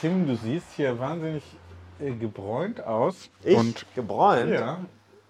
[0.00, 1.42] Tim, du siehst hier wahnsinnig
[2.00, 3.28] äh, gebräunt aus.
[3.44, 3.56] Ich?
[3.56, 4.50] Und Gebräunt?
[4.50, 4.78] ja,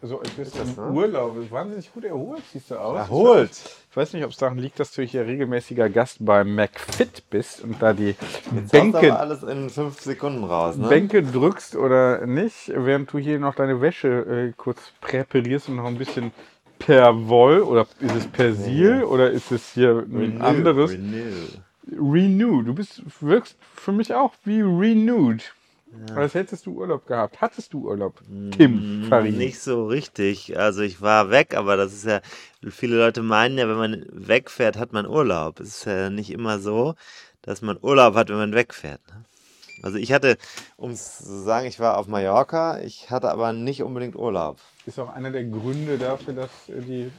[0.01, 0.91] so als bist das, im ne?
[0.93, 1.37] Urlaub.
[1.51, 2.97] Wahnsinnig gut erholt siehst du aus.
[2.97, 3.51] Erholt.
[3.91, 7.65] Ich weiß nicht, ob es daran liegt, dass du hier regelmäßiger Gast bei McFit bist
[7.65, 8.15] und da die
[8.51, 10.89] Sonst Bänke, aber alles in fünf Sekunden raus, ne?
[10.89, 15.87] Bänke drückst oder nicht, während du hier noch deine Wäsche äh, kurz präparierst und noch
[15.87, 16.31] ein bisschen
[16.79, 20.93] per Woll oder ist es Persil oder ist es hier ein anderes?
[20.93, 21.61] Renew.
[21.93, 22.63] Renew.
[22.63, 25.53] Du bist, wirkst für mich auch wie renewed.
[26.15, 27.41] Als hättest du Urlaub gehabt.
[27.41, 28.21] Hattest du Urlaub?
[28.57, 29.37] Tim Farid.
[29.37, 30.57] Nicht so richtig.
[30.57, 32.21] Also ich war weg, aber das ist ja,
[32.69, 35.59] viele Leute meinen ja, wenn man wegfährt, hat man Urlaub.
[35.59, 36.95] Es ist ja nicht immer so,
[37.43, 39.01] dass man Urlaub hat, wenn man wegfährt.
[39.09, 39.25] Ne?
[39.83, 40.37] Also ich hatte,
[40.77, 44.59] um es zu sagen, ich war auf Mallorca, ich hatte aber nicht unbedingt Urlaub.
[44.87, 47.11] Ist auch einer der Gründe dafür, dass die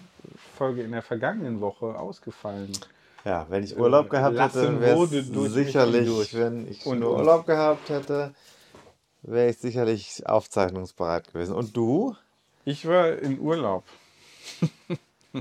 [0.56, 2.72] Folge in der vergangenen Woche ausgefallen
[3.24, 5.08] Ja, wenn ich Urlaub gehabt hätte, wäre
[5.50, 7.18] sicherlich, wenn ich Und nur.
[7.18, 8.34] Urlaub gehabt hätte,
[9.22, 11.54] wäre ich sicherlich aufzeichnungsbereit gewesen.
[11.56, 12.16] Und du?
[12.66, 13.84] Ich war in Urlaub.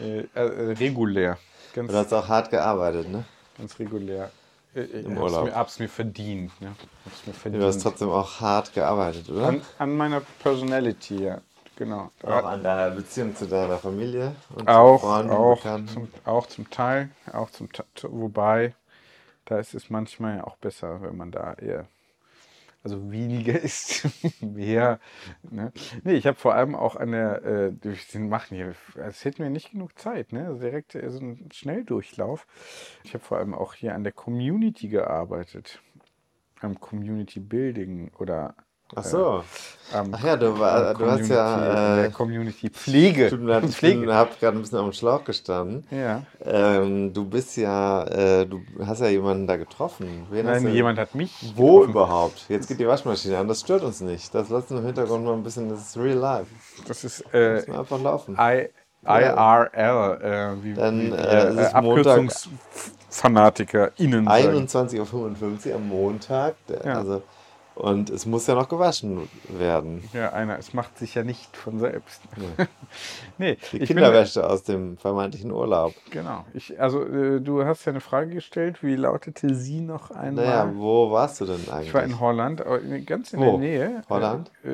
[0.00, 1.38] äh, äh, regulär.
[1.74, 3.24] Ganz, Du hast auch hart gearbeitet, ne?
[3.56, 4.30] ganz regulär.
[4.74, 5.44] Äh, äh, Im hab's Urlaub.
[5.46, 6.52] Mir, hab's mir verdient.
[6.60, 6.68] Ja.
[7.04, 7.64] Hab's mir Du verdient.
[7.64, 9.48] hast trotzdem auch hart gearbeitet, oder?
[9.48, 11.40] an, an meiner Personality, ja.
[11.80, 12.10] Genau.
[12.24, 16.68] Auch an deiner Beziehung zu deiner Familie und Auch, zu Freunden, auch, zum, auch zum
[16.68, 17.70] Teil, auch zum
[18.02, 18.74] wobei,
[19.46, 21.86] da ist es manchmal ja auch besser, wenn man da eher,
[22.84, 24.06] also weniger ist,
[24.42, 25.00] mehr.
[25.40, 25.72] Ne?
[26.04, 27.72] Nee, ich habe vor allem auch an der, äh,
[28.12, 30.48] den Machen hier, es hätten wir nicht genug Zeit, ne?
[30.48, 32.46] Also direkt äh, so ein Schnelldurchlauf.
[33.04, 35.80] Ich habe vor allem auch hier an der Community gearbeitet,
[36.60, 38.54] am Community Building oder
[38.96, 39.44] Ach so.
[39.92, 41.96] am Ach ja, du, war, du hast ja.
[41.96, 43.28] der Äh, Community Pflege.
[43.30, 45.84] du habt gerade ein bisschen am Schlauch gestanden.
[45.90, 46.22] Ja.
[46.44, 50.26] Ähm, du bist ja, äh, du hast ja jemanden da getroffen.
[50.30, 51.32] Wen Nein, du- jemand hat mich.
[51.56, 51.90] Wo getroffen.
[51.90, 52.44] überhaupt?
[52.48, 54.32] Jetzt geht die Waschmaschine an, das stört uns nicht.
[54.34, 56.46] Das lassen wir im Hintergrund mal ein bisschen, das ist real life.
[56.86, 58.36] Das ist äh, wir einfach laufen.
[58.40, 58.68] I,
[59.04, 64.66] IRL, äh, wie, Dann, wie äh, äh, AbkürzungsfanatikerInnen sagen.
[64.68, 66.54] 21.55 Uhr am Montag.
[66.68, 66.98] Der, Ja.
[66.98, 67.22] also,
[67.80, 70.08] und es muss ja noch gewaschen werden.
[70.12, 72.20] Ja, einer, es macht sich ja nicht von selbst.
[73.38, 75.94] nee, Die ich bin, Kinderwäsche aus dem vermeintlichen Urlaub.
[76.10, 76.44] genau.
[76.54, 78.82] Ich, also, äh, du hast ja eine Frage gestellt.
[78.82, 80.44] Wie lautete sie noch einmal?
[80.44, 81.88] Naja, wo warst du denn eigentlich?
[81.88, 83.44] ich war in Holland, in- ganz in Wo?
[83.52, 84.02] der Nähe.
[84.08, 84.50] Holland?
[84.64, 84.70] Äh,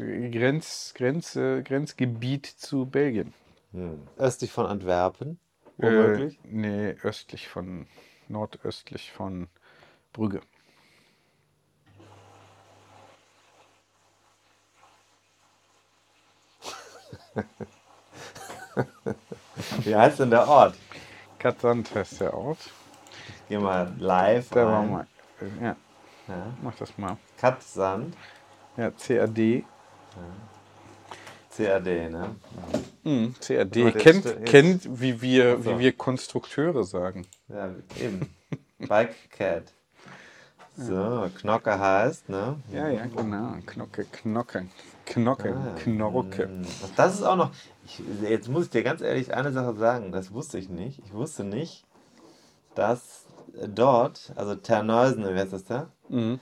[0.00, 3.32] äh, Grenz, Grenze, Grenzgebiet zu Belgien.
[3.72, 4.00] Hm.
[4.18, 5.38] Östlich von Antwerpen,
[5.78, 6.38] Äh, womöglich.
[6.44, 7.86] nee, östlich von,
[8.28, 9.48] nordöstlich von
[10.12, 10.40] Brügge.
[19.84, 20.74] Wie heißt denn der Ort?
[21.38, 22.58] Katzand heißt der Ort.
[23.48, 25.06] Geh mal live Da war mal.
[25.60, 25.76] Ja,
[26.28, 26.46] Ja.
[26.62, 27.16] mach das mal.
[27.38, 28.16] Katzsand,
[28.76, 29.64] Ja, CAD.
[31.56, 32.34] CAD, ne?
[33.04, 33.76] Mhm, CAD.
[33.76, 35.64] Jetzt Kennt, jetzt- kennt wie, wir, so.
[35.64, 37.26] wie wir Konstrukteure sagen.
[37.48, 38.34] Ja, eben.
[38.78, 39.72] Bike Cat.
[40.76, 42.56] So, Knocke heißt, ne?
[42.70, 43.54] Ja, ja, genau.
[43.64, 44.66] Knocke, Knocke,
[45.06, 46.44] Knocke, Ah, Knorke.
[46.48, 46.62] hm.
[46.96, 47.50] Das ist auch noch.
[47.84, 51.00] Ich, jetzt muss ich dir ganz ehrlich eine Sache sagen, das wusste ich nicht.
[51.04, 51.84] Ich wusste nicht,
[52.74, 53.26] dass
[53.68, 55.88] dort, also Terneusen, wie heißt das da?
[56.08, 56.40] Mhm.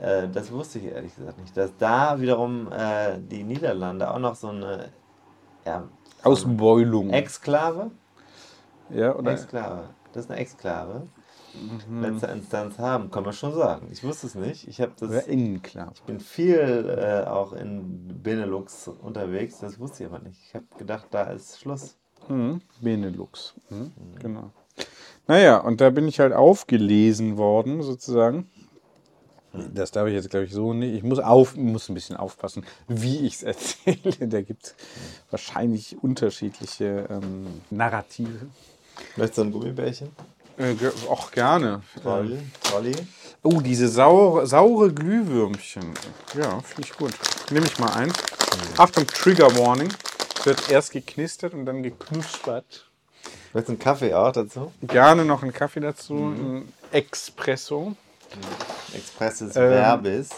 [0.00, 1.56] Äh, das wusste ich ehrlich gesagt nicht.
[1.56, 4.90] Dass da wiederum äh, die Niederlande auch noch so eine
[5.66, 5.88] ja,
[6.22, 7.10] Ausbeulung.
[7.10, 7.90] Exklave?
[8.90, 9.32] ja, oder?
[9.32, 9.88] Exklave.
[10.12, 11.08] Das ist eine Exklave.
[11.88, 12.02] Mhm.
[12.02, 13.88] Letzter Instanz haben, kann man schon sagen.
[13.90, 14.66] Ich wusste es nicht.
[14.68, 15.08] Ich habe das.
[15.10, 15.92] oder Innenklar.
[15.94, 20.40] Ich bin viel äh, auch in Benelux unterwegs, das wusste ich aber nicht.
[20.46, 21.96] Ich habe gedacht, da ist Schluss.
[22.80, 23.54] Benelux.
[23.68, 23.92] Mhm.
[24.20, 24.50] Genau.
[25.26, 28.48] Naja, und da bin ich halt aufgelesen worden, sozusagen.
[29.52, 30.94] Das darf ich jetzt, glaube ich, so nicht.
[30.94, 33.42] Ich muss, auf, muss ein bisschen aufpassen, wie ich es
[33.86, 34.28] erzähle.
[34.28, 34.74] Da gibt es
[35.30, 38.46] wahrscheinlich unterschiedliche ähm, Narrative.
[39.14, 40.08] Vielleicht so ein Gummibärchen?
[40.58, 40.74] Äh,
[41.08, 41.82] auch gerne.
[42.02, 42.38] Trolli?
[42.62, 42.94] Trolli?
[43.42, 45.94] Oh, diese saure, saure Glühwürmchen.
[46.34, 47.12] Ja, finde ich gut.
[47.50, 48.14] Nehme ich mal eins.
[48.78, 49.88] Achtung, Trigger Warning.
[50.44, 52.88] Wird erst geknistert und dann geknuspert.
[53.50, 54.72] Vielleicht ein Kaffee auch dazu?
[54.82, 57.94] Gerne noch einen Kaffee dazu, ein Espresso.
[58.94, 60.30] Express des Ähm, Verbis.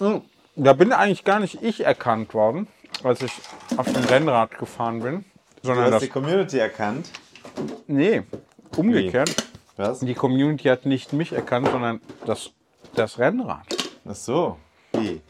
[0.00, 0.20] Ja.
[0.56, 2.68] Da bin eigentlich gar nicht ich erkannt worden,
[3.02, 3.32] als ich
[3.76, 5.24] auf dem Rennrad gefahren bin.
[5.62, 6.02] Du Sondern hast das.
[6.04, 7.10] die Community erkannt.
[7.86, 8.22] Nee,
[8.76, 9.34] umgekehrt.
[9.76, 10.00] Was?
[10.00, 12.50] Die Community hat nicht mich erkannt, sondern das,
[12.94, 13.66] das Rennrad.
[14.08, 14.58] Ach so.
[14.92, 15.20] Wie?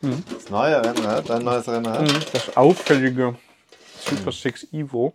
[0.00, 0.24] Mhm.
[0.32, 1.28] Das neue Rennrad?
[1.28, 2.34] Dein neues Rennrad?
[2.34, 3.36] Das auffällige
[3.98, 5.14] Super 6 Evo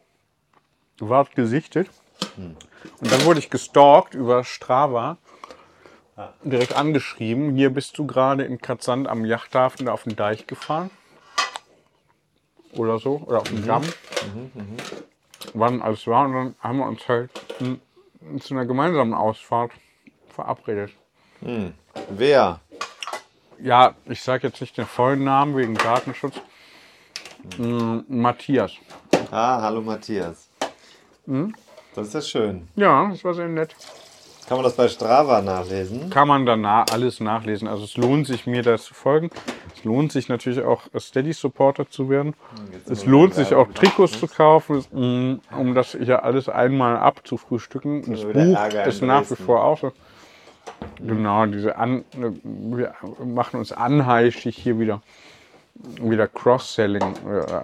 [1.00, 1.89] war gesichtet.
[2.38, 5.18] Und dann wurde ich gestalkt über Strava.
[6.44, 7.56] Direkt angeschrieben.
[7.56, 10.89] Hier bist du gerade in Katzand am Yachthafen auf den Deich gefahren.
[12.74, 13.24] Oder so.
[13.25, 13.83] Oder auf dem Damm.
[15.53, 16.25] Wann alles war.
[16.25, 17.29] Und dann haben wir uns halt
[17.59, 17.75] mm,
[18.39, 19.71] zu einer gemeinsamen Ausfahrt
[20.29, 20.91] verabredet.
[22.09, 22.59] Wer?
[23.59, 26.35] Ja, ich sage jetzt nicht den vollen Namen wegen Datenschutz.
[27.57, 28.74] Mm, Matthias.
[29.31, 30.50] Ah, hallo Matthias.
[31.25, 31.53] Mhm.
[31.95, 32.68] Das ist ja schön.
[32.75, 33.75] Ja, das war sehr nett.
[34.47, 36.09] Kann man das bei Strava nachlesen?
[36.09, 37.67] Kann man danach alles nachlesen.
[37.67, 39.29] Also es lohnt sich, mir das zu folgen.
[39.75, 42.33] Es lohnt sich natürlich auch, Steady-Supporter zu werden.
[42.71, 48.03] Jetzt Es lohnt sich auch, Trikots zu kaufen, mm, um das hier alles einmal abzufrühstücken.
[48.09, 49.91] Das Buch ist nach wie vor auch so.
[51.05, 52.93] Genau, diese An wir
[53.25, 55.01] machen uns anheischig hier wieder,
[56.01, 57.63] wieder Cross-Selling äh, äh,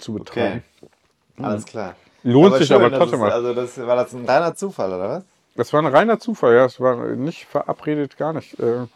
[0.00, 0.64] zu betreiben.
[0.80, 1.44] Okay.
[1.44, 1.94] Alles klar.
[2.24, 3.32] Lohnt sich schön, aber trotzdem was.
[3.34, 5.24] Also das war das ein reiner Zufall, oder was?
[5.56, 6.64] Das war ein reiner Zufall, ja.
[6.64, 8.58] Es war nicht verabredet, gar nicht.
[8.58, 8.86] Äh.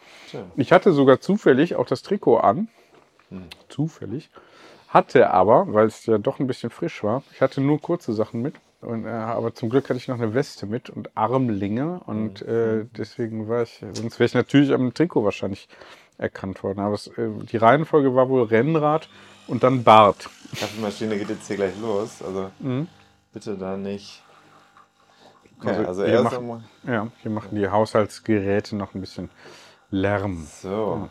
[0.55, 2.67] Ich hatte sogar zufällig auch das Trikot an.
[3.69, 4.29] Zufällig.
[4.87, 8.41] Hatte aber, weil es ja doch ein bisschen frisch war, ich hatte nur kurze Sachen
[8.41, 8.55] mit.
[8.81, 12.01] Und, äh, aber zum Glück hatte ich noch eine Weste mit und Armlinge.
[12.05, 15.67] Und äh, deswegen war ich, sonst wäre ich natürlich am Trikot wahrscheinlich
[16.17, 16.79] erkannt worden.
[16.79, 19.09] Aber es, äh, die Reihenfolge war wohl Rennrad
[19.47, 20.29] und dann Bart.
[20.51, 22.21] Die Kaffeemaschine geht jetzt hier gleich los.
[22.25, 22.49] Also
[23.33, 24.23] bitte da nicht.
[25.59, 26.63] Okay, Also, also, macht- einmal.
[26.87, 29.29] Ja, hier machen die Haushaltsgeräte noch ein bisschen
[29.91, 30.47] Lärm.
[30.61, 31.09] So.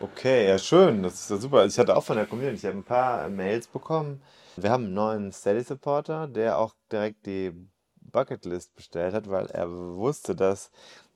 [0.00, 1.66] Okay, ja schön, das ist ja super.
[1.66, 4.22] Ich hatte auch von der Community, ich habe ein paar Mails bekommen.
[4.56, 7.52] Wir haben einen neuen Steady Supporter, der auch direkt die
[8.00, 10.70] Bucketlist bestellt hat, weil er wusste, dass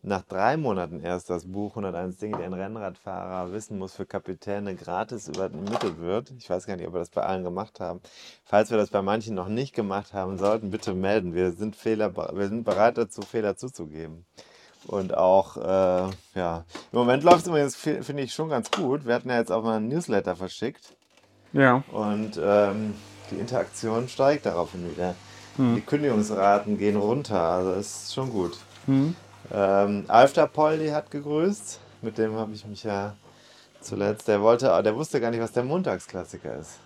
[0.06, 4.74] nach drei Monaten erst das Buch 101 Dinge, die ein Rennradfahrer wissen muss, für Kapitäne
[4.74, 6.30] gratis übermittelt wird.
[6.38, 8.00] Ich weiß gar nicht, ob wir das bei allen gemacht haben.
[8.44, 11.34] Falls wir das bei manchen noch nicht gemacht haben sollten, bitte melden.
[11.34, 14.26] Wir sind, Fehler, wir sind bereit dazu, Fehler zuzugeben.
[14.86, 19.06] Und auch, äh, ja, im Moment läuft es übrigens, fi- finde ich, schon ganz gut.
[19.06, 20.94] Wir hatten ja jetzt auch mal einen Newsletter verschickt
[21.54, 22.92] Ja, und ähm,
[23.30, 25.14] die Interaktion steigt daraufhin wieder.
[25.76, 28.58] Die Kündigungsraten gehen runter, also ist schon gut.
[29.52, 33.14] Ähm, Alfter Poldi hat gegrüßt, mit dem habe ich mich ja
[33.80, 36.78] zuletzt, der wollte, der wusste gar nicht, was der Montagsklassiker ist.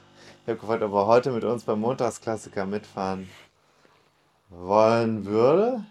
[0.42, 3.28] Ich habe gefragt, ob er heute mit uns beim Montagsklassiker mitfahren
[4.50, 5.84] wollen würde.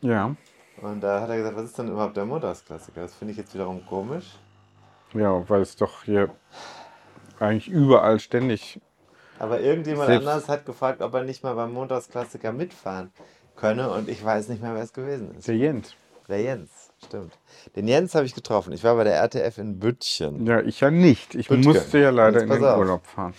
[0.00, 0.34] ja.
[0.82, 3.02] Und da hat er gesagt, was ist denn überhaupt der Montagsklassiker?
[3.02, 4.24] Das finde ich jetzt wiederum komisch.
[5.12, 6.30] Ja, weil es doch hier
[7.38, 8.80] eigentlich überall ständig.
[9.38, 13.12] Aber irgendjemand anders hat gefragt, ob er nicht mal beim Montagsklassiker mitfahren
[13.56, 13.90] könne.
[13.90, 15.48] Und ich weiß nicht mehr, wer es gewesen ist.
[15.48, 15.94] Der Jens.
[16.30, 16.70] Der Jens,
[17.04, 17.36] stimmt.
[17.76, 18.72] Den Jens habe ich getroffen.
[18.72, 20.46] Ich war bei der RTF in Büttchen.
[20.46, 21.34] Ja, ich ja nicht.
[21.34, 21.64] Ich Bütgen.
[21.64, 22.78] musste ja leider in den auf.
[22.78, 23.34] Urlaub fahren.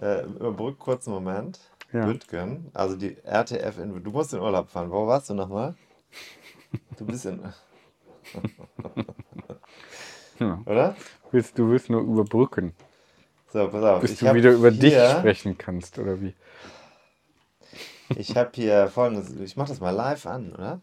[0.00, 1.60] Äh, überbrück kurz einen Moment.
[1.92, 2.06] Ja.
[2.06, 4.90] Büttgen, also die RTF in Du musst in Urlaub fahren.
[4.90, 5.74] Wo warst du nochmal?
[6.98, 7.40] Du bist in.
[10.38, 10.60] Ja.
[10.66, 10.94] Oder?
[11.30, 12.74] Willst, du willst nur überbrücken,
[13.50, 14.00] So, pass auf.
[14.02, 16.34] bis du wieder über dich sprechen kannst, oder wie?
[18.16, 20.80] Ich habe hier folgendes, ich mache das mal live an, oder?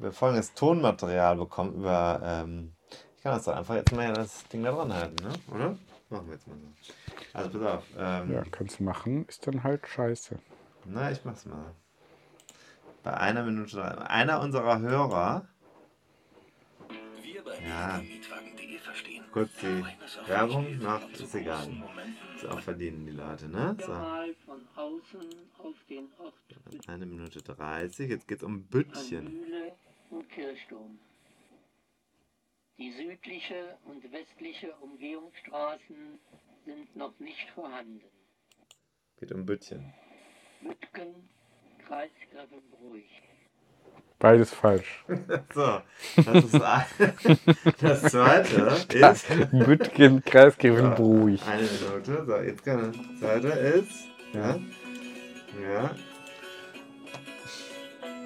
[0.00, 2.72] Wir haben folgendes Tonmaterial bekommen über, ähm,
[3.16, 5.32] ich kann das doch einfach jetzt mal das Ding da dran halten, ne?
[5.54, 5.76] Oder?
[6.08, 6.92] Machen wir jetzt mal so.
[7.34, 10.38] Also pass auf, ähm, Ja, kannst du machen, ist dann halt scheiße.
[10.86, 11.74] na, ich mach's mal.
[13.02, 13.88] Bei einer Minute drei.
[13.98, 15.46] Einer unserer Hörer,
[17.22, 18.00] Wir bei Ja.
[18.82, 19.22] Verstehen.
[19.32, 19.84] kurz die
[20.26, 20.80] Werbung
[21.14, 21.68] zu ist egal.
[22.36, 23.76] Ist auch verdienen die Leute, ne?
[23.78, 23.92] So,
[26.88, 29.44] eine Minute 30, jetzt geht's um Büttchen.
[30.10, 30.98] Und Kirchturm.
[32.78, 36.18] Die südliche und westliche Umgehungsstraßen
[36.64, 38.02] sind noch nicht vorhanden.
[39.18, 39.92] Geht um Büttchen.
[40.62, 41.28] Büttgen,
[41.86, 43.22] Kreis Grevenbruich.
[44.18, 45.04] Beides falsch.
[45.54, 45.80] So,
[46.16, 46.86] das ist ein,
[47.80, 49.28] das zweite ist
[49.66, 51.42] Bütgen, Kreis Grevenbruich.
[51.46, 52.24] eine Minute.
[52.26, 54.08] So, jetzt kann das zweite ist.
[54.32, 54.58] Ja.
[55.62, 55.94] Ja.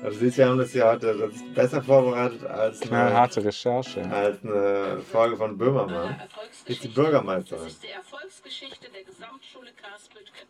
[0.04, 3.42] Also siehst du, wir haben das ja heute das ist besser vorbereitet als eine, Knallharte
[3.42, 4.02] Recherche.
[4.10, 6.20] als eine Folge von Böhmermann.
[6.66, 7.64] Ist die Bürgermeisterin.
[7.64, 10.46] Das ist die Erfolgsgeschichte der Gesamtschule Karlsbüttgen.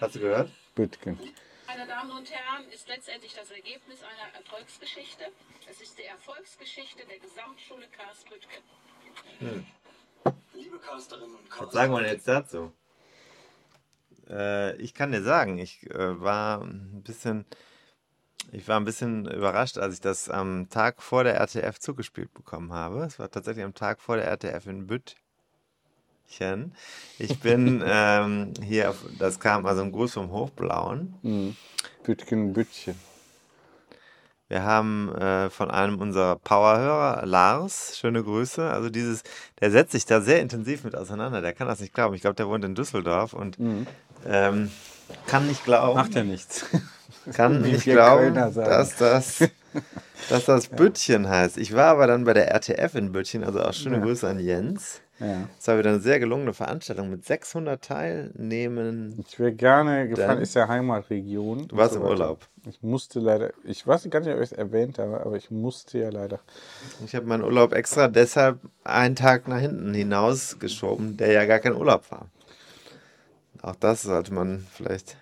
[0.00, 0.50] Hast du gehört?
[0.74, 1.18] Bütgen.
[1.66, 5.24] Meine Damen und Herren, ist letztendlich das Ergebnis einer Erfolgsgeschichte.
[5.70, 8.62] Es ist die Erfolgsgeschichte der Gesamtschule Karlsbüttgen.
[10.52, 12.72] Liebe Karsterinnen und Was Karster, sagen wir jetzt dazu?
[14.28, 17.46] Äh, ich kann dir sagen, ich äh, war ein bisschen,
[18.52, 22.72] ich war ein bisschen überrascht, als ich das am Tag vor der RTF zugespielt bekommen
[22.72, 23.04] habe.
[23.04, 26.74] Es war tatsächlich am Tag vor der RTF in Büttchen.
[27.18, 31.14] Ich bin ähm, hier, auf, das kam also ein Gruß vom Hochblauen.
[31.22, 31.56] Mhm.
[32.04, 32.94] Bütgen, Bütchen.
[34.48, 38.70] Wir haben äh, von einem unserer Powerhörer, Lars, schöne Grüße.
[38.70, 39.22] Also dieses,
[39.60, 41.40] der setzt sich da sehr intensiv mit auseinander.
[41.40, 42.14] Der kann das nicht glauben.
[42.14, 43.58] Ich glaube, der wohnt in Düsseldorf und
[44.26, 44.70] ähm,
[45.26, 46.66] kann nicht glauben, Macht ja nichts.
[47.32, 49.48] kann nicht glauben, dass das,
[50.28, 51.58] dass das Büttchen heißt.
[51.58, 55.00] Ich war aber dann bei der RTF in Büttchen, also auch schöne Grüße an Jens.
[55.20, 55.48] Ja.
[55.58, 59.24] Es war wieder eine sehr gelungene Veranstaltung mit 600 Teilnehmenden.
[59.26, 61.68] Ich wäre gerne gefahren, ist ja Heimatregion.
[61.68, 62.48] Du warst im Urlaub.
[62.68, 65.98] Ich musste leider, ich weiß gar nicht, ob ich es erwähnt habe, aber ich musste
[65.98, 66.40] ja leider.
[67.04, 71.60] Ich habe meinen Urlaub extra deshalb einen Tag nach hinten hinaus geschoben, der ja gar
[71.60, 72.26] kein Urlaub war.
[73.62, 75.16] Auch das sollte man vielleicht.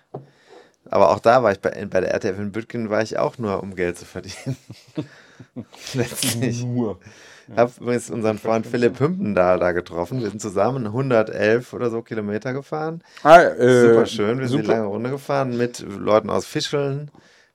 [0.89, 3.63] Aber auch da war ich bei, bei der RTF in Bütgen, war ich auch nur,
[3.63, 4.57] um Geld zu verdienen.
[5.93, 6.63] Letztlich.
[6.63, 6.99] Nur.
[7.47, 10.21] Ich habe übrigens unseren Freund Philipp Hümpendahl da getroffen.
[10.21, 13.03] Wir sind zusammen 111 oder so Kilometer gefahren.
[13.23, 14.39] Ah, äh, Super schön.
[14.39, 14.75] Wir sind super.
[14.77, 17.11] lange Runde gefahren mit Leuten aus Fischeln.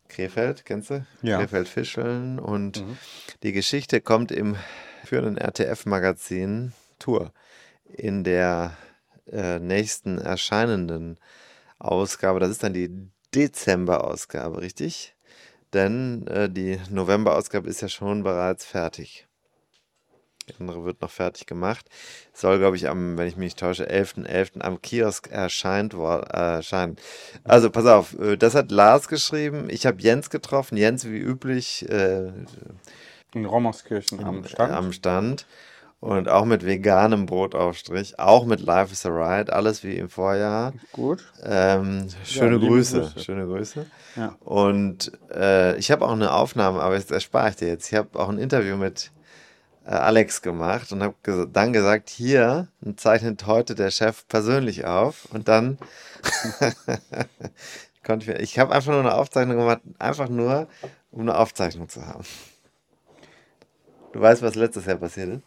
[0.09, 1.07] Krefeld, kennst du?
[1.23, 1.39] Ja.
[1.39, 2.39] Krefeld-Fischeln.
[2.39, 2.83] Und
[3.43, 4.57] die Geschichte kommt im
[5.05, 7.33] führenden RTF-Magazin Tour
[7.85, 8.73] in der
[9.31, 11.19] äh, nächsten erscheinenden
[11.79, 12.41] Ausgabe.
[12.41, 15.15] Das ist dann die Dezember-Ausgabe, richtig?
[15.73, 19.27] Denn äh, die November-Ausgabe ist ja schon bereits fertig.
[20.49, 21.87] Die andere wird noch fertig gemacht.
[22.33, 24.61] Soll, glaube ich, am, wenn ich mich nicht täusche, 11.11.
[24.61, 26.97] am Kiosk erscheint, äh, erscheinen.
[27.45, 29.69] Also, pass auf, äh, das hat Lars geschrieben.
[29.69, 30.77] Ich habe Jens getroffen.
[30.79, 32.33] Jens, wie üblich, äh,
[33.35, 34.73] In Rommerskirchen am Stand.
[34.73, 35.47] am Stand.
[36.01, 40.73] Und auch mit veganem Brotaufstrich, auch mit Life is a Ride, alles wie im Vorjahr.
[40.93, 41.25] Gut.
[41.43, 43.21] Ähm, schöne liebe Grüße, Grüße.
[43.21, 43.87] schöne Grüße.
[44.15, 44.37] Ja.
[44.45, 47.91] Und äh, ich habe auch eine Aufnahme, aber das erspare ich dir jetzt.
[47.91, 49.11] Ich habe auch ein Interview mit
[49.87, 55.27] äh, Alex gemacht und habe ges dann gesagt, hier zeichnet heute der Chef persönlich auf.
[55.33, 55.79] Und dann
[58.07, 60.69] konnte ich, mir- ich habe einfach nur eine Aufzeichnung gemacht, einfach nur,
[61.11, 62.25] um eine Aufzeichnung zu haben.
[64.13, 65.43] Du weißt, was letztes Jahr passiert ist?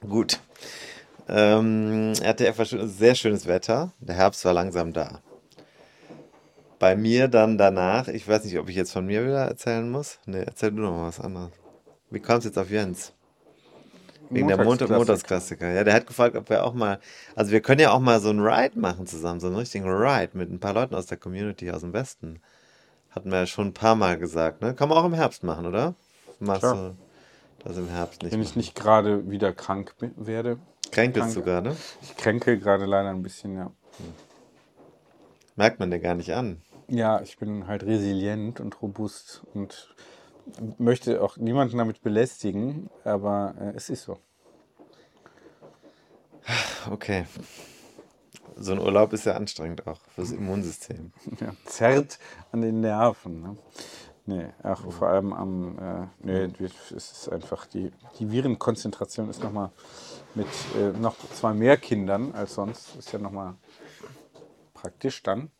[0.00, 0.40] Gut.
[1.28, 3.92] Ähm, RTF war schön, sehr schönes Wetter.
[4.00, 5.20] Der Herbst war langsam da.
[6.78, 10.20] Bei mir dann danach, ich weiß nicht, ob ich jetzt von mir wieder erzählen muss.
[10.26, 11.50] Nee, erzähl du noch mal was anderes.
[12.10, 13.12] Wie kommst du jetzt auf Jens?
[14.30, 14.98] Wegen der Montag Montagsklassik.
[14.98, 15.72] Montagsklassiker.
[15.72, 17.00] Ja, der hat gefragt, ob wir auch mal,
[17.34, 20.30] also wir können ja auch mal so einen Ride machen zusammen, so einen richtigen Ride
[20.34, 22.40] mit ein paar Leuten aus der Community aus dem Westen.
[23.10, 24.74] Hatten wir ja schon ein paar Mal gesagt, ne?
[24.74, 25.94] Kann man auch im Herbst machen, oder?
[26.38, 26.74] Machst Klar.
[26.74, 27.07] du
[27.64, 28.32] das im Herbst nicht?
[28.32, 28.58] Wenn ich machen?
[28.58, 30.58] nicht gerade wieder krank werde.
[30.90, 31.76] Kränkelst du krank- gerade?
[32.02, 33.70] Ich kränke gerade leider ein bisschen, ja.
[35.56, 36.62] Merkt man dir gar nicht an.
[36.88, 39.94] Ja, ich bin halt resilient und robust und
[40.78, 44.18] möchte auch niemanden damit belästigen, aber äh, es ist so.
[46.90, 47.26] Okay.
[48.56, 51.12] So ein Urlaub ist ja anstrengend auch fürs Immunsystem.
[51.40, 52.18] Ja, zerrt
[52.50, 53.42] an den Nerven.
[53.42, 53.56] Ne?
[54.28, 59.70] Nee, ach, vor allem am, äh, nee, es ist einfach, die, die Virenkonzentration ist nochmal
[60.34, 63.54] mit äh, noch zwei mehr Kindern als sonst, ist ja nochmal
[64.74, 65.50] praktisch dann.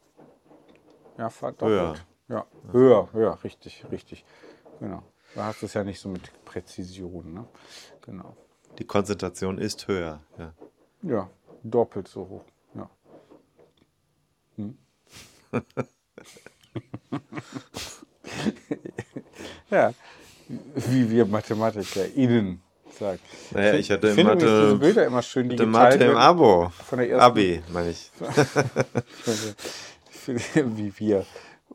[1.16, 2.04] Ja, verdoppelt.
[2.28, 4.26] Ja, höher, höher, richtig, richtig.
[4.80, 5.02] Genau.
[5.34, 7.46] Da hast du es ja nicht so mit Präzision, ne?
[8.02, 8.36] Genau.
[8.78, 10.20] Die Konzentration ist höher.
[10.36, 10.52] Ja.
[11.00, 11.30] Ja,
[11.62, 12.44] doppelt so hoch.
[12.74, 12.90] Ja.
[14.56, 14.76] Hm.
[19.70, 19.92] ja,
[20.74, 22.60] wie wir MathematikerInnen
[22.98, 23.18] sagen.
[23.52, 26.16] Naja, ich hatte finde Mathe- diese Bilder immer schön, die Mathe im.
[26.16, 26.70] Abo.
[26.86, 28.10] von der ersten- Abi, meine ich.
[30.26, 31.26] wie wir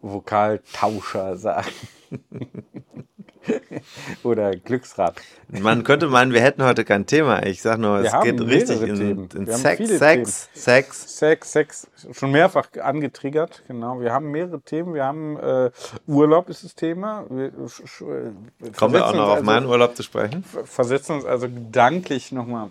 [0.01, 1.69] Vokaltauscher sagen.
[4.23, 5.15] Oder Glücksrad.
[5.47, 7.45] Man könnte meinen, wir hätten heute kein Thema.
[7.45, 11.17] Ich sag nur, Wir es geht richtig in, in Sex, Sex, Sex.
[11.17, 14.00] Sex, Sex, schon mehrfach angetriggert, genau.
[14.00, 14.93] Wir haben mehrere Themen.
[14.93, 15.71] Wir haben äh,
[16.07, 17.25] Urlaub ist das Thema.
[17.29, 21.47] Wir, äh, Kommen wir auch noch auf also, meinen Urlaub zu sprechen, Versetzen uns also
[21.47, 22.69] gedanklich nochmal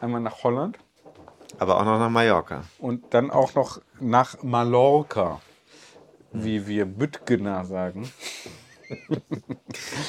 [0.00, 0.78] einmal nach Holland
[1.58, 2.64] aber auch noch nach Mallorca.
[2.78, 5.40] und dann auch noch nach Mallorca,
[6.32, 8.10] wie wir Bütgener sagen.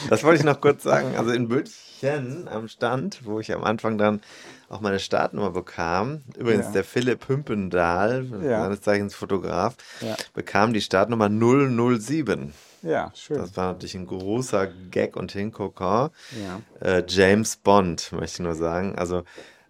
[0.10, 1.16] Das wollte ich noch kurz sagen.
[1.18, 4.22] Also in Böttchen am Stand, wo ich am Anfang dann
[4.70, 6.72] auch meine Startnummer bekam, übrigens Ja.
[6.74, 8.64] der Philipp Hümpendahl, Ja.
[8.64, 10.16] seines Zeichens Fotograf, Ja.
[10.34, 12.54] bekam die Startnummer 007.
[12.82, 13.38] Ja, schön.
[13.38, 15.34] Das war natürlich ein großer Gag und.
[15.34, 16.62] Ja.
[16.82, 18.96] Äh, James Bond, möchte ich nur sagen.
[18.98, 19.24] Also,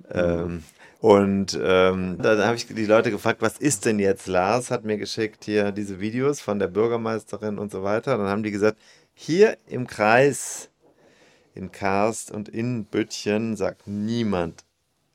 [0.09, 0.63] ähm,
[0.99, 4.27] und ähm, da, da habe ich die Leute gefragt, was ist denn jetzt?
[4.27, 8.17] Lars hat mir geschickt hier diese Videos von der Bürgermeisterin und so weiter.
[8.17, 8.77] Dann haben die gesagt,
[9.13, 10.69] hier im Kreis
[11.53, 14.65] in Karst und in Büttchen sagt niemand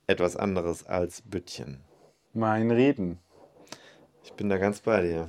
[0.07, 1.85] etwas anderes als Büttchen.
[2.33, 3.19] Mein Reden.
[4.23, 5.29] Ich bin da ganz bei dir.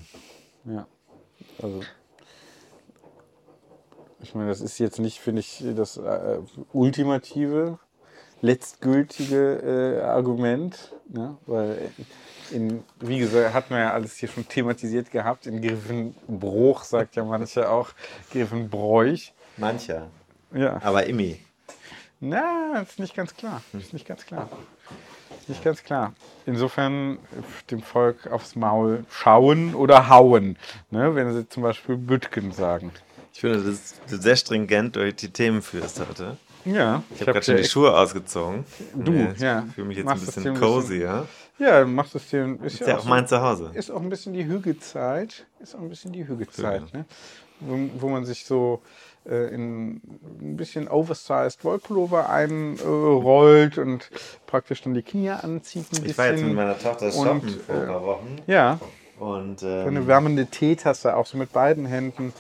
[0.66, 0.88] Ja.
[1.62, 1.82] Also.
[4.22, 6.40] Ich meine, das ist jetzt nicht, finde ich, das äh,
[6.74, 7.80] ultimative,
[8.42, 11.38] letztgültige äh, Argument, ne?
[11.46, 11.92] weil
[12.52, 15.46] in, wie gesagt, hat man ja alles hier schon thematisiert gehabt.
[15.46, 17.90] In Griffenbruch sagt ja mancher auch
[18.32, 19.34] Griffenbräuch.
[19.58, 20.08] Mancher.
[20.54, 20.80] Ja.
[20.82, 21.40] Aber Immi.
[22.20, 23.62] Na, ist nicht ganz klar.
[23.74, 24.50] Ist nicht ganz klar.
[25.40, 26.14] Ist nicht ganz klar.
[26.46, 27.18] Insofern
[27.72, 30.58] dem Volk aufs Maul schauen oder hauen,
[30.92, 31.16] ne?
[31.16, 32.92] wenn sie zum Beispiel Bütgen sagen.
[33.34, 36.38] Ich finde, dass du sehr stringent durch die Themen führst heute.
[36.74, 38.66] Ja, Ich habe gerade schon die Schuhe ausgezogen.
[38.94, 39.66] Du, Nee, ich ja.
[39.74, 41.26] fühle mich jetzt Machst ein das bisschen ein bisschen- cozy, ja?
[41.58, 42.58] Ja, machst es dir.
[42.64, 43.72] Ist, Ist ja auch so- mein Zuhause.
[43.74, 45.46] Ist auch ein bisschen die Hügezeit.
[45.60, 47.06] Ist auch ein bisschen die Hügezeit, ne?
[47.60, 48.82] Wo, wo man sich so
[49.30, 49.96] äh, in
[50.42, 54.10] ein bisschen oversized Wollpullover einrollt und
[54.48, 56.06] praktisch dann die Knie anzieht ein bisschen.
[56.06, 58.36] Ich war jetzt mit meiner Tochter Und, shoppen vor ein äh, paar Wochen.
[58.48, 58.80] Ja,
[59.20, 62.34] Und so eine ähm, wärmende Teetasse, auch so mit beiden Händen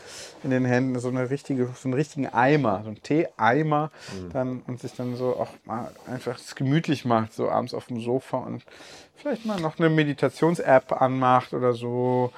[0.43, 4.29] in den Händen, so eine richtige, so einen richtigen Eimer, so einen Teeeimer, Mhm.
[4.31, 8.37] dann und sich dann so auch mal einfach gemütlich macht, so abends auf dem Sofa
[8.37, 8.63] und
[9.17, 12.31] vielleicht mal noch eine Meditations-App anmacht oder so.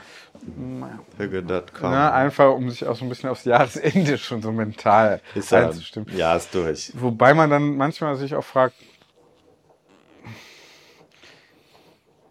[1.17, 1.63] Hügge.com.
[1.91, 6.09] Na, einfach um sich auch so ein bisschen aufs Jahresende schon so mental ist einzustimmen.
[6.17, 6.91] ja, ist durch.
[6.95, 8.75] Wobei man dann manchmal sich auch fragt,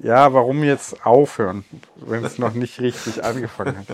[0.03, 1.65] ja, warum jetzt aufhören,
[1.97, 3.87] wenn es noch nicht richtig angefangen hat?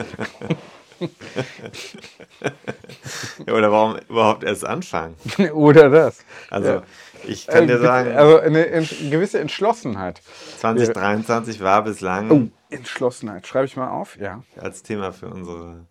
[3.47, 5.15] Ja, oder warum überhaupt erst anfangen?
[5.53, 6.25] Oder das.
[6.51, 6.83] Also, Ja.
[7.25, 10.23] ich kann dir Äh, sagen, Also eine ent gewisse Entschlossenheit.
[10.59, 13.47] 2023 war bislang Oh, Entschlossenheit.
[13.47, 14.17] Schreibe ich mal auf?
[14.17, 14.43] Ja.
[14.59, 15.87] als Thema für unsere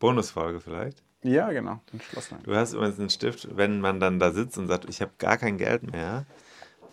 [0.00, 1.02] Bonusfolge vielleicht.
[1.22, 1.80] Ja, genau.
[1.92, 2.46] Entschlossenheit.
[2.46, 5.36] Du hast übrigens einen Stift, wenn man dann da sitzt und sagt, ich habe gar
[5.36, 6.26] kein Geld mehr,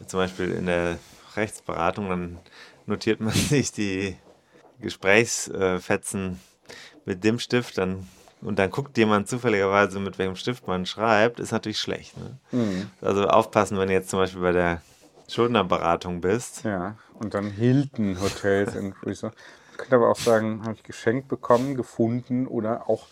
[0.06, 0.98] zum Beispiel in der
[1.38, 2.40] Rechtsberatung, dann
[2.86, 4.16] notiert man sich die
[4.82, 6.40] Gesprächsfetzen
[7.06, 8.08] mit dem Stift dann
[8.42, 12.16] und dann guckt jemand zufälligerweise, mit welchem Stift man schreibt, ist natürlich schlecht.
[12.18, 12.38] Ne?
[12.52, 12.90] Mhm.
[13.02, 14.82] Also aufpassen, wenn du jetzt zum Beispiel bei der
[15.28, 16.64] Schuldnerberatung bist.
[16.64, 16.96] Ja.
[17.20, 19.34] Und dann Hilton Hotels in Resort.
[19.70, 23.08] Man könnte aber auch sagen, habe ich geschenkt bekommen, gefunden oder auch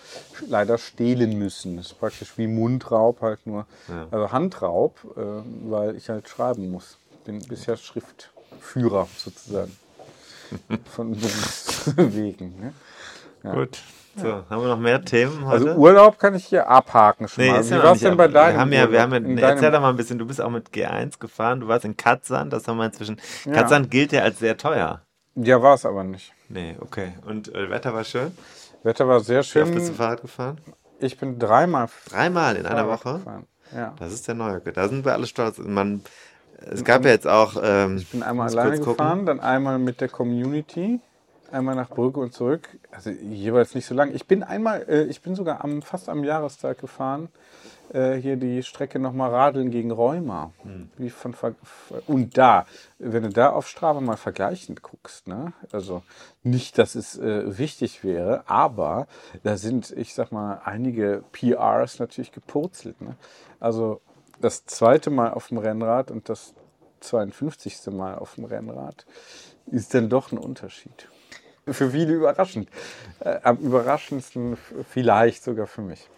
[0.48, 1.78] leider stehlen müssen.
[1.78, 4.08] Das ist praktisch wie Mundraub, halt nur, Ja.
[4.12, 5.22] also Handraub, äh,
[5.70, 6.98] weil ich halt schreiben muss.
[7.26, 9.76] Bin bisher Schriftführer sozusagen.
[10.96, 12.60] Von Berufswegen.
[12.60, 12.74] Ne?
[13.54, 13.80] Gut.
[14.16, 15.78] So, haben wir noch mehr Themen Also heute?
[15.80, 17.62] Urlaub kann ich hier abhaken schon Nee, mal.
[17.62, 19.42] ist Wie ja war nicht denn bei deinem wir haben ja, wir haben ja, nee,
[19.42, 22.54] erzähl doch mal ein bisschen, du bist auch mit G1 gefahren, du warst in Katzand,
[22.54, 23.20] das haben wir inzwischen.
[23.46, 23.54] Ja.
[23.54, 25.02] Katzand gilt ja als sehr teuer.
[25.36, 26.32] Ja, war es aber nicht.
[26.48, 27.14] Nee, okay.
[27.26, 28.38] Und äh, Wetter war schön?
[28.84, 29.96] Wetter war sehr Wie oft bist du schön.
[29.96, 30.58] Fahrrad gefahren?
[31.00, 33.14] Ich bin dreimal Dreimal in einer Woche?
[33.14, 33.48] gefahren.
[33.76, 33.96] Ja.
[33.98, 34.60] Das ist der neue.
[34.60, 35.58] Da sind wir alle stolz.
[35.58, 36.04] Man,
[36.72, 37.56] es gab ja jetzt auch.
[37.62, 38.94] Ähm, Ich bin einmal alleine gucken.
[38.94, 41.00] gefahren, dann einmal mit der Community,
[41.52, 42.68] einmal nach Brügge und zurück.
[42.92, 44.14] Also jeweils nicht so lang.
[44.14, 47.30] Ich bin einmal, äh, ich bin sogar am, fast am Jahrestag gefahren.
[47.94, 50.52] Äh, hier die Strecke nochmal radeln gegen Rheuma.
[50.64, 50.90] Hm.
[50.98, 51.54] Wie von, Ver-
[52.08, 52.66] und da,
[52.98, 55.54] wenn du da auf Strava mal vergleichend guckst, ne?
[55.72, 56.02] also
[56.44, 59.06] nicht, dass es äh, wichtig wäre, aber
[59.44, 63.00] da sind, ich sag mal, einige PRs natürlich gepurzelt.
[63.02, 63.16] Ne?
[63.60, 64.02] Also
[64.40, 66.54] das zweite Mal auf dem Rennrad und das
[67.02, 67.88] 52.
[67.88, 69.06] Mal auf dem Rennrad
[69.68, 71.08] ist dann doch ein Unterschied.
[71.68, 72.70] Für viele überraschend.
[73.20, 74.58] Äh, am überraschendsten
[74.90, 76.10] vielleicht sogar für mich.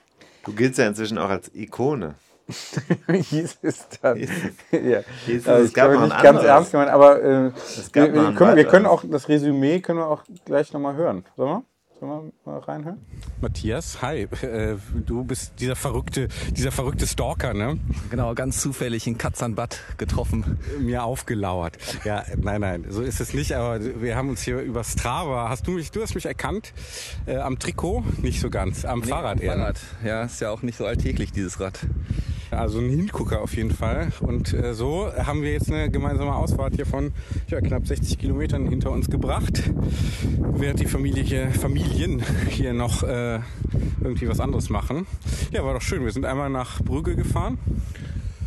[0.44, 2.16] Du giltst ja inzwischen auch als Ikone.
[3.08, 4.18] hieß es dann.
[4.18, 4.30] Hieß
[4.72, 5.00] ja.
[5.28, 6.46] Es, es ich gab glaube nicht ganz anderes.
[6.46, 7.52] ernst gemeint, aber äh,
[7.94, 11.26] wir, wir, können, wir können auch das Resümee können wir auch gleich nochmal hören.
[11.36, 11.64] Sollen wir?
[12.00, 12.98] Sollen wir mal reinhören?
[13.42, 14.24] Matthias, hi.
[14.42, 17.80] Äh, Du bist dieser verrückte, dieser verrückte Stalker, ne?
[18.10, 20.60] Genau, ganz zufällig in Katzanbad getroffen.
[20.80, 21.78] Mir aufgelauert.
[22.04, 23.54] Ja, nein, nein, so ist es nicht.
[23.54, 25.48] Aber wir haben uns hier über Strava.
[25.50, 26.74] Hast du mich, du hast mich erkannt
[27.28, 28.04] äh, am Trikot?
[28.22, 29.56] Nicht so ganz, am Fahrrad eher.
[29.56, 29.62] ne?
[29.62, 29.80] Fahrrad.
[30.04, 31.80] Ja, ist ja auch nicht so alltäglich, dieses Rad.
[32.56, 34.12] Also ein Hingucker auf jeden Fall.
[34.22, 37.12] Und äh, so haben wir jetzt eine gemeinsame Ausfahrt hier von
[37.48, 39.64] ja, knapp 60 Kilometern hinter uns gebracht,
[40.54, 43.40] während die Familie hier, Familien hier noch äh,
[44.02, 45.06] irgendwie was anderes machen.
[45.52, 46.04] Ja, war doch schön.
[46.04, 47.58] Wir sind einmal nach Brügge gefahren.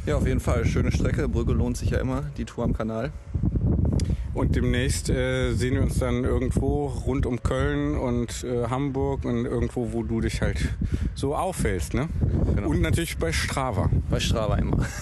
[0.07, 0.65] Ja, auf jeden Fall.
[0.65, 1.29] Schöne Strecke.
[1.29, 3.13] Brügge lohnt sich ja immer, die Tour am Kanal.
[4.35, 9.47] Und demnächst äh, sehen wir uns dann irgendwo rund um Köln und äh, Hamburg und
[9.47, 10.69] irgendwo, wo du dich halt
[11.15, 11.95] so auffällst.
[11.95, 12.09] Ne?
[12.55, 12.69] Genau.
[12.69, 13.91] Und natürlich bei Strava.
[14.11, 14.87] Bei Strava immer.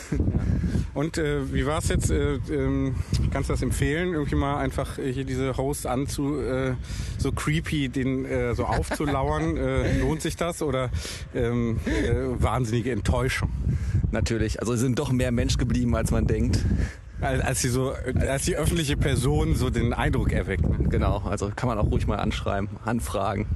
[0.97, 2.11] Und äh, wie war es jetzt?
[2.11, 2.95] Äh, ähm,
[3.31, 6.73] kannst du das empfehlen, irgendwie mal einfach äh, hier diese Hosts anzu, äh,
[7.19, 9.59] so creepy, den äh, so aufzulauern?
[9.59, 10.89] äh, lohnt sich das oder
[11.35, 13.51] ähm, äh, wahnsinnige Enttäuschung?
[14.11, 14.61] Natürlich.
[14.61, 16.65] Also sind doch mehr Mensch geblieben, als man denkt.
[17.21, 17.95] Als, als die so,
[18.29, 20.69] als die öffentliche Person so den Eindruck erweckt.
[20.69, 20.89] Ne?
[20.89, 21.19] Genau.
[21.19, 23.47] Also kann man auch ruhig mal anschreiben, anfragen.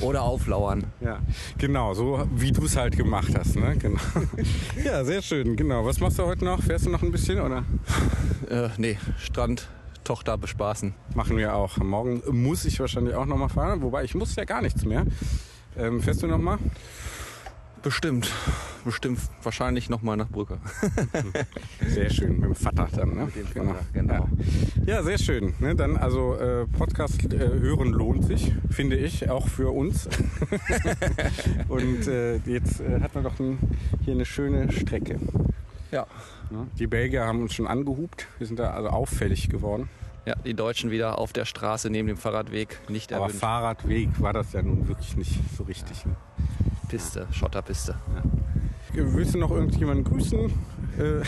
[0.00, 0.84] Oder auflauern.
[1.00, 1.20] Ja,
[1.58, 3.76] genau, so wie du es halt gemacht hast, ne?
[3.78, 4.00] Genau.
[4.84, 5.84] ja, sehr schön, genau.
[5.84, 6.62] Was machst du heute noch?
[6.62, 7.64] Fährst du noch ein bisschen oder?
[8.50, 9.68] Äh, nee, Strand,
[10.02, 10.94] Tochter bespaßen.
[11.14, 11.78] Machen wir auch.
[11.78, 15.04] Morgen muss ich wahrscheinlich auch noch mal fahren, wobei ich muss ja gar nichts mehr.
[15.76, 16.58] Ähm, fährst du noch mal?
[17.84, 18.32] Bestimmt.
[18.82, 20.56] Bestimmt wahrscheinlich nochmal nach Brügge.
[21.86, 23.26] Sehr schön, mit dem Vater dann, ne?
[23.26, 24.26] Mit dem Vater, genau.
[24.86, 25.52] Ja, sehr schön.
[25.58, 25.76] Ne?
[25.76, 30.08] Dann also äh, Podcast äh, hören lohnt sich, finde ich, auch für uns.
[31.68, 33.58] Und äh, jetzt äh, hat man doch ein,
[34.02, 35.18] hier eine schöne Strecke.
[35.90, 36.06] Ja.
[36.50, 36.66] Ne?
[36.78, 38.26] Die Belgier haben uns schon angehupt.
[38.38, 39.90] Wir sind da also auffällig geworden.
[40.24, 42.80] Ja, die Deutschen wieder auf der Straße neben dem Fahrradweg.
[42.88, 43.40] Nicht Aber erwünscht.
[43.40, 46.06] Fahrradweg war das ja nun wirklich nicht so richtig.
[46.06, 46.16] Ne?
[46.88, 47.96] Piste, Schotterpiste.
[48.92, 50.52] Willst du noch irgendjemanden grüßen?
[50.94, 51.22] Äh,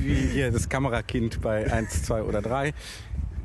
[0.00, 2.74] Wie hier das Kamerakind bei 1, 2 oder 3.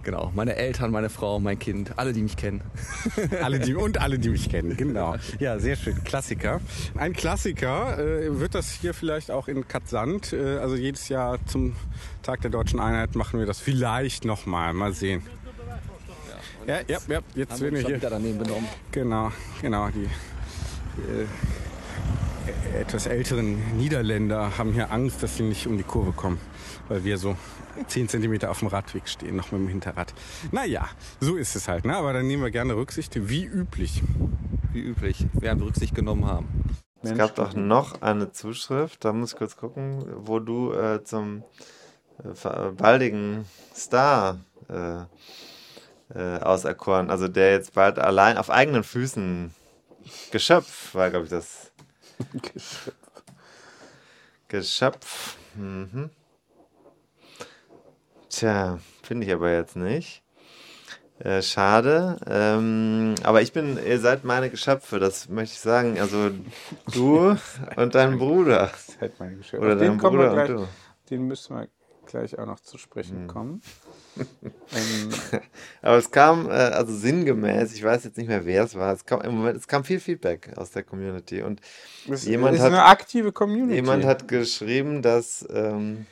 [0.01, 2.61] Genau, meine Eltern, meine Frau, mein Kind, alle, die mich kennen.
[3.43, 5.17] Alle, die, und alle, die mich kennen, genau.
[5.37, 6.03] Ja, sehr schön.
[6.03, 6.61] Klassiker.
[6.95, 10.33] Ein Klassiker äh, wird das hier vielleicht auch in Katzand.
[10.33, 11.75] Äh, also jedes Jahr zum
[12.23, 14.73] Tag der deutschen Einheit machen wir das vielleicht nochmal.
[14.73, 15.21] Mal sehen.
[16.65, 17.95] Ja, ja, ja, jetzt Haben werden wir hier.
[17.97, 18.67] wieder daneben benommen.
[18.91, 19.89] Genau, genau.
[19.89, 20.07] Die
[20.97, 26.39] äh, etwas älteren Niederländer haben hier Angst, dass sie nicht um die Kurve kommen,
[26.87, 27.35] weil wir so
[27.87, 30.13] 10 Zentimeter auf dem Radweg stehen, noch mit dem Hinterrad.
[30.51, 30.87] Naja,
[31.19, 31.85] so ist es halt.
[31.85, 31.95] Ne?
[31.95, 34.01] Aber dann nehmen wir gerne Rücksicht, wie üblich.
[34.73, 36.47] Wie üblich, wir Rücksicht genommen haben.
[37.01, 41.43] Es gab doch noch eine Zuschrift, da muss ich kurz gucken, wo du äh, zum
[42.23, 45.03] äh, ver- baldigen Star äh,
[46.13, 49.53] äh, auserkoren, also der jetzt bald allein auf eigenen Füßen
[50.31, 51.71] Geschöpf war, glaube ich, das.
[54.47, 55.37] Geschöpf.
[55.55, 56.09] Mhm.
[58.29, 60.23] Tja, finde ich aber jetzt nicht.
[61.19, 62.19] Äh, schade.
[62.27, 65.99] Ähm, aber ich bin, ihr seid meine Geschöpfe, das möchte ich sagen.
[65.99, 66.29] Also
[66.93, 67.35] du
[67.75, 68.71] und dein Bruder.
[69.01, 69.59] Halt meine Geschichte.
[69.59, 70.67] Oder dein Bruder gleich, und du.
[71.09, 71.67] Den müssen wir
[72.05, 73.61] gleich auch noch zu sprechen kommen.
[74.19, 75.09] Ähm,
[75.81, 79.05] Aber es kam, äh, also sinngemäß, ich weiß jetzt nicht mehr, wer es war, es
[79.05, 81.61] kam im Moment, es kam viel Feedback aus der Community und
[82.09, 83.75] es Jemand ist hat- eine aktive Community.
[83.75, 86.05] jemand hat geschrieben, dass, ähm,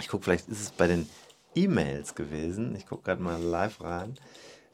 [0.00, 1.08] ich gucke, vielleicht ist es bei den
[1.54, 4.14] E-Mails gewesen, ich gucke gerade mal live rein,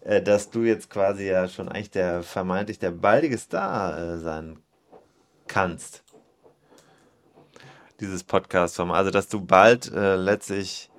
[0.03, 4.59] äh, dass du jetzt quasi ja schon eigentlich der vermeintlich der baldige Star äh, sein
[5.49, 6.03] kannst.
[8.01, 8.97] Dieses Podcast-Format.
[8.99, 10.91] Also, dass du bald äh, letztlich,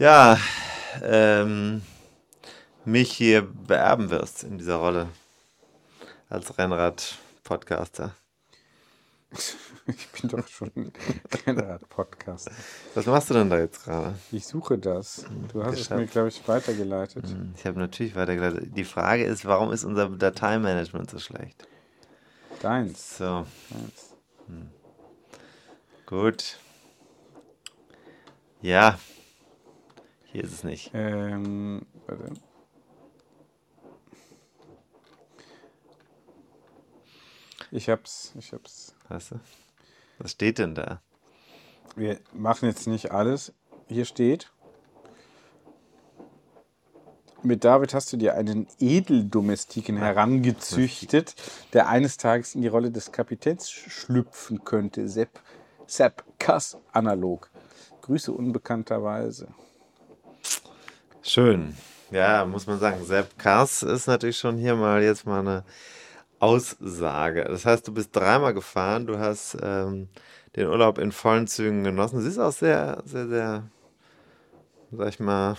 [0.00, 0.38] ja,
[1.02, 1.82] ähm,
[2.84, 5.08] mich hier beerben wirst in dieser Rolle
[6.28, 8.14] als Rennrad-Podcaster.
[9.86, 10.70] Ich bin doch schon
[11.30, 11.56] kein
[11.88, 12.48] Podcast.
[12.94, 14.14] Was machst du denn da jetzt gerade?
[14.30, 15.24] Ich suche das.
[15.52, 16.00] Du hast es Geschafft.
[16.00, 17.24] mir, glaube ich, weitergeleitet.
[17.56, 18.76] Ich habe natürlich weitergeleitet.
[18.76, 21.66] Die Frage ist, warum ist unser Dateimanagement so schlecht?
[22.60, 23.18] Deins.
[23.18, 24.14] So, Deins.
[26.06, 26.58] gut.
[28.60, 28.96] Ja.
[30.32, 30.92] Hier ist es nicht.
[30.94, 32.32] Ähm, warte.
[37.72, 38.94] Ich hab's, ich hab's.
[39.08, 39.40] Weißt du?
[40.18, 41.00] Was steht denn da?
[41.96, 43.52] Wir machen jetzt nicht alles.
[43.88, 44.52] Hier steht.
[47.42, 51.34] Mit David hast du dir einen Edeldomestiken herangezüchtet,
[51.72, 55.08] der eines Tages in die Rolle des Kapitäns schlüpfen könnte.
[55.08, 55.40] Sepp,
[55.86, 57.50] Sepp Kass analog.
[58.02, 59.48] Grüße unbekannterweise.
[61.22, 61.76] Schön.
[62.10, 63.04] Ja, muss man sagen.
[63.04, 65.64] Sepp Kars ist natürlich schon hier mal jetzt mal eine
[66.38, 67.44] Aussage.
[67.44, 70.08] Das heißt, du bist dreimal gefahren, du hast ähm,
[70.56, 72.22] den Urlaub in vollen Zügen genossen.
[72.22, 73.70] Siehst auch sehr, sehr, sehr,
[74.90, 75.58] sag ich mal,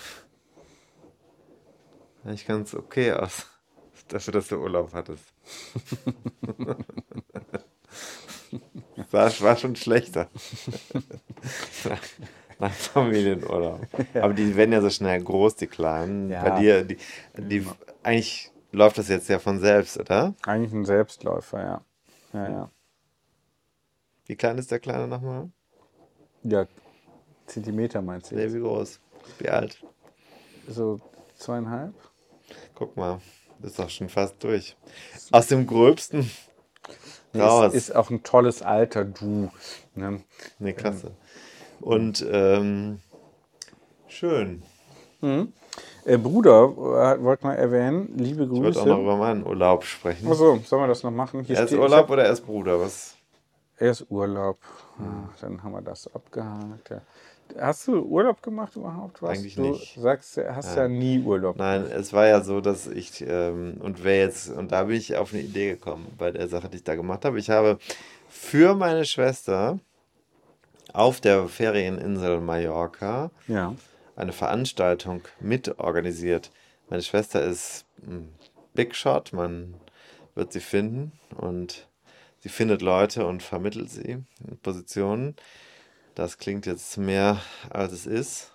[2.24, 3.46] eigentlich ganz okay aus.
[4.08, 5.24] Dafür, dass du Urlaub hattest.
[9.12, 10.28] war, war schon schlechter.
[12.62, 13.82] Nach Familienurlaub.
[14.14, 16.30] Aber die werden ja so schnell groß, die Kleinen.
[16.30, 16.44] Ja.
[16.44, 16.98] Bei dir, die,
[17.36, 17.66] die,
[18.04, 20.36] eigentlich läuft das jetzt ja von selbst, oder?
[20.46, 21.82] Eigentlich ein Selbstläufer, ja.
[22.34, 22.72] Ja, ja.
[24.28, 25.50] Wie klein ist der Kleine nochmal?
[26.44, 26.68] Ja,
[27.48, 28.36] Zentimeter meinst du?
[28.36, 28.54] Nee, jetzt?
[28.54, 29.00] wie groß?
[29.40, 29.84] Wie alt?
[30.68, 31.02] So
[31.38, 31.96] zweieinhalb?
[32.76, 33.20] Guck mal,
[33.64, 34.78] ist doch schon fast durch.
[35.32, 36.30] Aus dem Gröbsten
[37.34, 37.74] Nee, raus.
[37.74, 39.50] ist, ist auch ein tolles Alter, du.
[39.96, 40.24] Ne?
[40.60, 41.16] Nee, klasse.
[41.82, 43.00] Und ähm,
[44.08, 44.64] schön.
[46.06, 46.64] Äh, Bruder,
[47.18, 48.82] äh, wollte mal erwähnen, liebe Ich wollte Grüße.
[48.82, 50.28] auch noch über meinen Urlaub sprechen.
[50.28, 51.44] Achso, sollen wir das noch machen?
[51.44, 52.80] Hier Erst Urlaub oder erst Bruder?
[52.80, 53.16] Was?
[53.78, 54.58] Erst Urlaub.
[55.00, 56.90] Ah, dann haben wir das abgehakt.
[56.90, 57.02] Ja.
[57.60, 59.22] Hast du Urlaub gemacht überhaupt?
[59.22, 59.32] Was?
[59.32, 60.00] Eigentlich du nicht.
[60.00, 61.58] sagst, du hast ja, nie Urlaub.
[61.58, 65.18] Nein, es war ja so, dass ich, ähm, und wer jetzt, und da bin ich
[65.18, 67.40] auf eine Idee gekommen bei der Sache, die ich da gemacht habe.
[67.40, 67.78] Ich habe
[68.30, 69.80] für meine Schwester
[70.94, 73.76] auf der Ferieninsel Mallorca Ja.
[74.16, 76.52] eine Veranstaltung mitorganisiert.
[76.90, 78.34] Meine Schwester ist ein
[78.74, 79.76] Big Shot, man
[80.36, 81.88] wird sie finden und
[82.40, 85.36] sie findet Leute und vermittelt sie in Positionen.
[86.16, 88.52] Das klingt jetzt mehr, als es ist,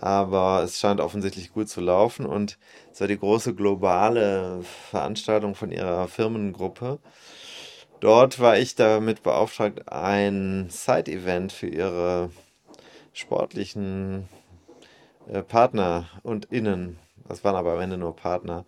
[0.00, 2.58] aber es scheint offensichtlich gut zu laufen und
[2.92, 6.98] es war die große globale Veranstaltung von ihrer Firmengruppe.
[8.00, 12.30] Dort war ich damit beauftragt, ein Side-Event für ihre
[13.12, 14.28] sportlichen
[15.28, 18.64] äh, Partner und Innen, das waren aber am Ende nur Partner,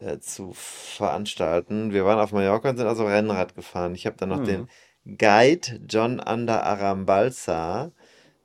[0.00, 1.92] äh, zu veranstalten.
[1.92, 3.94] Wir waren auf Mallorca und sind also Rennrad gefahren.
[3.94, 4.68] Ich habe dann noch den
[5.04, 7.92] Guide John Ander Arambalsa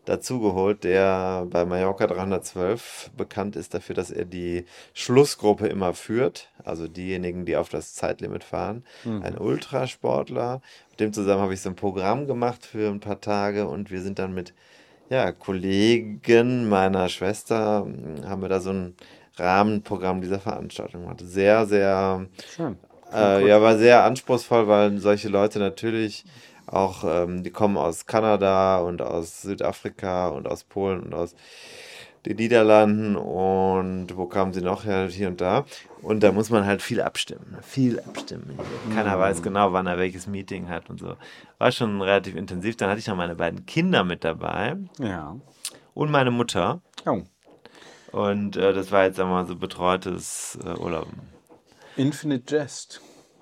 [0.05, 6.87] dazugeholt, der bei Mallorca 312 bekannt ist dafür, dass er die Schlussgruppe immer führt, also
[6.87, 8.83] diejenigen, die auf das Zeitlimit fahren.
[9.21, 10.61] Ein Ultrasportler.
[10.91, 14.01] Mit dem zusammen habe ich so ein Programm gemacht für ein paar Tage und wir
[14.01, 14.53] sind dann mit
[15.09, 18.95] ja, Kollegen meiner Schwester, mh, haben wir da so ein
[19.37, 21.21] Rahmenprogramm dieser Veranstaltung gemacht.
[21.23, 22.77] Sehr, sehr Schön.
[23.13, 26.25] äh, ja, war sehr anspruchsvoll, weil solche Leute natürlich
[26.73, 31.35] auch, ähm, die kommen aus Kanada und aus Südafrika und aus Polen und aus
[32.25, 35.65] den Niederlanden und wo kamen sie noch her, hier und da.
[36.01, 38.57] Und da muss man halt viel abstimmen, viel abstimmen.
[38.95, 41.15] Keiner weiß genau, wann er welches Meeting hat und so.
[41.57, 42.77] War schon relativ intensiv.
[42.77, 45.35] Dann hatte ich noch meine beiden Kinder mit dabei Ja.
[45.93, 46.81] und meine Mutter.
[47.05, 47.21] Oh.
[48.13, 51.19] Und äh, das war jetzt einmal so betreutes äh, Urlauben.
[51.97, 53.01] Infinite Jest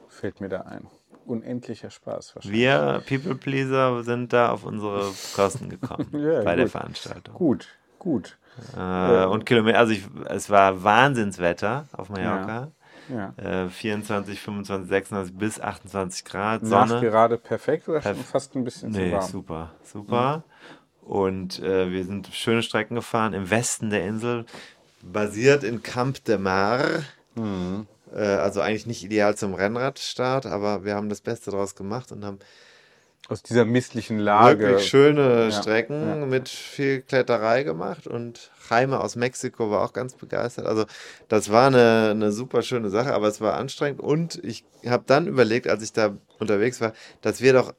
[0.09, 0.87] fällt mir da ein.
[1.25, 2.59] Unendlicher Spaß wahrscheinlich.
[2.59, 6.71] Wir People Pleaser sind da auf unsere Kosten gekommen Ja, bei der gut.
[6.71, 7.35] Veranstaltung.
[7.35, 7.67] Gut,
[7.99, 8.37] gut.
[8.77, 12.71] Äh, und Kilometer, also ich, es war Wahnsinnswetter auf Mallorca.
[13.09, 13.33] Ja.
[13.65, 17.01] Äh, 24, 25, 26 bis 28 Grad, Nach Sonne.
[17.01, 19.29] gerade perfekt oder schon Perf- fast ein bisschen zu Nee, warm?
[19.29, 20.43] super, super.
[21.01, 24.45] Und äh, wir sind schöne Strecken gefahren im Westen der Insel,
[25.01, 26.83] basiert in Camp de Mar.
[27.35, 27.87] Mhm.
[28.13, 32.25] Äh, also eigentlich nicht ideal zum Rennradstart, aber wir haben das Beste draus gemacht und
[32.25, 32.39] haben
[33.29, 34.59] Aus dieser misslichen Lage.
[34.59, 36.25] wirklich schöne Ja, Strecken ja.
[36.25, 40.65] mit viel Kletterei gemacht und Jaime aus Mexiko war auch ganz begeistert.
[40.65, 40.85] Also
[41.27, 45.27] das war eine, eine super schöne Sache, aber es war anstrengend und ich habe dann
[45.27, 47.73] überlegt, als ich da unterwegs war, dass wir doch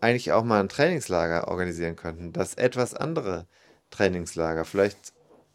[0.00, 2.32] eigentlich auch mal ein Trainingslager organisieren könnten.
[2.32, 3.46] Das etwas andere
[3.90, 4.64] Trainingslager.
[4.64, 4.98] Vielleicht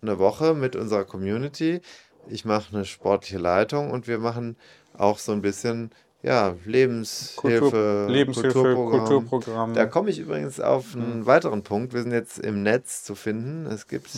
[0.01, 1.81] eine Woche mit unserer Community.
[2.29, 4.55] Ich mache eine sportliche Leitung und wir machen
[4.97, 9.07] auch so ein bisschen ja, Lebenshilfe, Kultur, Lebenshilfe, Kulturprogramm.
[9.07, 9.73] Kulturprogramm.
[9.73, 11.93] Da komme ich übrigens auf einen weiteren Punkt.
[11.93, 13.65] Wir sind jetzt im Netz zu finden.
[13.67, 14.09] Es gibt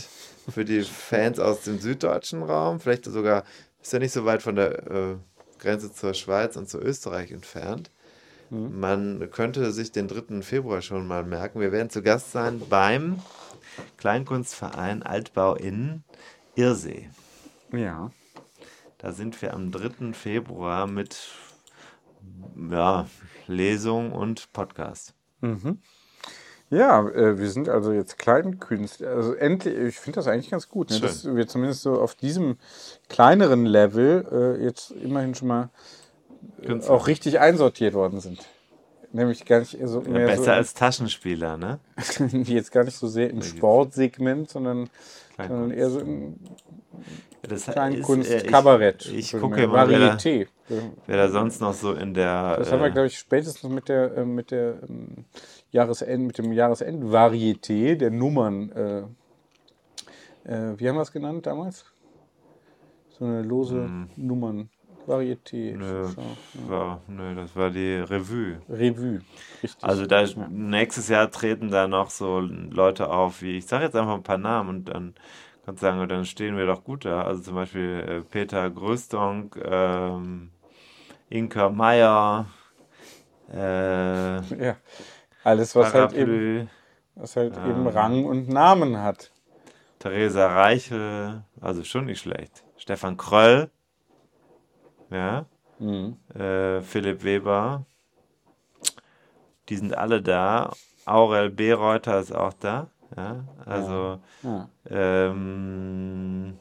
[0.49, 3.43] für die Fans aus dem süddeutschen Raum, vielleicht sogar,
[3.81, 5.15] ist ja nicht so weit von der äh,
[5.59, 7.91] Grenze zur Schweiz und zu Österreich entfernt.
[8.53, 10.41] Man könnte sich den 3.
[10.41, 11.61] Februar schon mal merken.
[11.61, 13.21] Wir werden zu Gast sein beim
[13.95, 16.03] Kleinkunstverein Altbau in
[16.55, 17.09] Irsee.
[17.73, 18.11] Ja.
[18.97, 20.13] Da sind wir am 3.
[20.13, 21.17] Februar mit
[22.69, 23.07] ja,
[23.47, 25.15] Lesung und Podcast.
[26.69, 29.09] Ja, äh, wir sind also jetzt Kleinkünstler.
[29.09, 32.57] Also endlich, ich finde das eigentlich ganz gut, ne, dass wir zumindest so auf diesem
[33.09, 35.69] kleineren Level äh, jetzt immerhin schon mal
[36.61, 38.47] äh, auch richtig einsortiert worden sind.
[39.11, 41.79] Nämlich gar nicht so Ja, mehr besser so, als Taschenspieler, ne?
[42.45, 44.89] jetzt gar nicht so sehr im Sportsegment, sondern,
[45.35, 46.35] sondern eher so im
[47.51, 49.05] das Kleinkunst, ist, äh, ich- Kabarett.
[49.05, 50.47] ich würde gucke man- immer, wer Varieté.
[51.07, 52.57] Wer da sonst noch so in der.
[52.57, 55.25] Das haben wir, äh, glaube ich, spätestens mit der, äh, mit der ähm,
[55.71, 58.71] Jahresend, mit dem Jahresend-Varieté der Nummern.
[58.71, 58.99] Äh,
[60.45, 61.85] äh, wie haben wir es genannt damals?
[63.17, 64.69] So eine lose Nummern.
[65.07, 65.73] Varieté.
[65.73, 65.79] Hm.
[65.79, 66.69] Nö, ja.
[66.69, 68.61] war, nö, das war die Revue.
[68.69, 69.21] Revue.
[69.63, 69.83] Richtig.
[69.83, 74.13] Also da nächstes Jahr treten da noch so Leute auf, wie ich sage jetzt einfach
[74.13, 75.15] ein paar Namen und dann
[75.65, 77.23] kannst sagen, dann stehen wir doch gut da.
[77.23, 80.51] Also zum Beispiel äh, Peter Gröstonk, ähm,
[81.29, 82.47] Inka Meyer,
[83.53, 84.75] äh, ja.
[85.43, 86.69] Alles, was halt eben,
[87.15, 87.65] was halt Ähm.
[87.69, 89.31] eben Rang und Namen hat.
[89.99, 92.63] Theresa Reichel, also schon nicht schlecht.
[92.77, 93.69] Stefan Kröll,
[95.09, 95.45] ja,
[95.79, 96.17] Mhm.
[96.35, 97.85] äh, Philipp Weber,
[99.69, 100.71] die sind alle da.
[101.05, 104.69] Aurel Bereuter ist auch da, ja, also Ja.
[104.89, 106.57] ähm,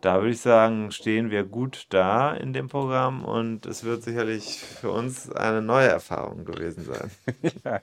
[0.00, 4.58] da würde ich sagen, stehen wir gut da in dem Programm und es wird sicherlich
[4.58, 7.10] für uns eine neue Erfahrung gewesen sein.
[7.64, 7.80] ja.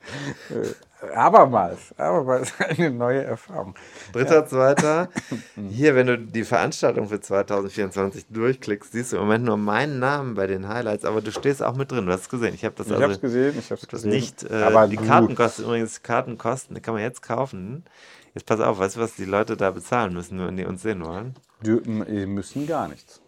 [1.16, 3.74] Abermals, abermals eine neue Erfahrung.
[4.12, 5.10] Dritter, zweiter.
[5.70, 10.36] Hier, wenn du die Veranstaltung für 2024 durchklickst, siehst du im Moment nur meinen Namen
[10.36, 12.06] bei den Highlights, aber du stehst auch mit drin.
[12.06, 12.54] Du hast es gesehen.
[12.54, 14.10] Ich habe das Ich also habe es gesehen, ich habe es das gesehen.
[14.12, 14.44] nicht.
[14.44, 16.76] Äh, Aber die Karten kosten übrigens Karten kosten.
[16.76, 17.86] Die kann man jetzt kaufen.
[18.34, 21.04] Jetzt pass auf, weißt du, was die Leute da bezahlen müssen, wenn die uns sehen
[21.06, 21.36] wollen?
[21.64, 23.22] Äh, müssen gar nichts.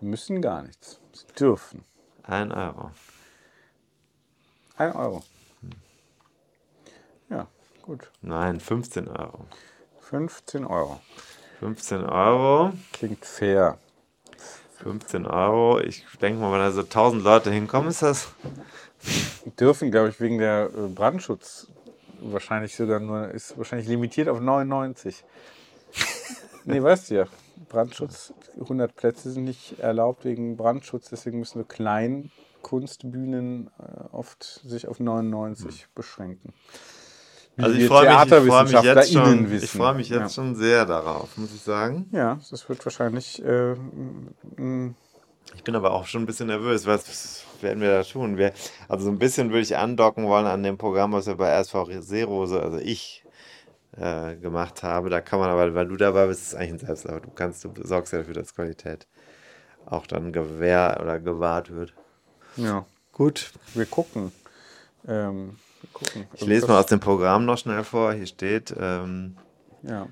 [0.00, 0.98] Müssen gar nichts.
[1.12, 1.84] Sie dürfen.
[2.24, 2.90] Ein Euro.
[4.76, 5.22] Ein Euro.
[7.82, 8.10] Gut.
[8.22, 9.46] Nein, 15 Euro.
[10.00, 11.00] 15 Euro.
[11.58, 12.72] 15 Euro.
[12.92, 13.78] Klingt fair.
[14.78, 15.80] 15 Euro.
[15.80, 18.28] Ich denke mal, wenn da so 1000 Leute hinkommen, ist das.
[19.58, 21.68] Dürfen, glaube ich, wegen der äh, Brandschutz
[22.20, 25.24] wahrscheinlich sogar nur, ist wahrscheinlich limitiert auf 99.
[26.64, 27.26] nee, weißt du ja.
[27.68, 34.88] Brandschutz, 100 Plätze sind nicht erlaubt wegen Brandschutz, deswegen müssen so Kleinkunstbühnen äh, oft sich
[34.88, 36.52] auf 99 beschränken.
[37.58, 39.64] Also ich freue mich, ich freu mich jetzt schon, wissen.
[39.64, 42.08] ich freu mich jetzt schon sehr darauf, muss ich sagen.
[42.10, 42.18] Ja.
[42.18, 43.74] ja, das wird wahrscheinlich äh,
[45.54, 46.86] Ich bin aber auch schon ein bisschen nervös.
[46.86, 48.38] Was werden wir da tun?
[48.38, 48.52] Wir,
[48.88, 52.00] also so ein bisschen würde ich andocken wollen an dem Programm, was wir bei SV
[52.00, 53.22] Zero, so, also ich,
[53.96, 55.10] äh, gemacht habe.
[55.10, 57.20] Da kann man aber, weil du dabei bist, ist es eigentlich ein Selbstlauf.
[57.20, 59.06] Du kannst, du sorgst ja dafür, dass Qualität
[59.86, 61.92] auch dann gewähr oder gewahrt wird.
[62.56, 63.52] ja, Gut.
[63.74, 64.32] wir gucken.
[65.06, 65.56] Ähm,
[65.92, 66.26] gucken.
[66.34, 68.12] Ich lese mal aus dem Programm noch schnell vor.
[68.12, 69.36] Hier steht, ähm,
[69.82, 70.06] Ja.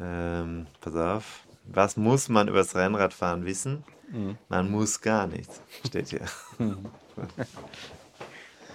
[0.00, 1.40] ähm, pass auf.
[1.66, 3.84] Was muss man über das Rennradfahren wissen?
[4.10, 4.36] Mhm.
[4.48, 6.20] Man muss gar nichts, steht hier.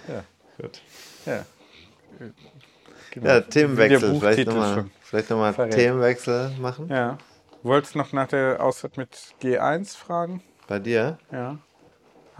[0.08, 0.24] Ja.
[0.60, 0.80] Gut.
[1.26, 1.44] Ja.
[3.10, 3.26] Genau.
[3.28, 4.18] Ja, Themenwechsel.
[4.18, 5.52] Vielleicht nochmal vielleicht noch mal.
[5.70, 6.88] Themenwechsel machen.
[6.88, 7.18] Ja.
[7.62, 9.10] Wolltest noch nach der Ausfahrt mit
[9.42, 10.42] G1 fragen?
[10.66, 11.58] Bei dir Ja.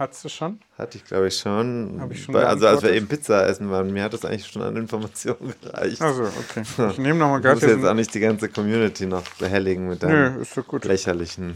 [0.01, 0.59] Hattest du schon?
[0.79, 2.09] hatte ich, glaube ich, schon.
[2.11, 4.63] Ich schon Bei, also, als wir eben Pizza essen waren, mir hat das eigentlich schon
[4.63, 6.01] an Informationen gereicht.
[6.01, 6.63] Also, okay.
[6.89, 10.01] Ich nehme nochmal ich muss gerade jetzt auch nicht die ganze Community noch behelligen mit
[10.01, 10.85] deinen Nö, gut.
[10.85, 11.53] lächerlichen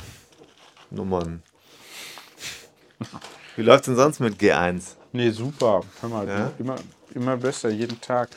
[0.91, 1.41] Nummern.
[3.55, 4.91] Wie läuft denn sonst mit G1?
[5.11, 5.81] Nee, super.
[6.01, 6.51] Hör mal, Ja?
[6.59, 6.75] immer,
[7.15, 8.29] immer besser, jeden Tag.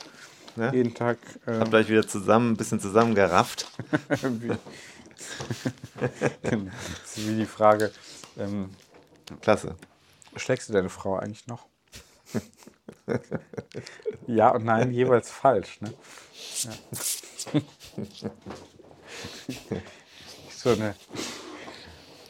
[0.57, 0.73] Ja?
[0.73, 1.19] Jeden Tag.
[1.45, 3.71] Äh, Habt ihr euch wieder zusammen, ein bisschen zusammengerafft?
[4.23, 4.53] wie,
[6.45, 6.71] Genau.
[7.03, 7.91] das ist wie die Frage,
[8.39, 8.71] ähm,
[9.43, 9.77] Klasse.
[10.39, 11.67] Schlägst du deine Frau eigentlich noch?
[14.27, 15.81] ja und nein, jeweils falsch.
[15.81, 15.95] Ne?
[16.65, 17.61] Ja.
[20.51, 20.95] so eine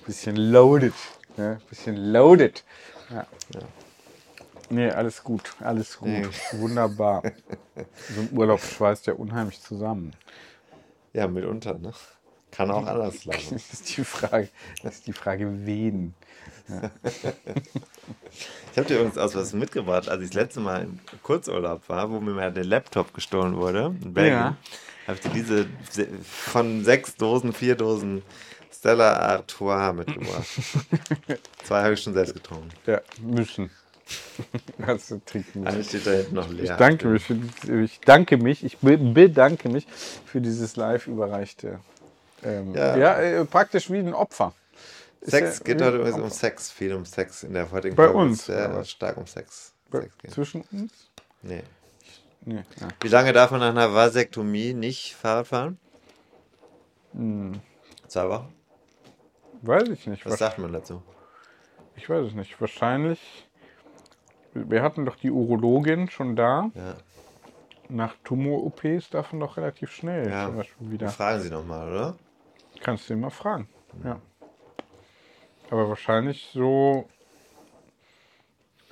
[0.07, 0.95] bisschen loaded.
[1.37, 1.61] Ne?
[1.69, 2.65] Bisschen loaded.
[3.11, 3.27] Ja.
[4.71, 6.09] Nee, alles gut, alles gut.
[6.09, 6.27] Nee.
[6.53, 7.23] Wunderbar.
[8.15, 10.15] So ein Urlaub schweißt ja unheimlich zusammen.
[11.15, 11.93] Ja, mitunter, ne?
[12.51, 13.55] Kann auch anders laufen.
[13.55, 14.49] Das ist die Frage,
[14.83, 16.15] das ist die Frage, wen.
[18.73, 22.11] Ich habe dir übrigens aus was mitgebracht, als ich das letzte Mal im Kurzurlaub war,
[22.11, 24.35] wo mir mal der Laptop gestohlen wurde in Belgien.
[24.39, 24.57] Ja.
[25.07, 28.23] Habe ich dir diese se- von sechs Dosen, vier Dosen
[28.73, 30.47] Stella Artois mitgebracht.
[31.65, 32.69] Zwei habe ich schon selbst getrunken.
[32.87, 33.71] Ja, müssen.
[34.87, 35.75] Hast du trinken müssen.
[35.75, 36.65] Eine steht da hinten noch leer.
[36.65, 39.87] Ich danke mich, für, ich danke mich, ich be- bedanke mich
[40.27, 41.81] für dieses live überreichte.
[42.45, 43.19] Ähm, ja, Ja.
[43.21, 44.55] äh, praktisch wie ein Opfer.
[45.23, 46.31] Sex ja geht heute übrigens um.
[46.31, 49.75] Sex, viel um Sex in der heutigen Bei Folge uns, Sehr stark um Sex.
[49.91, 50.35] Sex.
[50.35, 51.11] Zwischen uns?
[51.43, 51.63] Nee.
[52.45, 52.65] Nee.
[52.81, 52.89] Ja.
[53.01, 55.79] Wie lange darf man nach einer Vasektomie nicht Fahrrad fahren?
[57.13, 57.61] Hm.
[58.07, 58.55] Zwei Wochen?
[59.63, 60.25] Weiß ich nicht.
[60.25, 61.03] Was Was, sagt man dazu?
[61.97, 62.61] ich weiß es nicht.
[62.61, 63.49] Wahrscheinlich.
[64.55, 66.71] Wir hatten doch die Urologin schon da.
[66.75, 66.95] Ja.
[67.91, 70.47] nach Tumor-OPs darf man doch relativ schnell Ja.
[70.47, 71.09] zum Beispiel wieder.
[71.09, 72.17] Fragen Sie nochmal, oder?
[72.83, 73.69] Kannst du ihn mal fragen.
[74.05, 74.21] Ja.
[75.71, 77.09] Aber wahrscheinlich so,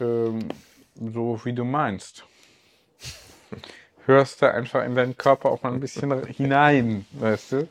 [0.01, 0.49] ähm,
[0.95, 2.25] so wie du meinst.
[4.05, 7.69] Hörst du einfach in deinen Körper auch mal ein bisschen hinein, weißt du?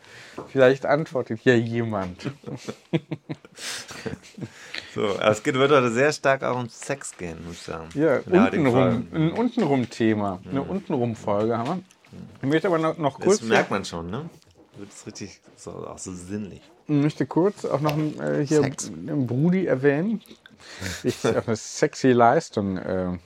[0.48, 2.32] Vielleicht antwortet ja jemand.
[4.94, 7.90] So, aber es geht, wird heute sehr stark auch um Sex gehen, muss ich sagen.
[7.96, 10.40] Ja, untenrum, ein untenrum-Thema.
[10.50, 11.84] Eine untenrum-Folge haben wir.
[12.42, 14.30] Ich möchte aber noch, noch kurz, Das merkt man schon, ne?
[14.78, 16.62] Wird es richtig so, auch so sinnlich.
[16.88, 18.90] Ich möchte kurz auch noch äh, hier Sex.
[18.90, 20.22] einen Brudi erwähnen.
[21.04, 23.18] Ich habe eine sexy Leistung äh,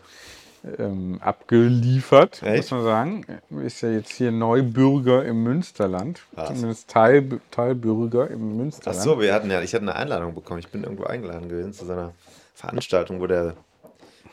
[0.78, 2.72] ähm, abgeliefert, muss Echt?
[2.72, 3.26] man sagen.
[3.66, 6.22] Ist ja jetzt hier Neubürger im Münsterland.
[6.34, 6.50] Was?
[6.50, 9.02] Zumindest Teil, Teilbürger im Ach Münsterland.
[9.02, 10.60] so, wir hatten ja, ich hatte eine Einladung bekommen.
[10.60, 12.14] Ich bin irgendwo eingeladen gewesen zu seiner
[12.56, 13.56] Veranstaltung, wo der,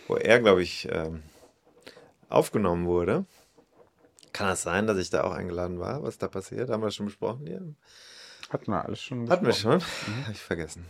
[0.09, 1.23] wo er, glaube ich, ähm,
[2.29, 3.25] aufgenommen wurde.
[4.33, 6.03] Kann das sein, dass ich da auch eingeladen war?
[6.03, 6.71] Was da passiert?
[6.71, 7.63] Haben wir das schon besprochen hier?
[8.51, 9.29] Hatten wir alles schon.
[9.29, 9.81] Hatten wir schon?
[9.81, 10.85] Habe ich vergessen.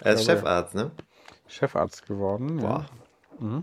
[0.00, 0.90] Er ist glaube, Chefarzt, ne?
[1.48, 2.58] Chefarzt geworden.
[2.60, 2.86] Ja.
[3.38, 3.62] Boah.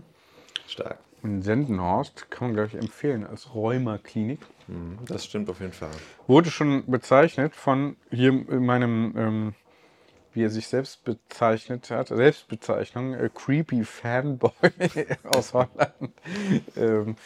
[0.66, 0.98] Stark.
[1.22, 4.40] In Sendenhorst kann man, glaube ich, empfehlen als Rheuma-Klinik.
[4.66, 5.90] Mhm, Das stimmt auf jeden Fall.
[6.26, 9.54] Wurde schon bezeichnet von hier in meinem, ähm,
[10.34, 14.50] wie er sich selbst bezeichnet hat, Selbstbezeichnung, äh, Creepy Fanboy
[15.24, 16.12] aus Holland,
[16.76, 17.16] ähm,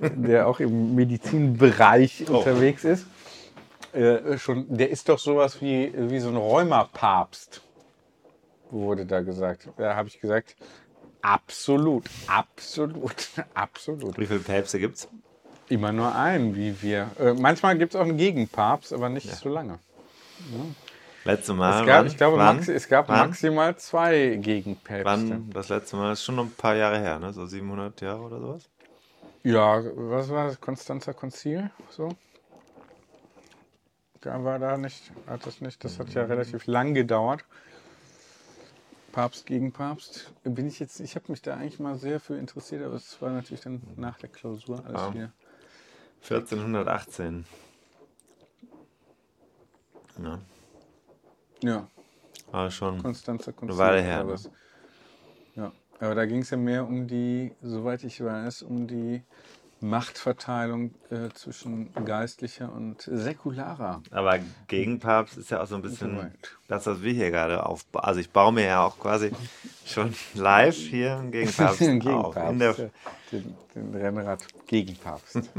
[0.00, 2.38] der auch im Medizinbereich Oh.
[2.38, 3.06] unterwegs ist.
[3.92, 7.62] Äh, schon, der ist doch sowas wie, wie so ein Rheuma-Papst,
[8.70, 9.68] wurde da gesagt.
[9.76, 10.56] Da habe ich gesagt,
[11.22, 14.18] absolut, absolut, absolut.
[14.18, 15.08] Wie viele Päpste gibt's?
[15.68, 17.10] Immer nur einen, wie wir.
[17.18, 19.78] Äh, manchmal gibt es auch einen Gegenpapst, aber nicht so lange.
[21.24, 21.80] Letzte Mal.
[21.80, 22.06] Es gab, wann?
[22.06, 22.56] ich glaube, wann?
[22.56, 23.28] maxi, es gab wann?
[23.28, 25.04] maximal zwei Gegenpäpste.
[25.04, 25.50] Wann?
[25.52, 27.32] Das letzte Mal ist schon noch ein paar Jahre her, ne?
[27.32, 28.68] So 700 Jahre oder sowas?
[29.42, 30.60] Ja, was war das?
[30.60, 31.70] Konstanzer Konzil?
[31.90, 32.10] So?
[34.26, 37.44] War da nicht, hat das nicht, das hat ja relativ lang gedauert.
[39.12, 40.32] Papst gegen Papst.
[40.44, 43.30] Bin ich jetzt, ich habe mich da eigentlich mal sehr für interessiert, aber es war
[43.30, 45.14] natürlich dann nach der Klausur alles Ja.
[45.14, 45.32] wieder.
[46.22, 47.46] 1418.
[50.22, 50.40] Ja,
[51.62, 51.88] Ja,
[52.50, 53.00] war schon.
[53.02, 53.78] Konstanzer Konzil.
[53.78, 54.50] Weile her, war ne?
[55.54, 59.22] Ja, aber da ging es ja mehr um die, soweit ich weiß, um die
[59.88, 64.02] Machtverteilung äh, zwischen geistlicher und säkularer.
[64.10, 66.56] Aber Gegenpapst ist ja auch so ein bisschen Soweit.
[66.68, 68.04] das, was wir hier gerade aufbauen.
[68.04, 69.32] Also ich baue mir ja auch quasi
[69.84, 72.36] schon live hier einen Gegenpapst Den auf.
[72.36, 72.52] Ja.
[73.32, 75.36] den, den Rennrad Gegenpapst.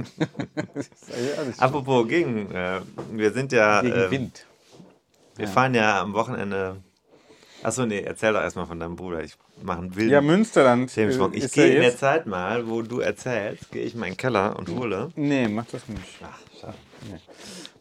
[1.07, 4.45] Ja apropos gegen, äh, wir sind ja, gegen äh, Wind.
[5.35, 6.83] wir fahren ja am Wochenende.
[7.63, 9.23] Achso, nee, erzähl doch erstmal von deinem Bruder.
[9.23, 10.95] Ich mache einen wilden Ja, Münsterland.
[10.97, 14.15] Äh, Ich ist gehe in der Zeit mal, wo du erzählst, gehe ich in meinen
[14.17, 15.09] Keller und hole.
[15.15, 16.01] Nee, mach das nicht.
[16.23, 16.73] Ach, schade.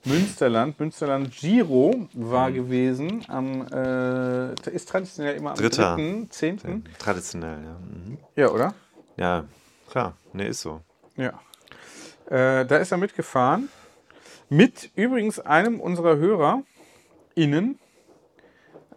[0.04, 5.96] Münsterland, Münsterland Giro war gewesen am, äh, ist traditionell immer am Dritter.
[5.96, 6.84] 3., 10.
[6.98, 7.76] Traditionell, ja.
[7.80, 8.18] Mhm.
[8.36, 8.74] Ja, oder?
[9.16, 9.44] Ja,
[9.90, 10.16] klar.
[10.32, 10.80] Nee, ist so.
[11.16, 11.40] Ja.
[12.26, 13.68] Äh, da ist er mitgefahren.
[14.48, 16.62] Mit übrigens einem unserer Hörer
[17.34, 17.78] innen.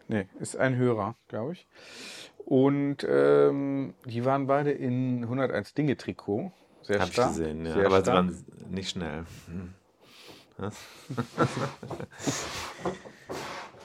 [0.10, 1.68] Nee, ist ein Hörer, glaube ich.
[2.46, 6.52] Und ähm, die waren beide in 101 Dinge Trikot.
[6.82, 7.30] Sehr Hab ich stark.
[7.30, 7.74] gesehen, ja.
[7.76, 9.24] Sehr Aber sie waren nicht schnell.
[9.48, 9.74] Hm.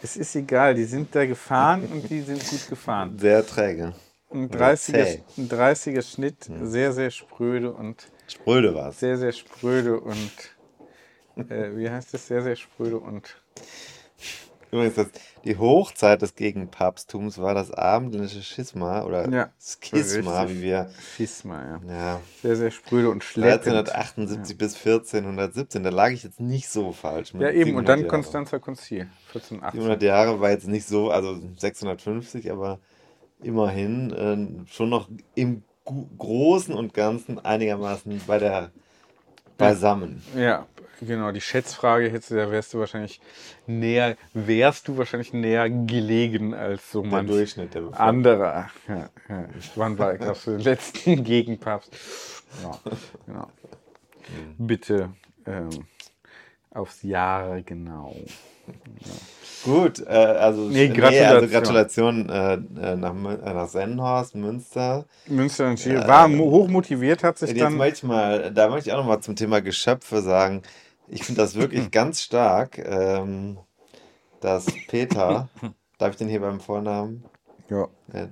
[0.02, 3.18] Es ist egal, die sind da gefahren und die sind gut gefahren.
[3.18, 3.94] Sehr träge.
[4.30, 5.22] Ein Oder 30er, zäh.
[5.38, 9.00] ein 30er Schnitt, sehr, sehr spröde und Spröde war es.
[9.00, 10.30] sehr, sehr spröde und
[11.48, 12.26] äh, wie heißt das?
[12.26, 13.40] Sehr, sehr spröde und
[14.74, 15.06] Übrigens, das,
[15.44, 20.90] die Hochzeit des Gegenpapsttums war das abendländische Schisma oder Ja, Schisma, wie wir.
[21.14, 21.80] Schisma, ja.
[21.86, 23.68] Ja, Sehr, sehr spröde und schleppend.
[23.68, 25.84] 1378 bis 1417.
[25.84, 27.34] Da lag ich jetzt nicht so falsch.
[27.34, 27.76] mit Ja, eben.
[27.76, 28.08] Und dann 700 Jahre.
[28.08, 29.02] Konstanzer Konzil.
[29.28, 29.80] 1418.
[29.80, 32.80] 700 Jahre war jetzt nicht so, also 650, aber
[33.40, 34.10] immerhin
[34.66, 35.62] äh, schon noch im
[36.18, 38.72] Großen und Ganzen einigermaßen bei der
[39.56, 40.20] beisammen.
[40.36, 40.66] Ja,
[41.00, 41.32] genau.
[41.32, 43.20] Die Schätzfrage hättest du, da wärst du wahrscheinlich
[43.66, 48.08] näher, wärst du wahrscheinlich näher gelegen als so Der manch Durchschnitt der Bevölkerung.
[48.08, 48.70] anderer.
[48.88, 49.44] Ja, ja.
[49.76, 51.90] Wann war, glaubst du, den letzten Gegenpapst?
[52.62, 52.78] Ja,
[53.26, 53.50] genau.
[54.58, 55.10] Bitte
[55.46, 55.70] ähm,
[56.70, 58.14] aufs Jahr genau.
[59.64, 61.50] Gut, äh, also, Nee, also Gratulation.
[61.50, 65.04] Gratulation äh, äh, nach, äh, nach Sennhorst, Münster.
[65.26, 67.76] Münster und Giro war mo- hochmotiviert, hat sich Jetzt dann.
[67.76, 70.62] möchte ich mal, da möchte ich auch noch mal zum Thema Geschöpfe sagen.
[71.08, 73.58] Ich finde das wirklich ganz stark, ähm,
[74.40, 75.48] dass Peter,
[75.98, 77.24] darf ich den hier beim Vornamen?
[77.70, 77.88] Ja.
[78.12, 78.26] Äh,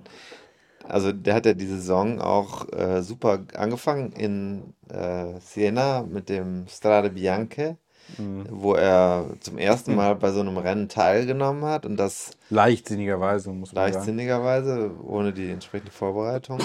[0.89, 6.67] also der hat ja die Saison auch äh, super angefangen in äh, Siena mit dem
[6.69, 7.77] Strade Bianche,
[8.19, 8.47] Mhm.
[8.51, 13.73] wo er zum ersten Mal bei so einem Rennen teilgenommen hat und das Leichtsinnigerweise, muss
[13.73, 13.95] man sagen.
[13.95, 16.59] leichtsinnigerweise, ohne die entsprechende Vorbereitung.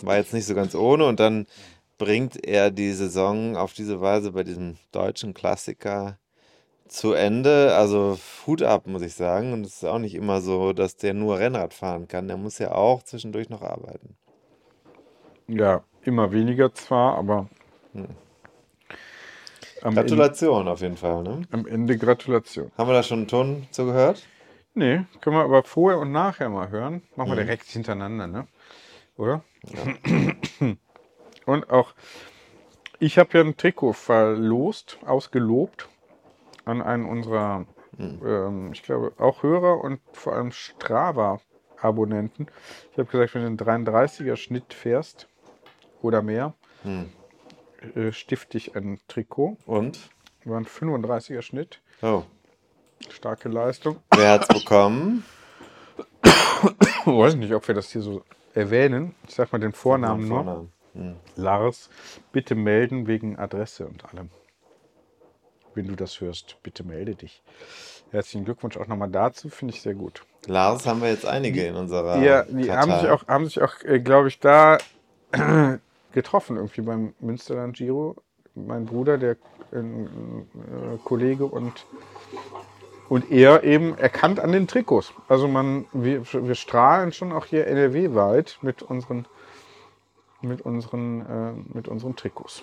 [0.00, 1.46] War jetzt nicht so ganz ohne und dann
[1.98, 6.18] bringt er die Saison auf diese Weise bei diesem deutschen Klassiker
[6.88, 7.74] zu Ende.
[7.74, 9.52] Also Hut ab, muss ich sagen.
[9.52, 12.28] Und es ist auch nicht immer so, dass der nur Rennrad fahren kann.
[12.28, 14.16] Der muss ja auch zwischendurch noch arbeiten.
[15.48, 17.48] Ja, immer weniger zwar, aber
[19.82, 21.22] Ende, Gratulation auf jeden Fall.
[21.22, 21.42] Ne?
[21.50, 22.70] am Ende Gratulation.
[22.76, 24.26] Haben wir da schon einen Ton zu gehört?
[24.74, 27.02] Nee, können wir aber vorher und nachher mal hören.
[27.16, 27.46] Machen wir Mhm.
[27.46, 28.46] direkt hintereinander, ne?
[29.16, 29.44] Oder?
[31.46, 31.92] Und auch,
[32.98, 35.88] ich habe ja ein Trikot verlost, ausgelobt
[36.64, 37.66] an einen unserer,
[37.96, 38.20] Mhm.
[38.26, 42.48] ähm, ich glaube, auch Hörer und vor allem Strava-Abonnenten.
[42.92, 45.28] Ich habe gesagt, wenn du einen 33er Schnitt fährst
[46.02, 47.10] oder mehr, Hm.
[47.94, 49.58] äh, stifte ich ein Trikot.
[49.66, 50.10] Und?
[50.44, 51.80] War ein 35er Schnitt.
[52.02, 52.22] Oh.
[53.10, 53.98] Starke Leistung.
[54.14, 55.24] Wer hat's bekommen?
[57.04, 58.22] weiß nicht, ob wir das hier so
[58.54, 59.14] erwähnen.
[59.28, 60.38] Ich sag mal den Vornamen nur.
[60.44, 60.72] Vornamen.
[60.94, 61.16] Hm.
[61.36, 61.90] Lars,
[62.32, 64.30] bitte melden wegen Adresse und allem.
[65.74, 67.42] Wenn du das hörst, bitte melde dich.
[68.12, 70.22] Herzlichen Glückwunsch auch nochmal dazu, finde ich sehr gut.
[70.46, 73.00] Lars haben wir jetzt einige in unserer Ja, die haben Kartei.
[73.00, 74.78] sich auch, haben sich auch äh, glaube ich, da
[76.12, 78.16] getroffen, irgendwie beim Münsterland Giro.
[78.54, 79.36] Mein Bruder, der
[79.72, 81.86] äh, äh, Kollege und,
[83.08, 85.12] und er eben erkannt an den Trikots.
[85.26, 89.26] Also man, wir, wir strahlen schon auch hier NRW-weit mit unseren,
[90.44, 92.62] mit unseren, äh, mit unseren Trikots.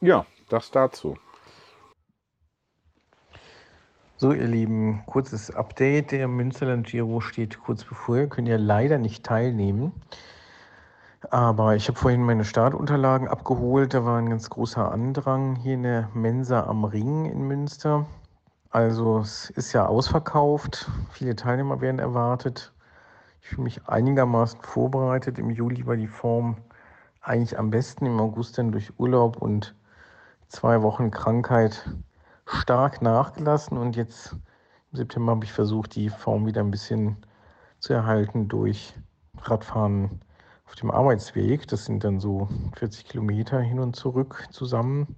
[0.00, 1.16] Ja, das dazu.
[4.16, 6.10] So, ihr Lieben, kurzes Update.
[6.10, 8.16] Der Münsterland Giro steht kurz bevor.
[8.16, 9.92] Ihr könnt ja leider nicht teilnehmen.
[11.30, 13.94] Aber ich habe vorhin meine Startunterlagen abgeholt.
[13.94, 18.06] Da war ein ganz großer Andrang hier in der Mensa am Ring in Münster.
[18.70, 20.90] Also es ist ja ausverkauft.
[21.12, 22.72] Viele Teilnehmer werden erwartet.
[23.48, 25.38] Ich fühle mich einigermaßen vorbereitet.
[25.38, 26.58] Im Juli war die Form
[27.22, 28.04] eigentlich am besten.
[28.04, 29.74] Im August dann durch Urlaub und
[30.48, 31.88] zwei Wochen Krankheit
[32.44, 34.32] stark nachgelassen und jetzt
[34.92, 37.16] im September habe ich versucht, die Form wieder ein bisschen
[37.78, 38.94] zu erhalten durch
[39.40, 40.20] Radfahren
[40.66, 41.66] auf dem Arbeitsweg.
[41.68, 45.16] Das sind dann so 40 Kilometer hin und zurück zusammen.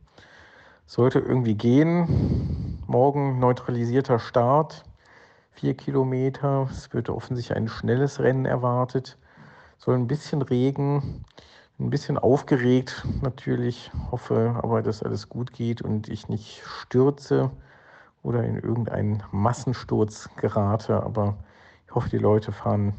[0.86, 2.78] Sollte irgendwie gehen.
[2.86, 4.84] Morgen neutralisierter Start,
[5.60, 6.66] vier Kilometer.
[6.70, 9.18] Es wird offensichtlich ein schnelles Rennen erwartet.
[9.76, 11.22] Soll ein bisschen Regen,
[11.78, 17.50] ein bisschen aufgeregt natürlich, hoffe aber, dass alles gut geht und ich nicht stürze
[18.22, 21.02] oder in irgendeinen Massensturz gerate.
[21.02, 21.36] Aber
[21.86, 22.94] ich hoffe, die Leute fahren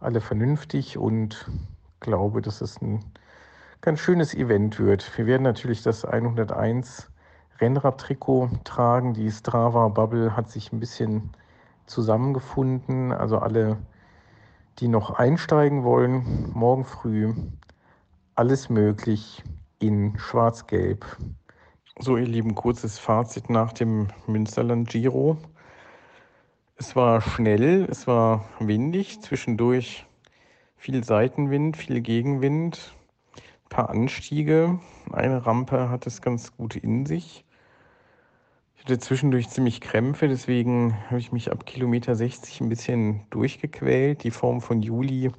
[0.00, 1.48] alle vernünftig und
[2.00, 3.04] glaube, dass es ein
[3.80, 5.16] ganz schönes Event wird.
[5.16, 7.08] Wir werden natürlich das 101
[7.60, 9.14] Rennradtrikot tragen.
[9.14, 11.30] Die Strava Bubble hat sich ein bisschen
[11.86, 13.12] zusammengefunden.
[13.12, 13.78] Also alle,
[14.78, 17.34] die noch einsteigen wollen, morgen früh
[18.34, 19.42] alles möglich
[19.78, 21.16] in Schwarz-Gelb.
[21.98, 25.38] So, ihr Lieben, kurzes Fazit nach dem Münsterland Giro.
[26.76, 30.06] Es war schnell, es war windig, zwischendurch
[30.76, 32.94] viel Seitenwind, viel Gegenwind,
[33.36, 34.78] ein paar Anstiege.
[35.10, 37.45] Eine Rampe hat es ganz gut in sich.
[38.86, 44.22] Hatte zwischendurch ziemlich Krämpfe, deswegen habe ich mich ab Kilometer 60 ein bisschen durchgequält.
[44.22, 45.32] Die Form von Juli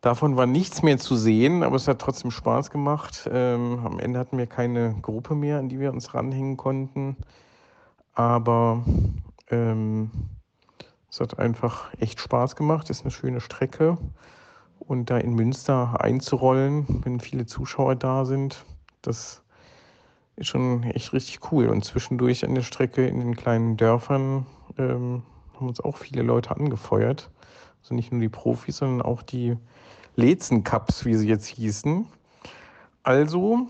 [0.00, 3.30] Davon war nichts mehr zu sehen, aber es hat trotzdem Spaß gemacht.
[3.32, 7.16] Ähm, am Ende hatten wir keine Gruppe mehr, an die wir uns ranhängen konnten.
[8.12, 8.84] Aber
[9.52, 10.10] ähm,
[11.08, 12.90] es hat einfach echt Spaß gemacht.
[12.90, 13.98] Ist eine schöne Strecke.
[14.80, 18.64] Und da in Münster einzurollen, wenn viele Zuschauer da sind,
[19.00, 19.44] das
[20.36, 21.68] ist schon echt richtig cool.
[21.68, 24.46] Und zwischendurch an der Strecke in den kleinen Dörfern
[24.78, 25.22] ähm,
[25.54, 27.30] haben uns auch viele Leute angefeuert.
[27.82, 29.56] Also nicht nur die Profis, sondern auch die
[30.14, 32.06] Lezen Cups, wie sie jetzt hießen.
[33.02, 33.68] Also,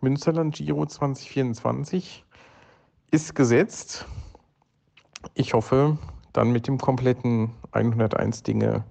[0.00, 2.24] Münsterland Giro 2024
[3.10, 4.06] ist gesetzt.
[5.34, 5.98] Ich hoffe,
[6.32, 8.84] dann mit dem kompletten 101 Dinge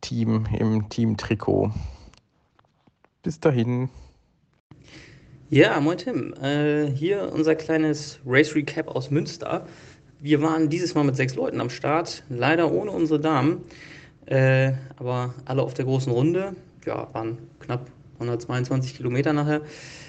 [0.00, 1.72] Team im Team Trikot.
[3.22, 3.90] Bis dahin.
[5.50, 6.34] Ja, moin Tim.
[6.42, 9.66] Äh, hier unser kleines Race Recap aus Münster.
[10.20, 13.64] Wir waren dieses Mal mit sechs Leuten am Start, leider ohne unsere Damen,
[14.26, 16.54] äh, aber alle auf der großen Runde.
[16.84, 19.62] Ja, waren knapp 122 Kilometer nachher.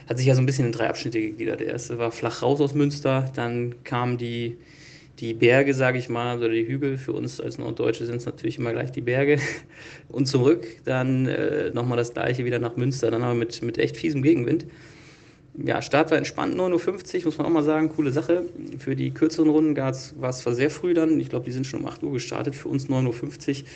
[0.09, 1.61] Hat sich ja so ein bisschen in drei Abschnitte gegliedert.
[1.61, 4.57] Der erste war flach raus aus Münster, dann kam die,
[5.19, 8.57] Die Berge, sage ich mal, oder die Hügel, für uns als Norddeutsche sind es natürlich
[8.57, 9.39] immer gleich die Berge.
[10.09, 13.97] Und zurück, dann äh, nochmal das gleiche wieder nach Münster, dann aber mit, mit echt
[13.97, 14.65] fiesem Gegenwind.
[15.65, 18.45] Ja, Start war entspannt, 9.50 Uhr, muss man auch mal sagen, coole Sache.
[18.77, 19.89] Für die kürzeren Runden war
[20.29, 22.69] es zwar sehr früh dann, ich glaube, die sind schon um 8 Uhr gestartet, für
[22.69, 23.67] uns 9.50 Uhr.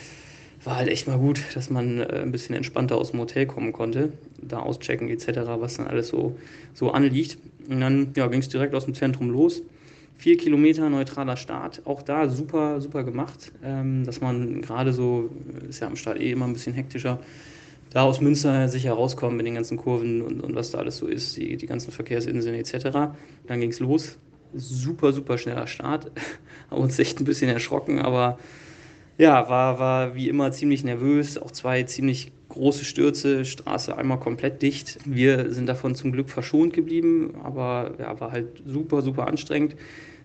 [0.64, 3.74] War halt echt mal gut, dass man äh, ein bisschen entspannter aus dem Hotel kommen
[3.74, 5.28] konnte, da auschecken etc.,
[5.60, 6.38] was dann alles so,
[6.74, 7.38] so anliegt.
[7.68, 9.62] Und dann ja, ging es direkt aus dem Zentrum los.
[10.18, 15.30] Vier Kilometer neutraler Start, auch da super, super gemacht, ähm, dass man gerade so,
[15.68, 17.20] ist ja am Start eh immer ein bisschen hektischer,
[17.94, 21.08] da aus Münster sicher rauskommen mit den ganzen Kurven und, und was da alles so
[21.08, 23.16] ist, die, die ganzen Verkehrsinseln etc.
[23.48, 24.18] Dann ging es los.
[24.56, 26.12] Super, super schneller Start.
[26.72, 28.40] Haben uns echt ein bisschen erschrocken, aber
[29.18, 31.38] ja, war, war wie immer ziemlich nervös.
[31.38, 34.98] Auch zwei ziemlich große Stürze, Straße einmal komplett dicht.
[35.06, 39.76] Wir sind davon zum Glück verschont geblieben, aber ja, war halt super, super anstrengend,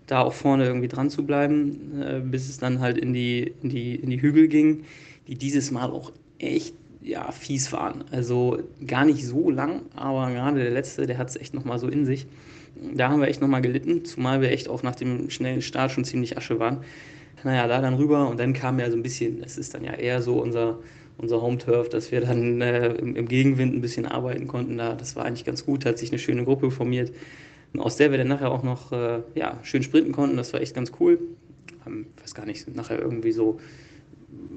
[0.07, 3.69] da auch vorne irgendwie dran zu bleiben, äh, bis es dann halt in die, in,
[3.69, 4.83] die, in die Hügel ging,
[5.27, 6.73] die dieses Mal auch echt
[7.09, 8.03] ja, fies waren.
[8.11, 11.87] Also gar nicht so lang, aber gerade der letzte, der hat es echt nochmal so
[11.87, 12.27] in sich.
[12.93, 16.05] Da haben wir echt nochmal gelitten, zumal wir echt auch nach dem schnellen Start schon
[16.05, 16.83] ziemlich Asche waren.
[17.43, 19.93] Naja, da dann rüber und dann kam ja so ein bisschen, es ist dann ja
[19.93, 20.79] eher so unser,
[21.17, 24.77] unser Home-Turf, dass wir dann äh, im, im, Gegenwind ein bisschen arbeiten konnten.
[24.77, 27.11] Da, das war eigentlich ganz gut, hat sich eine schöne Gruppe formiert,
[27.77, 30.37] aus der wir dann nachher auch noch äh, ja, schön sprinten konnten.
[30.37, 31.19] Das war echt ganz cool.
[31.87, 33.59] Ähm, weiß gar nicht, nachher irgendwie so,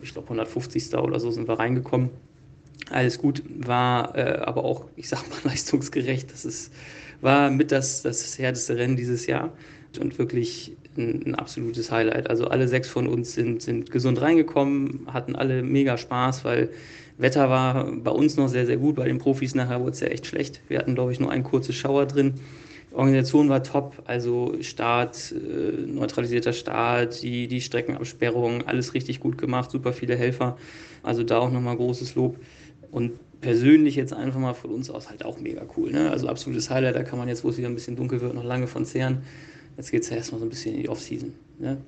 [0.03, 0.95] ich glaube 150.
[0.95, 2.11] oder so sind wir reingekommen.
[2.91, 6.33] Alles gut, war äh, aber auch, ich sag mal, leistungsgerecht.
[6.33, 6.73] Das ist,
[7.21, 9.53] war mit das, das härteste Rennen dieses Jahr
[10.01, 12.29] und wirklich ein, ein, absolutes Highlight.
[12.29, 16.71] Also alle sechs von uns sind, sind gesund reingekommen, hatten alle mega Spaß, weil
[17.19, 18.97] Wetter war bei uns noch sehr, sehr gut.
[18.97, 20.61] Bei den Profis nachher wurde es ja echt schlecht.
[20.69, 22.41] Wir hatten, glaube ich, nur ein kurzes Schauer drin.
[22.91, 29.71] Organisation war top, also Start, äh, neutralisierter Start, die, die Streckenabsperrung, alles richtig gut gemacht,
[29.71, 30.57] super viele Helfer.
[31.03, 32.39] Also da auch nochmal großes Lob.
[32.93, 35.91] Und persönlich jetzt einfach mal von uns aus halt auch mega cool.
[35.91, 36.11] Ne?
[36.11, 38.45] Also absolutes Highlight, da kann man jetzt, wo es wieder ein bisschen dunkel wird, noch
[38.45, 39.25] lange von zehren.
[39.77, 41.35] Jetzt geht es ja erstmal so ein bisschen in die Offseason.
[41.59, 41.79] Ne?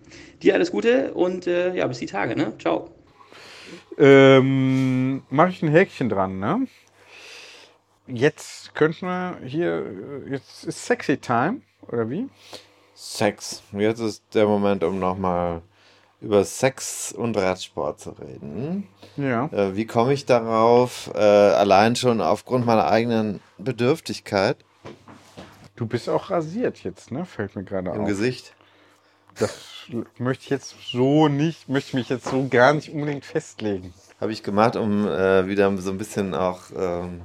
[0.43, 2.35] Dir alles Gute und äh, ja, bis die Tage.
[2.35, 2.53] Ne?
[2.59, 2.91] Ciao.
[3.99, 6.67] Ähm, Mache ich ein Häkchen dran, ne?
[8.07, 9.85] Jetzt könnten wir hier,
[10.29, 12.29] jetzt ist Sexy Time, oder wie?
[12.95, 13.63] Sex.
[13.73, 15.63] Jetzt ist der Moment, um nochmal
[16.21, 18.89] über Sex und Radsport zu reden.
[19.17, 19.47] Ja.
[19.53, 21.11] Äh, wie komme ich darauf?
[21.15, 24.57] Äh, allein schon aufgrund meiner eigenen Bedürftigkeit.
[25.77, 27.25] Du bist auch rasiert jetzt, ne?
[27.25, 27.97] Fällt mir gerade auf.
[27.97, 28.55] Im Gesicht.
[29.39, 29.89] Das
[30.19, 33.93] möchte ich jetzt so nicht, möchte mich jetzt so gar nicht unbedingt festlegen.
[34.21, 37.23] Habe ich gemacht, um äh, wieder so ein bisschen auch ähm,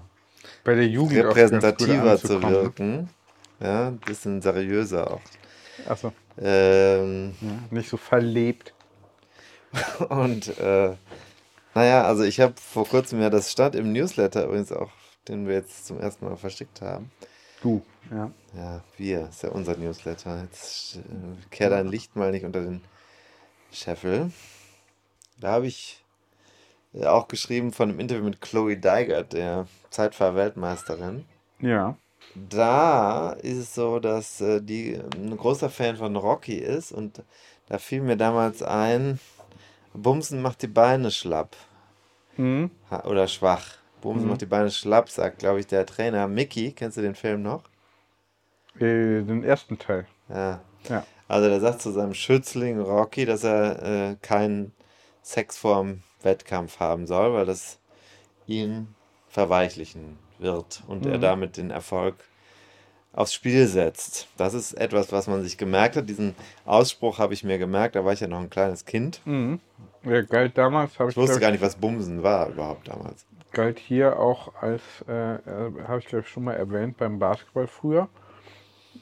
[0.64, 3.10] bei der Jugend repräsentativer zu wirken.
[3.60, 5.22] Ja, ein bisschen seriöser auch.
[5.88, 6.12] Achso.
[6.38, 8.74] Ähm, ja, nicht so verlebt.
[10.10, 10.96] Und äh,
[11.76, 14.92] naja, also ich habe vor kurzem ja das stand im Newsletter übrigens auch,
[15.28, 17.12] den wir jetzt zum ersten Mal verschickt haben.
[17.62, 18.32] Du, ja.
[18.56, 20.42] Ja, wir, ist ja unser Newsletter.
[20.44, 22.82] Jetzt äh, kehr dein Licht mal nicht unter den
[23.72, 24.32] Scheffel.
[25.40, 26.04] Da habe ich
[26.94, 31.26] äh, auch geschrieben von einem Interview mit Chloe Deigert, der Zeitfahr-Weltmeisterin.
[31.60, 31.98] Ja.
[32.36, 37.24] Da ist es so, dass äh, die ein großer Fan von Rocky ist und
[37.68, 39.20] da fiel mir damals ein,
[39.94, 41.56] Bumsen macht die Beine schlapp.
[42.38, 42.72] Mhm.
[43.06, 43.66] Oder schwach.
[44.02, 44.30] Bumsen Mhm.
[44.30, 46.28] macht die Beine schlapp, sagt, glaube ich, der Trainer.
[46.28, 47.64] Mickey, kennst du den Film noch?
[48.76, 50.08] Äh, den ersten Teil.
[50.30, 50.62] Ja.
[50.88, 51.06] Ja.
[51.28, 54.74] Also der sagt zu seinem Schützling Rocky, dass er äh, keinen
[55.22, 57.80] Sex vorm Wettkampf haben soll, weil das
[58.48, 58.96] ihn
[59.28, 61.22] verweichlichen wird und er Mhm.
[61.22, 62.16] damit den Erfolg
[63.14, 64.28] aufs Spiel setzt.
[64.38, 66.08] Das ist etwas, was man sich gemerkt hat.
[66.10, 66.36] Diesen
[66.66, 69.22] Ausspruch habe ich mir gemerkt, da war ich ja noch ein kleines Kind.
[69.26, 69.60] Mhm.
[70.04, 73.26] Ja, galt damals, habe ich, Ich wusste gar nicht, was Bumsen war überhaupt damals.
[73.52, 77.68] galt hier auch als, äh, äh, habe ich glaube ich schon mal erwähnt, beim Basketball
[77.68, 78.08] früher.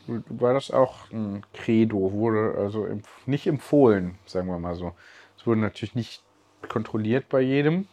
[0.08, 2.88] War das auch ein Credo, wurde also
[3.26, 4.93] nicht empfohlen, sagen wir mal so.
[5.38, 6.24] Es wurde natürlich nicht
[6.70, 7.88] kontrolliert bei jedem.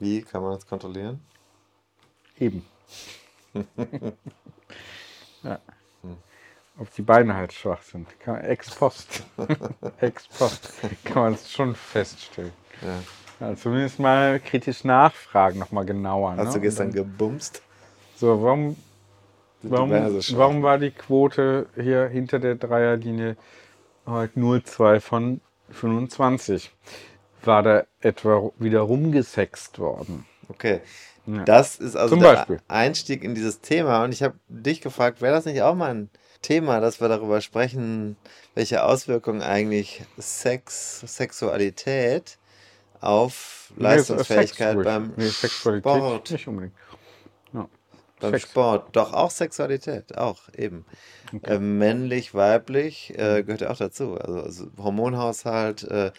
[0.00, 1.20] Wie kann man das kontrollieren?
[2.38, 2.64] Eben.
[5.48, 5.60] ja.
[6.78, 8.08] Ob die Beine halt schwach sind.
[8.20, 9.24] Kann ex post.
[10.00, 12.52] ex post kann man das schon feststellen.
[12.82, 13.00] Ja.
[13.40, 16.36] Ja, zumindest mal kritisch nachfragen, nochmal genauer.
[16.36, 16.54] Hast ne?
[16.54, 17.62] du gestern dann- gebumst?
[18.16, 18.76] So, warum,
[19.62, 23.36] warum, so warum war die Quote hier hinter der Dreierlinie
[24.06, 25.40] heute 0,2 von
[25.70, 26.72] 25?
[27.44, 30.26] War da etwa wieder rumgesext worden?
[30.48, 30.80] Okay.
[31.28, 31.44] Ja.
[31.44, 32.58] Das ist also Zum der Beispiel.
[32.68, 34.02] Einstieg in dieses Thema.
[34.02, 36.10] Und ich habe dich gefragt, wäre das nicht auch mal ein
[36.40, 38.16] Thema, dass wir darüber sprechen,
[38.54, 42.38] welche Auswirkungen eigentlich Sex, Sexualität
[43.00, 44.84] auf Nee, ist Leistungsfähigkeit ruhig.
[44.86, 46.30] beim Nee, Sport.
[46.30, 46.74] nicht unbedingt.
[47.52, 47.68] Ja.
[48.20, 48.48] Beim Sex.
[48.48, 48.96] Sport.
[48.96, 50.86] Doch auch Sexualität, auch eben.
[51.42, 54.14] Äh, männlich, weiblich äh, gehört ja auch dazu.
[54.16, 56.12] Also, also Hormonhaushalt, äh,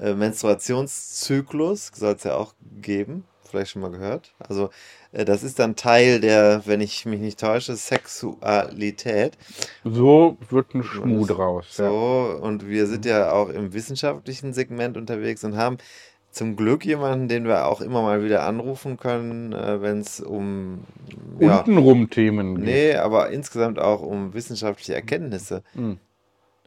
[0.00, 3.24] äh, Menstruationszyklus soll es ja auch geben.
[3.52, 4.32] Vielleicht schon mal gehört.
[4.38, 4.70] Also
[5.12, 9.36] äh, das ist dann Teil der, wenn ich mich nicht täusche, Sexualität.
[9.84, 11.66] So wird ein Schmuh draus.
[11.76, 15.76] So, und wir sind ja auch im wissenschaftlichen Segment unterwegs und haben
[16.30, 20.84] zum Glück jemanden, den wir auch immer mal wieder anrufen können, äh, wenn es um
[21.38, 21.58] Ja.
[21.58, 22.64] Untenrum Themen geht.
[22.64, 25.62] Nee, aber insgesamt auch um wissenschaftliche Erkenntnisse.
[25.74, 25.98] Mhm.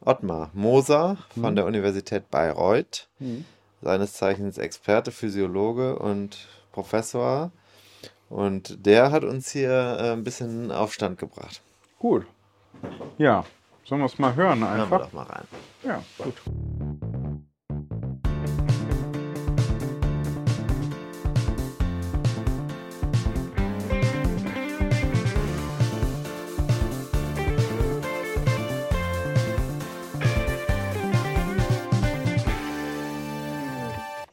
[0.06, 1.56] Ottmar Moser von Mhm.
[1.56, 3.44] der Universität Bayreuth, Mhm.
[3.82, 7.52] seines Zeichens Experte, Physiologe und Professor.
[8.28, 11.62] Und der hat uns hier äh, ein bisschen Aufstand gebracht.
[12.00, 12.26] Gut.
[13.18, 13.46] Ja,
[13.86, 15.02] sollen wir es mal hören Hören wir einfach?
[15.06, 15.48] doch mal rein.
[15.84, 16.34] Ja, gut.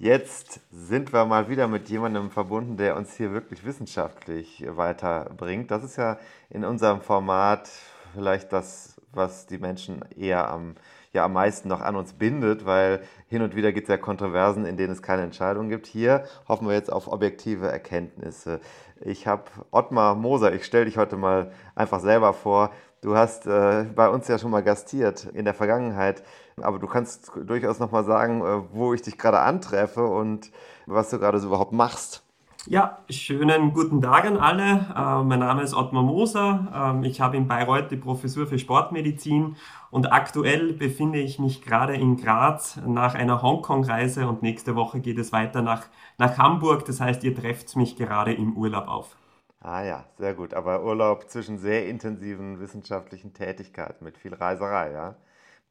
[0.01, 0.62] Jetzt
[0.93, 5.71] sind wir mal wieder mit jemandem verbunden, der uns hier wirklich wissenschaftlich weiterbringt.
[5.71, 6.19] Das ist ja
[6.51, 7.71] in unserem Format
[8.13, 10.75] vielleicht das, was die Menschen eher am,
[11.15, 14.67] ja, am meisten noch an uns bindet, weil hin und wieder gibt es ja Kontroversen,
[14.67, 15.87] in denen es keine Entscheidung gibt.
[15.87, 18.61] Hier hoffen wir jetzt auf objektive Erkenntnisse.
[19.01, 22.71] Ich habe Ottmar Moser, ich stelle dich heute mal einfach selber vor.
[23.01, 26.23] Du hast äh, bei uns ja schon mal gastiert in der Vergangenheit,
[26.61, 30.51] aber du kannst durchaus noch mal sagen, äh, wo ich dich gerade antreffe und
[30.87, 32.23] was du gerade so überhaupt machst.
[32.67, 34.87] Ja, schönen guten Tag an alle.
[34.97, 36.95] Äh, mein Name ist Ottmar Moser.
[36.95, 39.57] Ähm, ich habe in Bayreuth die Professur für Sportmedizin
[39.91, 45.19] und aktuell befinde ich mich gerade in Graz nach einer Hongkong-Reise und nächste Woche geht
[45.19, 45.87] es weiter nach,
[46.19, 46.85] nach Hamburg.
[46.85, 49.17] Das heißt, ihr trefft mich gerade im Urlaub auf.
[49.61, 50.55] Ah ja, sehr gut.
[50.55, 55.17] Aber Urlaub zwischen sehr intensiven wissenschaftlichen Tätigkeiten mit viel Reiserei, ja?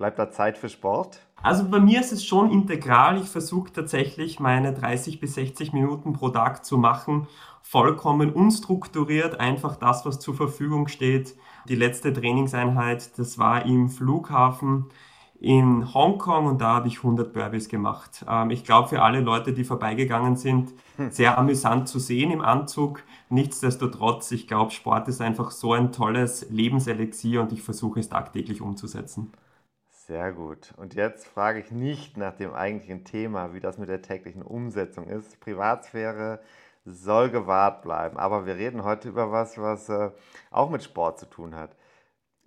[0.02, 1.20] Bleibt da Zeit für Sport?
[1.44, 3.22] Also bei mir ist es schon integral.
[3.22, 7.28] Ich versuche tatsächlich meine 30 bis 60 Minuten pro Tag zu machen.
[7.62, 11.36] Vollkommen unstrukturiert, einfach das, was zur Verfügung steht.
[11.70, 14.88] Die letzte Trainingseinheit, das war im Flughafen
[15.40, 18.26] in Hongkong und da habe ich 100 Burpees gemacht.
[18.28, 20.74] Ähm, ich glaube, für alle Leute, die vorbeigegangen sind,
[21.12, 23.04] sehr amüsant zu sehen im Anzug.
[23.30, 28.62] Nichtsdestotrotz, ich glaube, Sport ist einfach so ein tolles Lebenselixier und ich versuche es tagtäglich
[28.62, 29.32] umzusetzen.
[30.12, 30.74] Sehr gut.
[30.76, 35.08] Und jetzt frage ich nicht nach dem eigentlichen Thema, wie das mit der täglichen Umsetzung
[35.08, 35.40] ist.
[35.40, 36.42] Privatsphäre
[36.84, 38.18] soll gewahrt bleiben.
[38.18, 40.12] Aber wir reden heute über was, was äh,
[40.50, 41.78] auch mit Sport zu tun hat.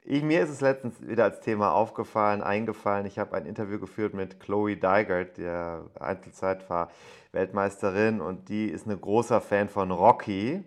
[0.03, 3.07] Ich, mir ist es letztens wieder als Thema aufgefallen, eingefallen.
[3.07, 9.41] Ich habe ein Interview geführt mit Chloe Dygert, der Einzelzeitfahr-Weltmeisterin, und die ist ein großer
[9.41, 10.63] Fan von Rocky,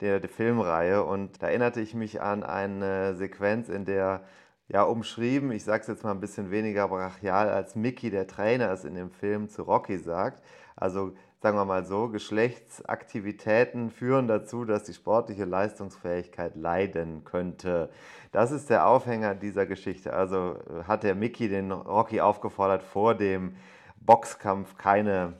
[0.00, 1.02] der, der Filmreihe.
[1.02, 4.22] Und da erinnerte ich mich an eine Sequenz, in der
[4.68, 8.70] ja umschrieben, ich sage es jetzt mal ein bisschen weniger brachial, als Mickey, der Trainer,
[8.70, 10.42] es in dem Film zu Rocky sagt.
[10.76, 17.90] Also sagen wir mal so, Geschlechtsaktivitäten führen dazu, dass die sportliche Leistungsfähigkeit leiden könnte.
[18.32, 20.12] Das ist der Aufhänger dieser Geschichte.
[20.12, 23.56] Also äh, hat der Mickey den Rocky aufgefordert, vor dem
[24.00, 25.34] Boxkampf keine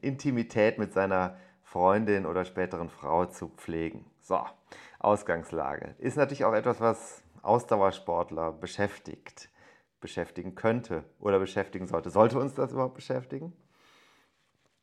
[0.00, 4.06] Intimität mit seiner Freundin oder späteren Frau zu pflegen.
[4.20, 4.40] So,
[4.98, 5.94] Ausgangslage.
[5.98, 9.50] Ist natürlich auch etwas, was Ausdauersportler beschäftigt,
[10.00, 12.10] beschäftigen könnte oder beschäftigen sollte.
[12.10, 13.52] Sollte uns das überhaupt beschäftigen?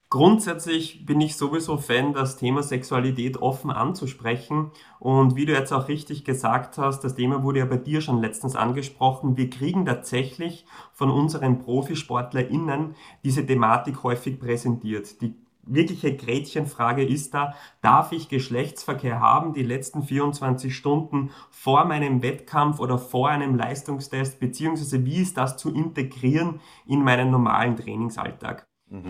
[0.09, 4.71] Grundsätzlich bin ich sowieso Fan, das Thema Sexualität offen anzusprechen.
[4.99, 8.21] Und wie du jetzt auch richtig gesagt hast, das Thema wurde ja bei dir schon
[8.21, 9.35] letztens angesprochen.
[9.35, 15.21] Wir kriegen tatsächlich von unseren ProfisportlerInnen diese Thematik häufig präsentiert.
[15.21, 15.33] Die
[15.65, 19.53] wirkliche Gretchenfrage ist da, darf ich Geschlechtsverkehr haben?
[19.53, 25.57] Die letzten 24 Stunden vor meinem Wettkampf oder vor einem Leistungstest, beziehungsweise wie ist das
[25.57, 28.67] zu integrieren in meinen normalen Trainingsalltag?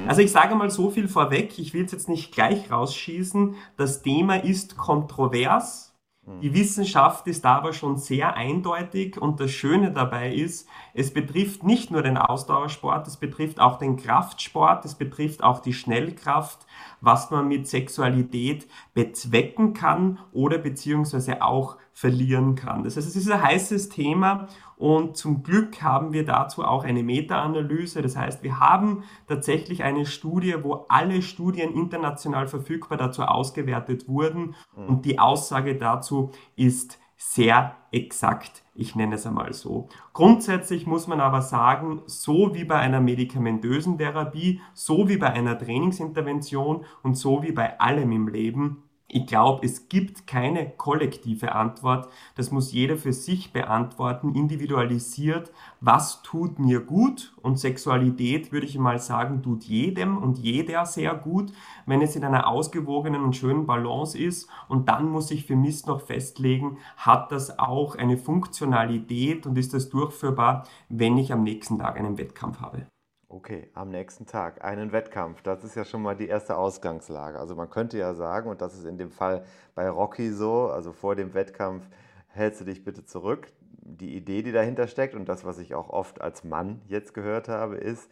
[0.07, 4.01] Also ich sage mal so viel vorweg, ich will es jetzt nicht gleich rausschießen, das
[4.01, 5.94] Thema ist kontrovers,
[6.41, 11.91] die Wissenschaft ist aber schon sehr eindeutig und das Schöne dabei ist, es betrifft nicht
[11.91, 16.65] nur den Ausdauersport, es betrifft auch den Kraftsport, es betrifft auch die Schnellkraft,
[16.99, 22.83] was man mit Sexualität bezwecken kann oder beziehungsweise auch verlieren kann.
[22.83, 27.03] Das heißt, es ist ein heißes Thema und zum Glück haben wir dazu auch eine
[27.03, 28.01] Meta-Analyse.
[28.01, 34.55] Das heißt, wir haben tatsächlich eine Studie, wo alle Studien international verfügbar dazu ausgewertet wurden
[34.75, 38.65] und die Aussage dazu ist sehr exakt.
[38.75, 39.87] Ich nenne es einmal so.
[40.11, 45.57] Grundsätzlich muss man aber sagen, so wie bei einer medikamentösen Therapie, so wie bei einer
[45.57, 52.09] Trainingsintervention und so wie bei allem im Leben, ich glaube, es gibt keine kollektive Antwort.
[52.35, 55.51] Das muss jeder für sich beantworten, individualisiert.
[55.79, 57.33] Was tut mir gut?
[57.41, 61.53] Und Sexualität, würde ich mal sagen, tut jedem und jeder sehr gut,
[61.85, 64.49] wenn es in einer ausgewogenen und schönen Balance ist.
[64.69, 69.73] Und dann muss ich für mich noch festlegen, hat das auch eine Funktionalität und ist
[69.75, 72.87] das durchführbar, wenn ich am nächsten Tag einen Wettkampf habe.
[73.35, 75.41] Okay, am nächsten Tag einen Wettkampf.
[75.41, 77.37] Das ist ja schon mal die erste Ausgangslage.
[77.37, 79.43] Also man könnte ja sagen, und das ist in dem Fall
[79.75, 81.85] bei Rocky so, also vor dem Wettkampf
[82.29, 83.51] hältst du dich bitte zurück.
[83.81, 87.49] Die Idee, die dahinter steckt und das, was ich auch oft als Mann jetzt gehört
[87.49, 88.09] habe, ist,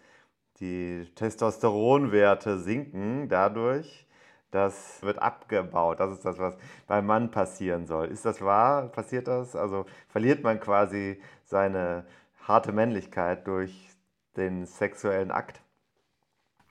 [0.59, 4.05] die Testosteronwerte sinken dadurch,
[4.51, 6.01] das wird abgebaut.
[6.01, 8.07] Das ist das, was beim Mann passieren soll.
[8.07, 8.89] Ist das wahr?
[8.89, 9.55] Passiert das?
[9.55, 12.03] Also verliert man quasi seine
[12.45, 13.92] harte Männlichkeit durch
[14.37, 15.61] den sexuellen Akt.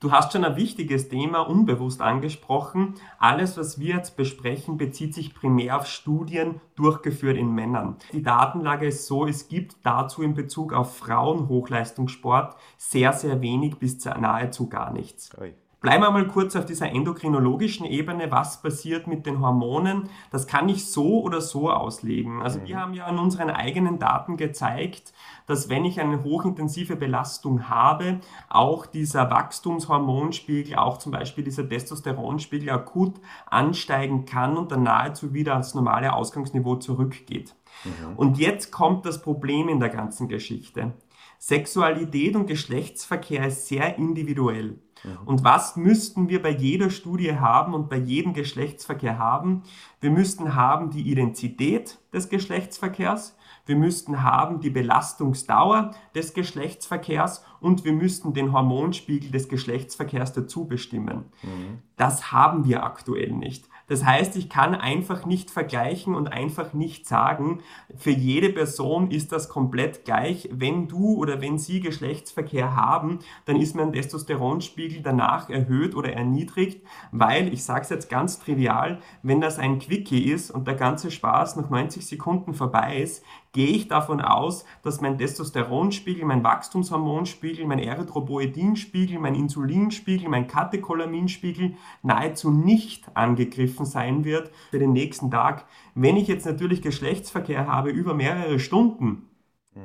[0.03, 2.95] Du hast schon ein wichtiges Thema unbewusst angesprochen.
[3.19, 7.95] Alles, was wir jetzt besprechen, bezieht sich primär auf Studien durchgeführt in Männern.
[8.11, 14.03] Die Datenlage ist so, es gibt dazu in Bezug auf Frauen-Hochleistungssport sehr, sehr wenig bis
[14.03, 15.37] nahezu gar nichts.
[15.37, 15.53] Oi.
[15.83, 18.31] Bleiben wir mal kurz auf dieser endokrinologischen Ebene.
[18.31, 20.09] Was passiert mit den Hormonen?
[20.31, 22.41] Das kann ich so oder so auslegen.
[22.41, 22.79] Also wir mhm.
[22.79, 25.11] haben ja an unseren eigenen Daten gezeigt,
[25.45, 32.69] dass wenn ich eine hochintensive Belastung habe, auch dieser Wachstumshormonspiegel, auch zum Beispiel dieser Testosteronspiegel
[32.69, 33.15] akut
[33.45, 37.55] ansteigen kann und dann nahezu wieder ans normale Ausgangsniveau zurückgeht.
[37.83, 38.15] Mhm.
[38.15, 40.93] Und jetzt kommt das Problem in der ganzen Geschichte.
[41.39, 44.79] Sexualität und Geschlechtsverkehr ist sehr individuell.
[45.03, 45.17] Mhm.
[45.25, 49.63] Und was müssten wir bei jeder Studie haben und bei jedem Geschlechtsverkehr haben?
[50.01, 57.85] Wir müssten haben die Identität des Geschlechtsverkehrs, wir müssten haben die Belastungsdauer des Geschlechtsverkehrs und
[57.85, 61.25] wir müssten den Hormonspiegel des Geschlechtsverkehrs dazu bestimmen.
[61.41, 61.79] Mhm.
[61.95, 63.69] Das haben wir aktuell nicht.
[63.87, 67.59] Das heißt, ich kann einfach nicht vergleichen und einfach nicht sagen,
[67.95, 70.49] für jede Person ist das komplett gleich.
[70.51, 76.85] Wenn du oder wenn sie Geschlechtsverkehr haben, dann ist mein Testosteronspiegel danach erhöht oder erniedrigt,
[77.11, 81.11] weil, ich sage es jetzt ganz trivial, wenn das ein Quickie ist und der ganze
[81.11, 83.23] Spaß nach 90 Sekunden vorbei ist,
[83.53, 91.75] gehe ich davon aus, dass mein Testosteronspiegel, mein Wachstumshormonspiegel, mein Erythropoetinspiegel, mein Insulinspiegel, mein Katecholaminspiegel
[92.01, 95.65] nahezu nicht angegriffen sein wird für den nächsten Tag.
[95.95, 99.29] Wenn ich jetzt natürlich Geschlechtsverkehr habe über mehrere Stunden.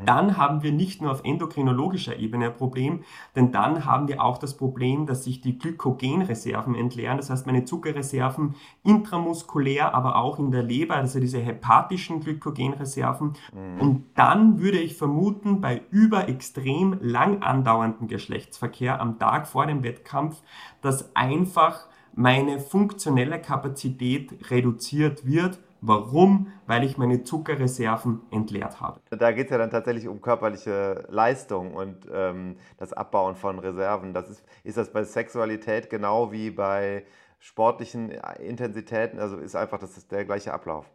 [0.05, 4.39] Dann haben wir nicht nur auf endokrinologischer Ebene ein Problem, denn dann haben wir auch
[4.39, 10.51] das Problem, dass sich die Glykogenreserven entleeren, das heißt meine Zuckerreserven intramuskulär, aber auch in
[10.51, 13.35] der Leber, also diese hepatischen Glykogenreserven.
[13.53, 13.81] Mhm.
[13.81, 19.83] Und dann würde ich vermuten, bei über extrem lang andauernden Geschlechtsverkehr am Tag vor dem
[19.83, 20.43] Wettkampf,
[20.83, 26.53] dass einfach meine funktionelle Kapazität reduziert wird Warum?
[26.67, 29.01] Weil ich meine Zuckerreserven entleert habe.
[29.11, 34.13] Da geht es ja dann tatsächlich um körperliche Leistung und ähm, das Abbauen von Reserven.
[34.13, 37.05] Das ist, ist das bei Sexualität genau wie bei
[37.39, 38.11] sportlichen
[38.41, 39.19] Intensitäten?
[39.19, 40.91] Also ist einfach das ist der gleiche Ablauf.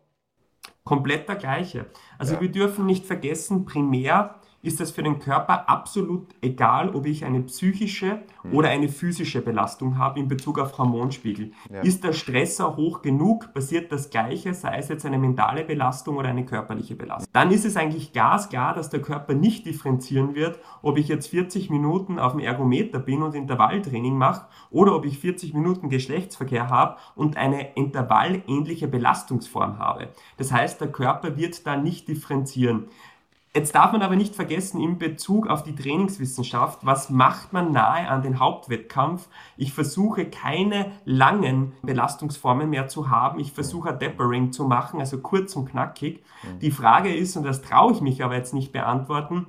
[0.84, 1.86] Komplett der gleiche.
[2.18, 2.42] Also ja.
[2.42, 7.42] wir dürfen nicht vergessen, primär ist es für den Körper absolut egal, ob ich eine
[7.42, 8.54] psychische hm.
[8.54, 11.52] oder eine physische Belastung habe in Bezug auf Hormonspiegel.
[11.70, 11.82] Ja.
[11.82, 16.30] Ist der Stressor hoch genug, passiert das Gleiche, sei es jetzt eine mentale Belastung oder
[16.30, 17.28] eine körperliche Belastung.
[17.34, 21.70] Dann ist es eigentlich glasklar, dass der Körper nicht differenzieren wird, ob ich jetzt 40
[21.70, 26.96] Minuten auf dem Ergometer bin und Intervalltraining mache oder ob ich 40 Minuten Geschlechtsverkehr habe
[27.16, 30.08] und eine intervallähnliche Belastungsform habe.
[30.38, 32.88] Das heißt, der Körper wird da nicht differenzieren.
[33.56, 38.10] Jetzt darf man aber nicht vergessen, in Bezug auf die Trainingswissenschaft, was macht man nahe
[38.10, 39.30] an den Hauptwettkampf?
[39.58, 43.40] Ich versuche keine langen Belastungsformen mehr zu haben.
[43.40, 46.24] Ich versuche Deppering zu machen, also kurz und knackig.
[46.42, 46.60] Mhm.
[46.60, 49.46] Die Frage ist, und das traue ich mich aber jetzt nicht beantworten,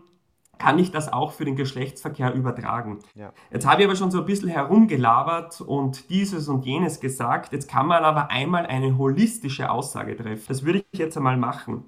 [0.59, 2.99] kann ich das auch für den Geschlechtsverkehr übertragen.
[3.15, 3.33] Ja.
[3.51, 7.53] Jetzt habe ich aber schon so ein bisschen herumgelabert und dieses und jenes gesagt.
[7.53, 10.45] Jetzt kann man aber einmal eine holistische Aussage treffen.
[10.47, 11.85] Das würde ich jetzt einmal machen.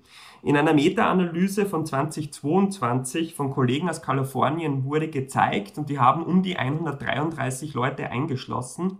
[0.46, 6.44] In einer Meta-Analyse von 2022 von Kollegen aus Kalifornien wurde gezeigt, und die haben um
[6.44, 8.98] die 133 Leute eingeschlossen, mhm.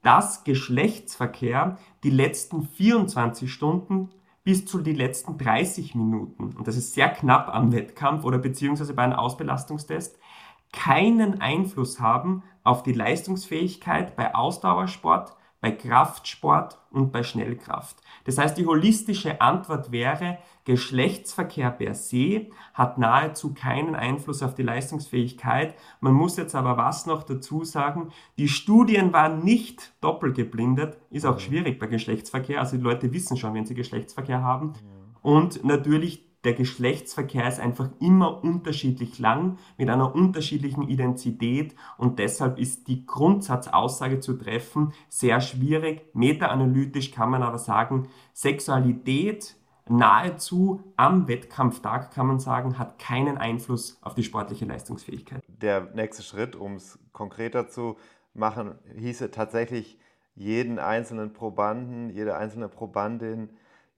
[0.00, 4.08] dass Geschlechtsverkehr die letzten 24 Stunden
[4.44, 8.94] bis zu die letzten 30 Minuten, und das ist sehr knapp am Wettkampf oder beziehungsweise
[8.94, 10.18] bei einem Ausbelastungstest,
[10.72, 17.96] keinen Einfluss haben auf die Leistungsfähigkeit bei Ausdauersport, bei Kraftsport und bei Schnellkraft.
[18.24, 24.62] Das heißt, die holistische Antwort wäre, Geschlechtsverkehr per se hat nahezu keinen Einfluss auf die
[24.62, 25.74] Leistungsfähigkeit.
[26.00, 31.40] Man muss jetzt aber was noch dazu sagen, die Studien waren nicht doppelgeblindet, ist auch
[31.40, 34.74] schwierig bei Geschlechtsverkehr, also die Leute wissen schon, wenn sie Geschlechtsverkehr haben.
[35.22, 42.58] Und natürlich der Geschlechtsverkehr ist einfach immer unterschiedlich lang, mit einer unterschiedlichen Identität und deshalb
[42.58, 46.08] ist die Grundsatzaussage zu treffen sehr schwierig.
[46.14, 49.56] Meta-analytisch kann man aber sagen, Sexualität
[49.88, 55.42] nahezu am Wettkampftag, kann man sagen, hat keinen Einfluss auf die sportliche Leistungsfähigkeit.
[55.48, 57.96] Der nächste Schritt, um es konkreter zu
[58.34, 59.98] machen, hieße tatsächlich
[60.34, 63.50] jeden einzelnen Probanden, jede einzelne Probandin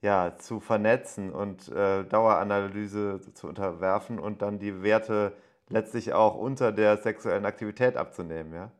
[0.03, 5.33] ja, zu vernetzen und äh, Daueranalyse zu unterwerfen und dann die Werte
[5.69, 8.71] letztlich auch unter der sexuellen Aktivität abzunehmen, ja?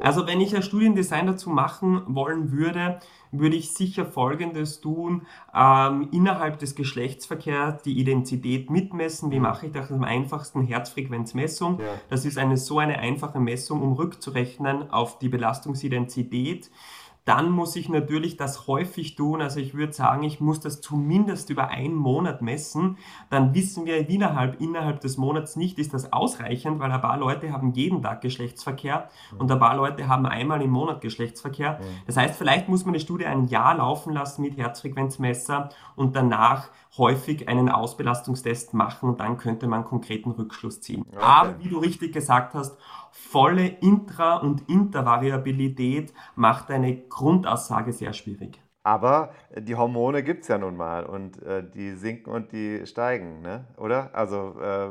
[0.00, 2.98] Also wenn ich ein Studiendesign dazu machen wollen würde,
[3.30, 5.26] würde ich sicher Folgendes tun.
[5.54, 9.30] Ähm, innerhalb des Geschlechtsverkehrs die Identität mitmessen.
[9.30, 10.62] Wie mache ich das am einfachsten?
[10.62, 11.80] Herzfrequenzmessung.
[11.80, 11.86] Ja.
[12.08, 16.70] Das ist eine so eine einfache Messung, um rückzurechnen auf die Belastungsidentität
[17.24, 19.40] dann muss ich natürlich das häufig tun.
[19.40, 22.98] Also ich würde sagen, ich muss das zumindest über einen Monat messen.
[23.30, 27.52] Dann wissen wir innerhalb, innerhalb des Monats nicht, ist das ausreichend, weil ein paar Leute
[27.52, 29.08] haben jeden Tag Geschlechtsverkehr
[29.38, 31.80] und ein paar Leute haben einmal im Monat Geschlechtsverkehr.
[32.06, 36.68] Das heißt, vielleicht muss man die Studie ein Jahr laufen lassen mit Herzfrequenzmesser und danach
[36.98, 41.04] häufig einen Ausbelastungstest machen und dann könnte man konkreten Rückschluss ziehen.
[41.08, 41.18] Okay.
[41.20, 42.76] Aber wie du richtig gesagt hast,
[43.14, 48.60] volle Intra- und Intervariabilität macht eine Grundaussage sehr schwierig.
[48.82, 53.40] Aber die Hormone gibt es ja nun mal und äh, die sinken und die steigen,
[53.40, 53.66] ne?
[53.78, 54.10] oder?
[54.14, 54.88] Also äh,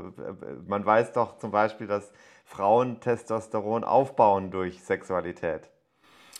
[0.66, 2.12] man weiß doch zum Beispiel, dass
[2.46, 5.70] Frauen Testosteron aufbauen durch Sexualität.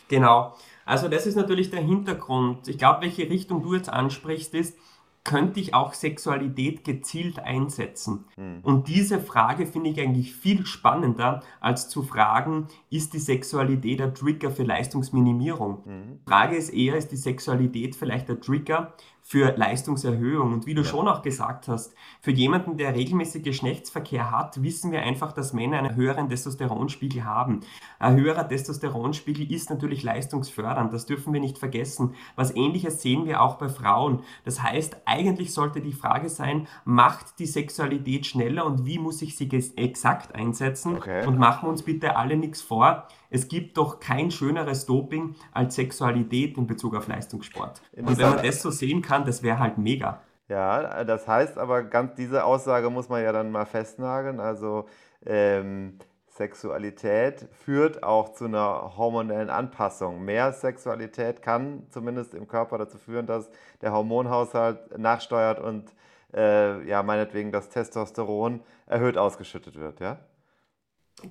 [0.08, 0.54] Genau.
[0.86, 2.66] Also das ist natürlich der Hintergrund.
[2.66, 4.76] Ich glaube, welche Richtung du jetzt ansprichst, ist,
[5.24, 8.26] könnte ich auch Sexualität gezielt einsetzen?
[8.36, 8.60] Mhm.
[8.62, 14.12] Und diese Frage finde ich eigentlich viel spannender, als zu fragen, ist die Sexualität der
[14.12, 15.82] Trigger für Leistungsminimierung?
[15.84, 16.20] Mhm.
[16.26, 18.94] Frage ist eher, ist die Sexualität vielleicht der Trigger
[19.26, 20.52] für Leistungserhöhung.
[20.52, 20.88] Und wie du ja.
[20.88, 25.78] schon auch gesagt hast, für jemanden, der regelmäßig Geschlechtsverkehr hat, wissen wir einfach, dass Männer
[25.78, 27.60] einen höheren Testosteronspiegel haben.
[27.98, 32.14] Ein höherer Testosteronspiegel ist natürlich leistungsfördernd, das dürfen wir nicht vergessen.
[32.36, 34.20] Was ähnliches sehen wir auch bei Frauen.
[34.44, 39.36] Das heißt, eigentlich sollte die Frage sein, macht die Sexualität schneller und wie muss ich
[39.36, 40.96] sie exakt einsetzen?
[40.96, 41.26] Okay.
[41.26, 45.74] Und machen wir uns bitte alle nichts vor es gibt doch kein schöneres Doping als
[45.74, 47.82] Sexualität in Bezug auf Leistungssport.
[47.96, 50.20] Und wenn man das so sehen kann, das wäre halt mega.
[50.48, 54.38] Ja, das heißt aber, ganz diese Aussage muss man ja dann mal festnageln.
[54.38, 54.86] Also
[55.26, 60.24] ähm, Sexualität führt auch zu einer hormonellen Anpassung.
[60.24, 65.92] Mehr Sexualität kann zumindest im Körper dazu führen, dass der Hormonhaushalt nachsteuert und
[66.32, 70.18] äh, ja, meinetwegen das Testosteron erhöht ausgeschüttet wird, ja?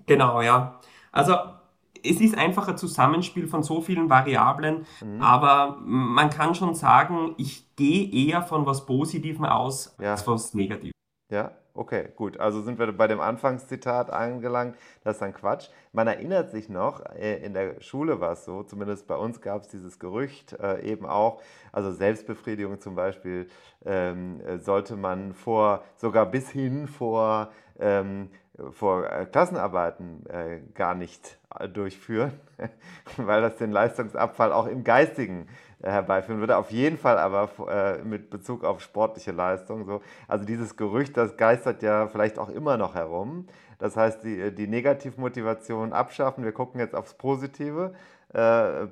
[0.06, 0.82] Genau, ja.
[1.14, 1.36] Also
[2.04, 5.22] es ist einfach ein Zusammenspiel von so vielen Variablen, mhm.
[5.22, 10.12] aber man kann schon sagen, ich gehe eher von was Positivem aus ja.
[10.12, 10.92] als was Negativem.
[11.32, 12.38] Ja, okay, gut.
[12.40, 14.76] Also sind wir bei dem Anfangszitat angelangt.
[15.04, 15.70] Das ist dann Quatsch.
[15.92, 19.62] Man erinnert sich noch, äh, in der Schule war es so, zumindest bei uns gab
[19.62, 21.42] es dieses Gerücht äh, eben auch,
[21.72, 23.48] also Selbstbefriedigung zum Beispiel,
[23.86, 27.50] ähm, sollte man vor, sogar bis hin vor
[27.80, 28.30] ähm,
[28.72, 32.34] vor äh, Klassenarbeiten äh, gar nicht äh, durchführen,
[33.18, 35.48] weil das den Leistungsabfall auch im Geistigen
[35.82, 36.56] herbeiführen würde.
[36.56, 37.50] Auf jeden Fall aber
[38.06, 39.86] mit Bezug auf sportliche Leistung.
[39.86, 40.02] So.
[40.30, 43.48] Also dieses Gerücht, das geistert ja vielleicht auch immer noch herum.
[43.80, 46.46] Das heißt, die, die Negativmotivation abschaffen.
[46.46, 47.94] Wir gucken jetzt aufs Positive,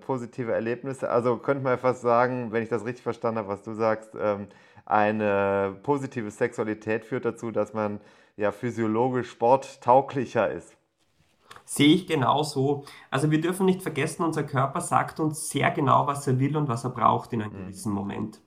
[0.05, 1.09] positive Erlebnisse.
[1.09, 4.09] Also könnte man ja fast sagen, wenn ich das richtig verstanden habe, was du sagst,
[4.19, 4.47] ähm,
[4.85, 8.01] eine positive Sexualität führt dazu, dass man
[8.37, 10.75] ja physiologisch sporttauglicher ist.
[11.65, 12.83] Sehe ich genauso.
[13.09, 16.67] Also wir dürfen nicht vergessen, unser Körper sagt uns sehr genau, was er will und
[16.67, 17.65] was er braucht in einem mhm.
[17.67, 18.41] gewissen Moment.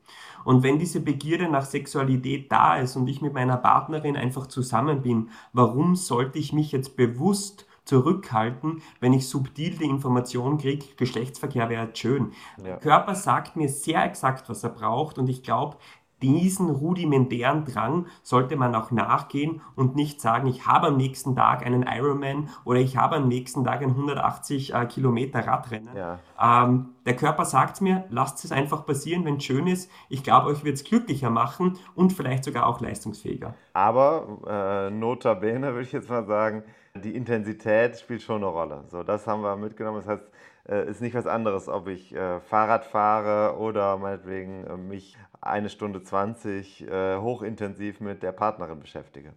[0.44, 5.00] Und wenn diese Begierde nach Sexualität da ist und ich mit meiner Partnerin einfach zusammen
[5.00, 11.68] bin, warum sollte ich mich jetzt bewusst zurückhalten, wenn ich subtil die Information kriege, Geschlechtsverkehr
[11.68, 12.32] wäre schön.
[12.58, 12.64] Ja.
[12.64, 15.76] Der Körper sagt mir sehr exakt, was er braucht und ich glaube,
[16.24, 21.64] diesen rudimentären Drang sollte man auch nachgehen und nicht sagen, ich habe am nächsten Tag
[21.64, 25.94] einen Ironman oder ich habe am nächsten Tag ein 180 äh, Kilometer Radrennen.
[25.94, 26.18] Ja.
[26.40, 29.90] Ähm, der Körper sagt mir, lasst es einfach passieren, wenn es schön ist.
[30.08, 33.54] Ich glaube, euch wird es glücklicher machen und vielleicht sogar auch leistungsfähiger.
[33.74, 36.62] Aber äh, notabene würde ich jetzt mal sagen,
[36.94, 38.84] die Intensität spielt schon eine Rolle.
[38.88, 39.98] So, das haben wir mitgenommen.
[39.98, 40.24] Das heißt,
[40.68, 45.68] äh, ist nicht was anderes, ob ich äh, Fahrrad fahre oder meinetwegen äh, mich eine
[45.68, 49.34] Stunde 20 äh, hochintensiv mit der Partnerin beschäftige.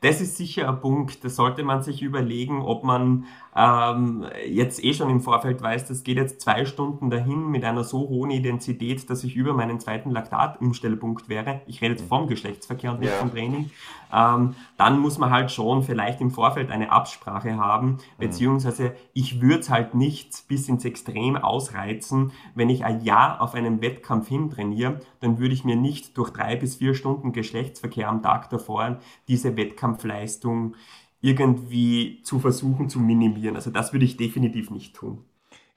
[0.00, 1.22] Das ist sicher ein Punkt.
[1.24, 6.04] Da sollte man sich überlegen, ob man ähm, jetzt eh schon im Vorfeld weiß, das
[6.04, 10.10] geht jetzt zwei Stunden dahin mit einer so hohen Intensität, dass ich über meinen zweiten
[10.10, 11.60] Laktatumstellpunkt wäre.
[11.66, 13.16] Ich rede jetzt vom Geschlechtsverkehr und nicht ja.
[13.16, 13.70] vom Training.
[14.12, 17.98] Ähm, dann muss man halt schon vielleicht im Vorfeld eine Absprache haben, mhm.
[18.18, 23.54] beziehungsweise ich würde es halt nicht bis ins Extrem ausreizen, wenn ich ein Jahr auf
[23.54, 28.22] einem Wettkampf hintrainiere, dann würde ich mir nicht durch drei bis vier Stunden Geschlechtsverkehr am
[28.22, 28.98] Tag davor
[29.28, 29.56] diese
[29.90, 30.76] Wettkampfleistung
[31.20, 33.56] irgendwie zu versuchen zu minimieren.
[33.56, 35.24] Also das würde ich definitiv nicht tun.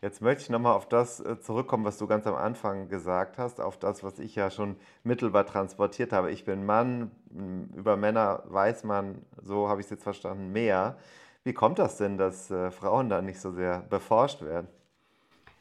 [0.01, 3.61] Jetzt möchte ich nochmal auf das äh, zurückkommen, was du ganz am Anfang gesagt hast,
[3.61, 6.31] auf das, was ich ja schon mittelbar transportiert habe.
[6.31, 7.11] Ich bin Mann,
[7.73, 10.97] über Männer weiß man, so habe ich es jetzt verstanden, mehr.
[11.45, 14.67] Wie kommt das denn, dass äh, Frauen da nicht so sehr beforscht werden?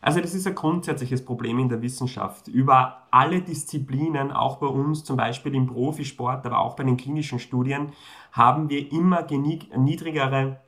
[0.02, 2.48] Also das ist ein grundsätzliches Problem in der Wissenschaft.
[2.48, 7.38] Über alle Disziplinen, auch bei uns zum Beispiel im Profisport, aber auch bei den klinischen
[7.38, 7.92] Studien,
[8.32, 10.60] haben wir immer niedrigere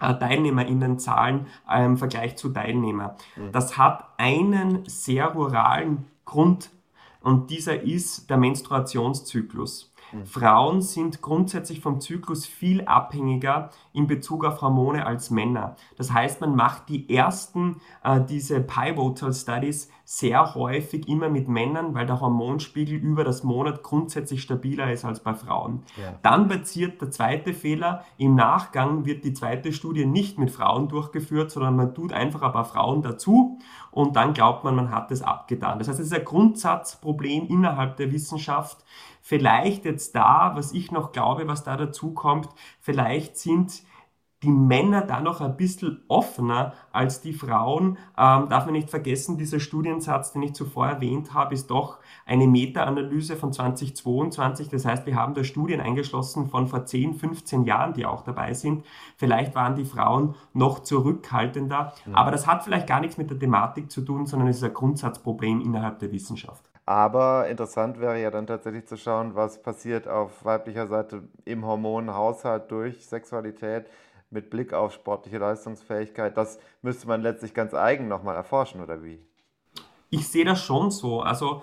[0.00, 3.16] äh, TeilnehmerInnenzahlen äh, im Vergleich zu Teilnehmer.
[3.36, 3.52] Mhm.
[3.52, 6.70] Das hat einen sehr ruralen Grund
[7.20, 9.87] und dieser ist der Menstruationszyklus.
[10.12, 10.26] Mhm.
[10.26, 15.76] Frauen sind grundsätzlich vom Zyklus viel abhängiger in Bezug auf Hormone als Männer.
[15.96, 21.94] Das heißt, man macht die ersten, äh, diese Pivotal Studies sehr häufig immer mit Männern,
[21.94, 25.82] weil der Hormonspiegel über das Monat grundsätzlich stabiler ist als bei Frauen.
[25.96, 26.14] Ja.
[26.22, 28.04] Dann passiert der zweite Fehler.
[28.16, 32.52] Im Nachgang wird die zweite Studie nicht mit Frauen durchgeführt, sondern man tut einfach ein
[32.52, 33.58] paar Frauen dazu
[33.90, 35.78] und dann glaubt man, man hat es abgetan.
[35.78, 38.84] Das heißt, es ist ein Grundsatzproblem innerhalb der Wissenschaft.
[39.28, 42.48] Vielleicht jetzt da, was ich noch glaube, was da dazu kommt,
[42.80, 43.82] vielleicht sind
[44.42, 47.98] die Männer da noch ein bisschen offener als die Frauen.
[48.16, 52.46] Ähm, darf man nicht vergessen, dieser Studiensatz, den ich zuvor erwähnt habe, ist doch eine
[52.46, 54.70] Meta-Analyse von 2022.
[54.70, 58.54] Das heißt, wir haben da Studien eingeschlossen von vor 10, 15 Jahren, die auch dabei
[58.54, 58.86] sind.
[59.18, 61.92] Vielleicht waren die Frauen noch zurückhaltender.
[62.06, 62.14] Mhm.
[62.14, 64.72] Aber das hat vielleicht gar nichts mit der Thematik zu tun, sondern es ist ein
[64.72, 66.64] Grundsatzproblem innerhalb der Wissenschaft.
[66.88, 72.70] Aber interessant wäre ja dann tatsächlich zu schauen, was passiert auf weiblicher Seite im Hormonhaushalt
[72.70, 73.90] durch Sexualität
[74.30, 79.20] mit Blick auf sportliche Leistungsfähigkeit, das müsste man letztlich ganz eigen nochmal erforschen, oder wie?
[80.08, 81.20] Ich sehe das schon so.
[81.20, 81.60] Also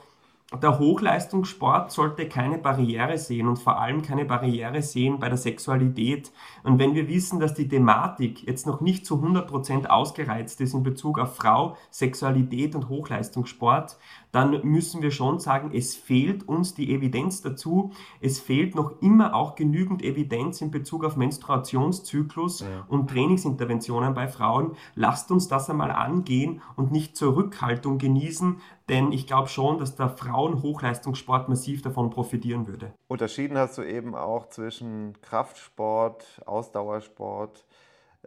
[0.54, 6.32] der Hochleistungssport sollte keine Barriere sehen und vor allem keine Barriere sehen bei der Sexualität.
[6.64, 10.84] Und wenn wir wissen, dass die Thematik jetzt noch nicht zu 100% ausgereizt ist in
[10.84, 13.98] Bezug auf Frau, Sexualität und Hochleistungssport,
[14.32, 17.94] dann müssen wir schon sagen, es fehlt uns die Evidenz dazu.
[18.20, 22.68] Es fehlt noch immer auch genügend Evidenz in Bezug auf Menstruationszyklus ja.
[22.88, 24.76] und Trainingsinterventionen bei Frauen.
[24.94, 28.58] Lasst uns das einmal angehen und nicht Zurückhaltung genießen,
[28.90, 32.94] denn ich glaube schon, dass der Frauenhochleistungssport massiv davon profitieren würde.
[33.08, 37.66] Unterschieden hast du eben auch zwischen Kraftsport, Ausdauersport.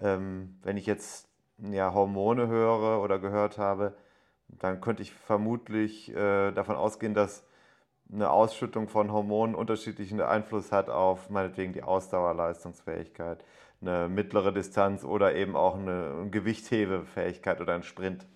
[0.00, 1.28] Ähm, wenn ich jetzt
[1.58, 3.94] ja, Hormone höre oder gehört habe,
[4.48, 7.44] dann könnte ich vermutlich äh, davon ausgehen, dass
[8.10, 13.44] eine Ausschüttung von Hormonen unterschiedlichen Einfluss hat auf meinetwegen die Ausdauerleistungsfähigkeit,
[13.82, 18.26] eine mittlere Distanz oder eben auch eine Gewichthebefähigkeit oder ein Sprint.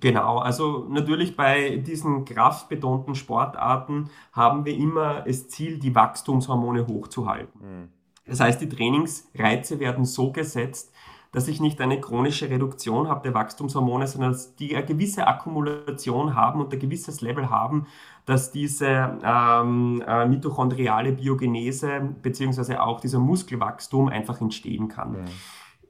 [0.00, 7.60] Genau, also natürlich bei diesen kraftbetonten Sportarten haben wir immer das Ziel, die Wachstumshormone hochzuhalten.
[7.60, 7.88] Mhm.
[8.26, 10.92] Das heißt, die Trainingsreize werden so gesetzt,
[11.30, 16.34] dass ich nicht eine chronische Reduktion habe der Wachstumshormone, sondern dass die eine gewisse Akkumulation
[16.34, 17.86] haben und ein gewisses Level haben,
[18.24, 25.12] dass diese ähm, äh, mitochondriale Biogenese beziehungsweise auch dieser Muskelwachstum einfach entstehen kann.
[25.12, 25.28] Mhm.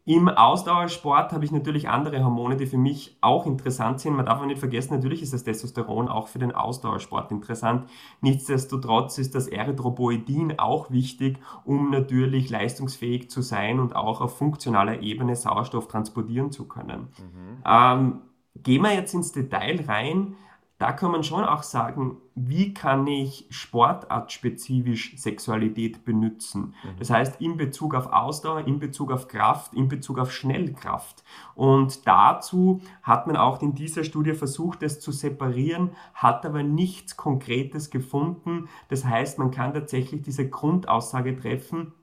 [0.09, 4.15] Im Ausdauersport habe ich natürlich andere Hormone, die für mich auch interessant sind.
[4.15, 7.91] Man darf auch nicht vergessen, natürlich ist das Testosteron auch für den Ausdauersport interessant.
[8.21, 15.03] Nichtsdestotrotz ist das Erythropoetin auch wichtig, um natürlich leistungsfähig zu sein und auch auf funktionaler
[15.03, 17.09] Ebene Sauerstoff transportieren zu können.
[17.19, 17.63] Mhm.
[17.67, 18.21] Ähm,
[18.63, 20.37] gehen wir jetzt ins Detail rein
[20.79, 26.75] da kann man schon auch sagen, wie kann ich sportartspezifisch Sexualität benutzen?
[26.85, 26.99] Mhm.
[26.99, 31.25] Das heißt, in Bezug auf Ausdauer, in Bezug auf Kraft, in Bezug auf Schnellkraft.
[31.55, 37.17] Und dazu hat man auch in dieser Studie versucht, es zu separieren, hat aber nichts
[37.17, 38.69] Konkretes gefunden.
[38.89, 41.95] Das heißt, man kann tatsächlich diese Grundaussage treffen,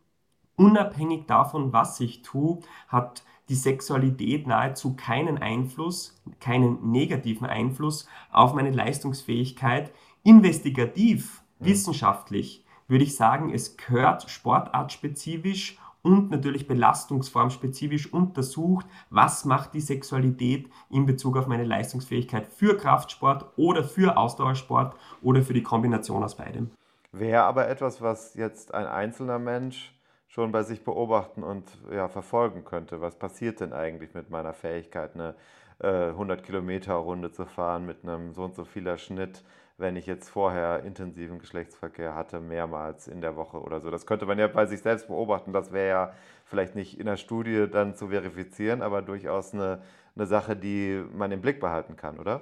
[0.55, 8.53] unabhängig davon, was ich tue, hat die Sexualität nahezu keinen Einfluss, keinen negativen Einfluss auf
[8.53, 9.91] meine Leistungsfähigkeit.
[10.23, 11.65] Investigativ, mhm.
[11.65, 20.69] wissenschaftlich würde ich sagen, es gehört sportartspezifisch und natürlich belastungsformspezifisch untersucht, was macht die Sexualität
[20.89, 26.35] in Bezug auf meine Leistungsfähigkeit für Kraftsport oder für Ausdauersport oder für die Kombination aus
[26.35, 26.71] beidem.
[27.13, 29.93] Wäre aber etwas, was jetzt ein einzelner Mensch
[30.33, 33.01] schon bei sich beobachten und ja, verfolgen könnte.
[33.01, 35.35] Was passiert denn eigentlich mit meiner Fähigkeit, eine
[35.79, 39.43] äh, 100 Kilometer Runde zu fahren mit einem so und so vieler Schnitt,
[39.77, 43.91] wenn ich jetzt vorher intensiven Geschlechtsverkehr hatte, mehrmals in der Woche oder so.
[43.91, 45.53] Das könnte man ja bei sich selbst beobachten.
[45.53, 46.13] Das wäre ja
[46.45, 49.83] vielleicht nicht in der Studie dann zu verifizieren, aber durchaus eine,
[50.15, 52.41] eine Sache, die man im Blick behalten kann, oder?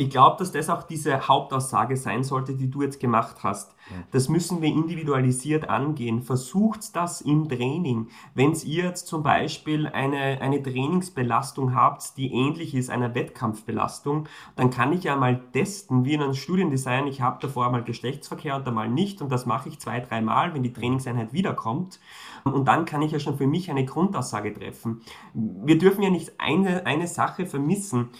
[0.00, 3.74] Ich glaube, dass das auch diese Hauptaussage sein sollte, die du jetzt gemacht hast.
[4.12, 6.22] Das müssen wir individualisiert angehen.
[6.22, 8.06] Versucht das im Training.
[8.32, 14.70] Wenn ihr jetzt zum Beispiel eine, eine Trainingsbelastung habt, die ähnlich ist einer Wettkampfbelastung, dann
[14.70, 18.68] kann ich ja mal testen, wie in einem Studiendesign, ich habe davor mal Geschlechtsverkehr und
[18.68, 21.98] einmal nicht und das mache ich zwei, dreimal, wenn die Trainingseinheit wiederkommt.
[22.44, 25.00] Und dann kann ich ja schon für mich eine Grundaussage treffen.
[25.34, 28.10] Wir dürfen ja nicht eine, eine Sache vermissen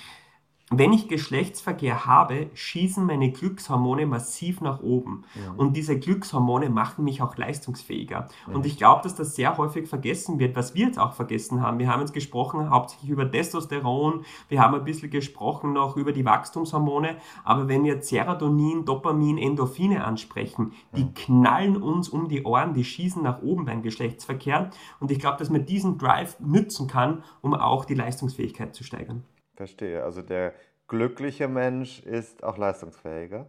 [0.71, 5.25] wenn ich Geschlechtsverkehr habe, schießen meine Glückshormone massiv nach oben.
[5.35, 5.53] Ja.
[5.57, 8.29] Und diese Glückshormone machen mich auch leistungsfähiger.
[8.47, 8.55] Ja.
[8.55, 11.79] Und ich glaube, dass das sehr häufig vergessen wird, was wir jetzt auch vergessen haben.
[11.79, 16.25] Wir haben jetzt gesprochen hauptsächlich über Testosteron, wir haben ein bisschen gesprochen noch über die
[16.25, 21.09] Wachstumshormone, aber wenn wir Serotonin, Dopamin, Endorphine ansprechen, die ja.
[21.15, 24.71] knallen uns um die Ohren, die schießen nach oben beim Geschlechtsverkehr.
[25.01, 29.25] Und ich glaube, dass man diesen Drive nützen kann, um auch die Leistungsfähigkeit zu steigern.
[29.59, 30.05] Verstehe.
[30.05, 30.55] Also der
[30.87, 33.47] glückliche Mensch ist auch leistungsfähiger.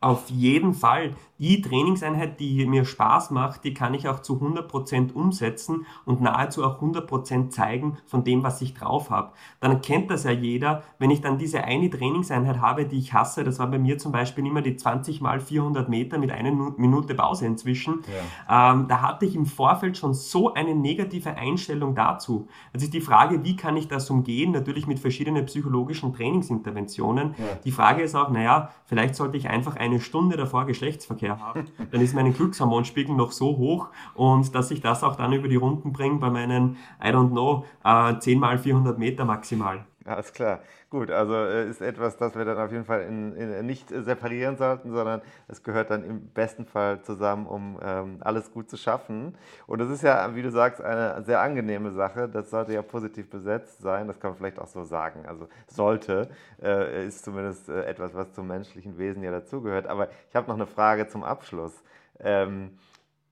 [0.00, 1.16] Auf jeden Fall.
[1.42, 6.64] Die Trainingseinheit, die mir Spaß macht, die kann ich auch zu 100% umsetzen und nahezu
[6.64, 9.32] auch 100% zeigen von dem, was ich drauf habe.
[9.60, 13.44] Dann kennt das ja jeder, wenn ich dann diese eine Trainingseinheit habe, die ich hasse,
[13.44, 17.14] das war bei mir zum Beispiel immer die 20 mal 400 Meter mit einer Minute
[17.14, 18.00] Pause inzwischen,
[18.48, 18.72] ja.
[18.72, 22.48] ähm, da hatte ich im Vorfeld schon so eine negative Einstellung dazu.
[22.72, 24.52] Also ist die Frage, wie kann ich das umgehen?
[24.52, 27.34] Natürlich mit verschiedenen psychologischen Trainingsinterventionen.
[27.38, 27.44] Ja.
[27.64, 31.64] Die Frage ist auch, naja, vielleicht sollte ich einfach eine eine Stunde davor Geschlechtsverkehr habe,
[31.90, 35.56] dann ist mein Glückshormonspiegel noch so hoch und dass ich das auch dann über die
[35.56, 39.84] Runden bringe bei meinen, I don't know, äh, 10 mal 400 Meter maximal.
[40.04, 40.60] Alles klar.
[40.92, 44.58] Gut, also äh, ist etwas, das wir dann auf jeden Fall in, in, nicht separieren
[44.58, 49.34] sollten, sondern es gehört dann im besten Fall zusammen, um ähm, alles gut zu schaffen.
[49.66, 52.28] Und das ist ja, wie du sagst, eine sehr angenehme Sache.
[52.28, 54.06] Das sollte ja positiv besetzt sein.
[54.06, 55.24] Das kann man vielleicht auch so sagen.
[55.24, 56.28] Also sollte,
[56.62, 59.86] äh, ist zumindest äh, etwas, was zum menschlichen Wesen ja dazugehört.
[59.86, 61.72] Aber ich habe noch eine Frage zum Abschluss.
[62.20, 62.76] Ähm,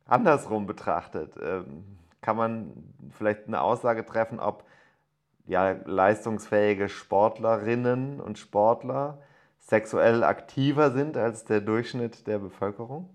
[0.06, 1.84] andersrum betrachtet, ähm,
[2.22, 2.72] kann man
[3.18, 4.64] vielleicht eine Aussage treffen, ob
[5.50, 9.18] ja, leistungsfähige Sportlerinnen und Sportler
[9.58, 13.10] sexuell aktiver sind als der Durchschnitt der Bevölkerung?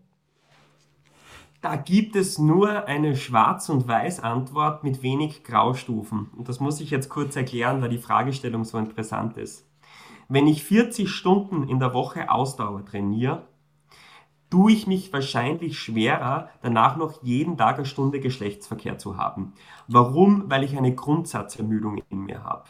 [1.62, 6.30] Da gibt es nur eine Schwarz- und Weiß-Antwort mit wenig Graustufen.
[6.36, 9.66] Und das muss ich jetzt kurz erklären, weil die Fragestellung so interessant ist.
[10.28, 13.48] Wenn ich 40 Stunden in der Woche Ausdauer trainiere,
[14.50, 19.54] tue ich mich wahrscheinlich schwerer, danach noch jeden Tag eine Stunde Geschlechtsverkehr zu haben.
[19.88, 20.50] Warum?
[20.50, 22.66] Weil ich eine Grundsatzermüdung in mir habe.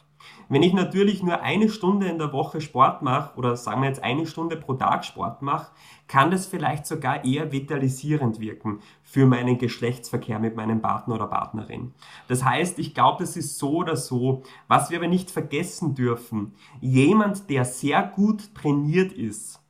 [0.47, 4.03] Wenn ich natürlich nur eine Stunde in der Woche Sport mache oder sagen wir jetzt
[4.03, 5.72] eine Stunde pro Tag Sport mache,
[6.07, 11.93] kann das vielleicht sogar eher vitalisierend wirken für meinen Geschlechtsverkehr mit meinem Partner oder Partnerin.
[12.27, 14.43] Das heißt, ich glaube, das ist so oder so.
[14.68, 19.65] Was wir aber nicht vergessen dürfen, jemand, der sehr gut trainiert ist,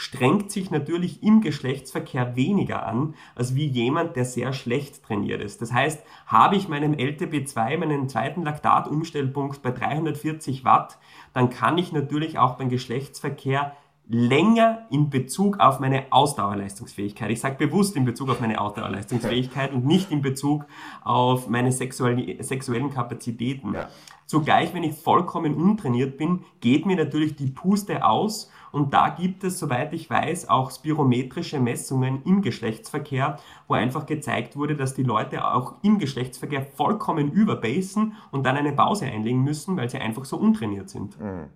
[0.00, 5.60] strengt sich natürlich im Geschlechtsverkehr weniger an, als wie jemand, der sehr schlecht trainiert ist.
[5.60, 10.98] Das heißt, habe ich meinem LTB2, meinen zweiten Laktatumstellpunkt bei 340 Watt,
[11.34, 13.76] dann kann ich natürlich auch beim Geschlechtsverkehr
[14.08, 17.30] länger in Bezug auf meine Ausdauerleistungsfähigkeit.
[17.30, 20.64] Ich sage bewusst in Bezug auf meine Ausdauerleistungsfähigkeit und nicht in Bezug
[21.04, 23.74] auf meine sexuellen Kapazitäten.
[23.74, 23.90] Ja.
[24.24, 29.44] Zugleich, wenn ich vollkommen untrainiert bin, geht mir natürlich die Puste aus und da gibt
[29.44, 33.38] es, soweit ich weiß, auch spirometrische Messungen im Geschlechtsverkehr,
[33.68, 38.72] wo einfach gezeigt wurde, dass die Leute auch im Geschlechtsverkehr vollkommen überbasen und dann eine
[38.72, 41.18] Pause einlegen müssen, weil sie einfach so untrainiert sind.
[41.20, 41.48] Mhm.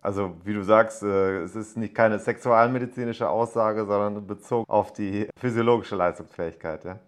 [0.00, 5.28] Also wie du sagst, äh, es ist nicht keine sexualmedizinische Aussage, sondern bezogen auf die
[5.36, 6.84] physiologische Leistungsfähigkeit.
[6.84, 7.00] Ja?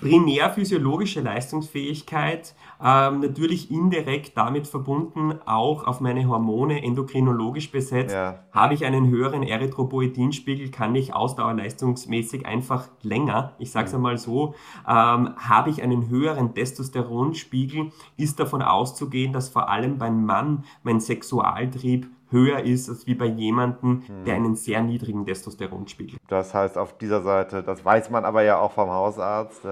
[0.00, 8.14] Primär physiologische Leistungsfähigkeit, ähm, natürlich indirekt damit verbunden, auch auf meine Hormone endokrinologisch besetzt.
[8.14, 8.40] Ja.
[8.52, 13.96] Habe ich einen höheren Erythropoietinspiegel, kann ich ausdauerleistungsmäßig einfach länger, ich sage es mhm.
[13.98, 14.54] einmal so,
[14.88, 21.00] ähm, habe ich einen höheren Testosteronspiegel, ist davon auszugehen, dass vor allem beim Mann mein
[21.00, 24.24] Sexualtrieb höher ist als wie bei jemandem, hm.
[24.24, 26.18] der einen sehr niedrigen Testosteronspiegel.
[26.28, 29.64] Das heißt auf dieser Seite, das weiß man aber ja auch vom Hausarzt,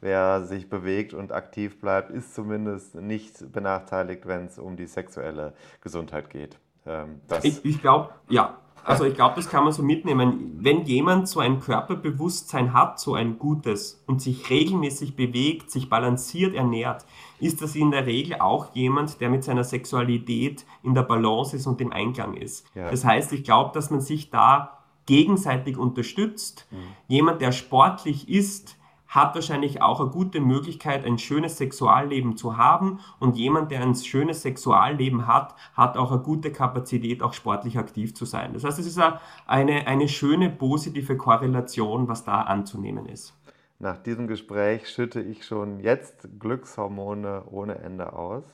[0.00, 5.52] wer sich bewegt und aktiv bleibt, ist zumindest nicht benachteiligt, wenn es um die sexuelle
[5.80, 6.58] Gesundheit geht.
[6.86, 8.58] Ähm, das Ich, ich glaube, ja.
[8.86, 10.58] Also ich glaube, das kann man so mitnehmen.
[10.60, 16.54] Wenn jemand so ein Körperbewusstsein hat, so ein gutes und sich regelmäßig bewegt, sich balanciert
[16.54, 17.04] ernährt,
[17.40, 21.66] ist das in der Regel auch jemand, der mit seiner Sexualität in der Balance ist
[21.66, 22.64] und im Einklang ist.
[22.76, 22.88] Ja.
[22.88, 26.68] Das heißt, ich glaube, dass man sich da gegenseitig unterstützt.
[27.08, 28.75] Jemand, der sportlich ist,
[29.16, 33.00] hat wahrscheinlich auch eine gute Möglichkeit, ein schönes Sexualleben zu haben.
[33.18, 38.14] Und jemand, der ein schönes Sexualleben hat, hat auch eine gute Kapazität, auch sportlich aktiv
[38.14, 38.52] zu sein.
[38.52, 39.00] Das heißt, es ist
[39.46, 43.34] eine, eine schöne positive Korrelation, was da anzunehmen ist.
[43.78, 48.44] Nach diesem Gespräch schütte ich schon jetzt Glückshormone ohne Ende aus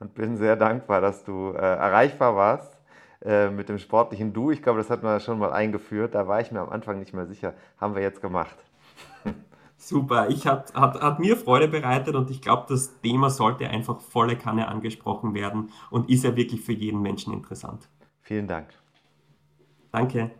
[0.00, 2.76] und bin sehr dankbar, dass du äh, erreichbar warst
[3.24, 4.50] äh, mit dem sportlichen Du.
[4.50, 6.14] Ich glaube, das hat man schon mal eingeführt.
[6.14, 7.54] Da war ich mir am Anfang nicht mehr sicher.
[7.80, 8.56] Haben wir jetzt gemacht.
[9.78, 14.00] Super, ich hat, hat, hat mir Freude bereitet und ich glaube, das Thema sollte einfach
[14.00, 17.88] volle Kanne angesprochen werden und ist ja wirklich für jeden Menschen interessant.
[18.22, 18.68] Vielen Dank.
[19.92, 20.32] Danke.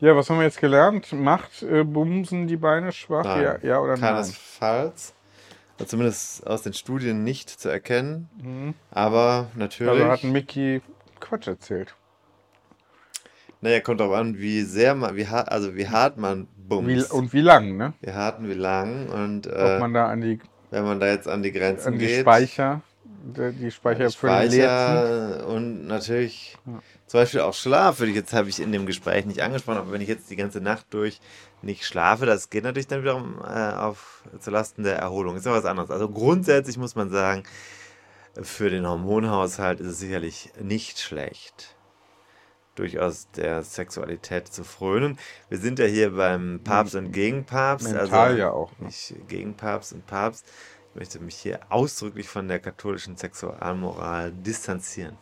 [0.00, 1.12] Ja, was haben wir jetzt gelernt?
[1.12, 3.24] Macht äh, Bumsen die Beine schwach?
[3.24, 4.14] Nein, Ja, ja oder nein?
[4.14, 5.12] keinesfalls.
[5.78, 8.28] Also Zumindest aus den Studien nicht zu erkennen.
[8.42, 8.74] Mhm.
[8.90, 9.92] Aber natürlich.
[9.92, 10.80] Also hat Mickey
[11.20, 11.94] Quatsch erzählt.
[13.62, 17.12] Naja, kommt auch an, wie sehr man, wie hart, also wie hart man bumst.
[17.12, 17.92] Wie, und wie lang, ne?
[18.00, 19.08] Wie hart und wie lang.
[19.08, 20.38] Und äh, Ob man da an die,
[20.70, 22.20] wenn man da jetzt an die Grenzen an die geht.
[22.20, 22.80] Speicher,
[23.34, 24.12] die Speicher die.
[24.12, 26.56] Speicher und natürlich
[27.06, 30.00] zum Beispiel auch Schlaf, ich jetzt habe ich in dem Gespräch nicht angesprochen, aber wenn
[30.00, 31.20] ich jetzt die ganze Nacht durch
[31.62, 35.36] nicht schlafe, das geht natürlich dann wiederum äh, auf zulasten der Erholung.
[35.36, 35.90] Ist ja was anderes.
[35.90, 37.42] Also grundsätzlich muss man sagen,
[38.40, 41.76] für den Hormonhaushalt ist es sicherlich nicht schlecht,
[42.76, 45.18] durchaus der Sexualität zu frönen.
[45.48, 47.88] Wir sind ja hier beim Papst und Gegenpapst.
[47.88, 48.86] Mental also ja auch, ne?
[48.86, 50.46] Nicht gegen Papst und Papst.
[50.90, 55.16] Ich möchte mich hier ausdrücklich von der katholischen Sexualmoral distanzieren.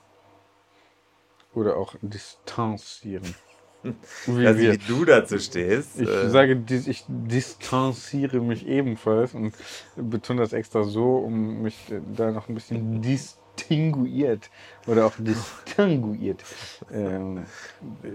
[1.53, 3.35] Oder auch distanzieren.
[3.82, 3.93] Wie,
[4.47, 6.01] also, wie du dazu stehst.
[6.01, 9.55] Ich äh, sage, ich distanziere mich ebenfalls und
[9.97, 14.49] betone das extra so, um mich äh, da noch ein bisschen distinguiert
[14.86, 16.45] oder auch distinguiert
[16.90, 17.45] ähm,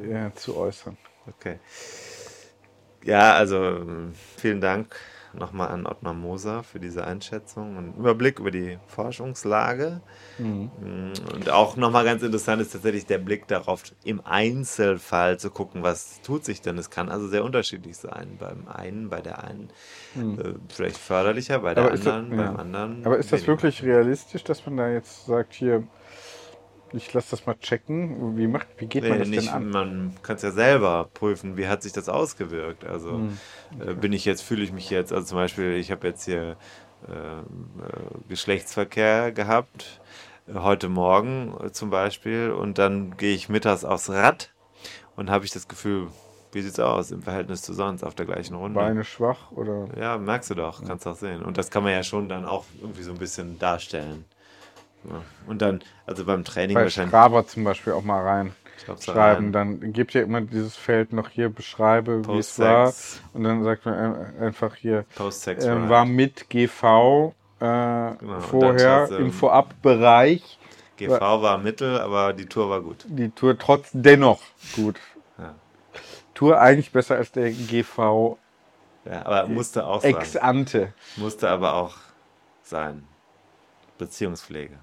[0.09, 0.97] ja, zu äußern.
[1.27, 1.59] Okay.
[3.03, 3.85] Ja, also
[4.37, 4.95] vielen Dank
[5.33, 10.01] nochmal an Ottmar Moser für diese Einschätzung und Überblick über die Forschungslage.
[10.37, 10.71] Mhm.
[11.33, 16.21] Und auch nochmal ganz interessant ist tatsächlich der Blick darauf, im Einzelfall zu gucken, was
[16.21, 16.77] tut sich denn.
[16.77, 18.37] Es kann also sehr unterschiedlich sein.
[18.39, 19.69] Beim einen, bei der einen
[20.15, 20.39] Mhm.
[20.39, 22.45] äh, vielleicht förderlicher, bei der Aber das- anderen, ja.
[22.51, 23.05] beim anderen.
[23.05, 23.53] Aber ist das weniger.
[23.53, 25.83] wirklich realistisch, dass man da jetzt sagt, hier,
[26.93, 28.37] ich lasse das mal checken?
[28.37, 29.67] Wie, macht, wie geht man Nee, das nicht, denn an?
[29.71, 32.85] Man kann es ja selber prüfen, wie hat sich das ausgewirkt.
[32.85, 33.39] Also Hm,
[33.79, 36.57] äh, bin ich jetzt, fühle ich mich jetzt, also zum Beispiel, ich habe jetzt hier
[37.09, 37.45] ähm,
[37.81, 40.01] äh, Geschlechtsverkehr gehabt,
[40.47, 44.53] äh, heute Morgen äh, zum Beispiel, und dann gehe ich mittags aufs Rad
[45.15, 46.09] und habe ich das Gefühl,
[46.53, 48.79] wie sieht's aus im Verhältnis zu sonst auf der gleichen Runde?
[48.79, 49.89] Beine schwach oder?
[49.97, 51.43] Ja, merkst du doch, kannst auch sehen.
[51.43, 54.25] Und das kann man ja schon dann auch irgendwie so ein bisschen darstellen.
[55.09, 55.21] Ja.
[55.47, 57.09] Und dann, also beim Training Bei wahrscheinlich.
[57.11, 58.53] Strava zum Beispiel auch mal rein.
[58.99, 59.45] Schreiben.
[59.45, 59.51] rein.
[59.53, 62.91] Dann gibt ja immer dieses Feld noch hier, beschreibe, wie es war.
[63.33, 65.89] Und dann sagt man ein- einfach hier, Post-Sex Ride.
[65.89, 70.57] war mit GV äh, Genau, vorher im Vorabbereich.
[70.97, 73.05] GV war Mittel, aber die Tour war gut.
[73.07, 74.41] Die Tour trotz dennoch
[74.75, 74.99] gut.
[75.37, 75.55] Ja.
[76.33, 78.37] Tour eigentlich besser als der GV
[79.05, 80.15] Ja, aber musste auch sein.
[80.15, 80.93] ex ante.
[81.15, 81.95] Musste aber auch
[82.63, 83.03] sein.
[83.97, 84.77] Beziehungspflege.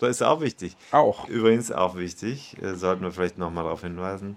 [0.00, 0.76] Das ist auch wichtig.
[0.92, 1.28] Auch.
[1.28, 4.36] Übrigens auch wichtig, äh, sollten wir vielleicht nochmal darauf hinweisen,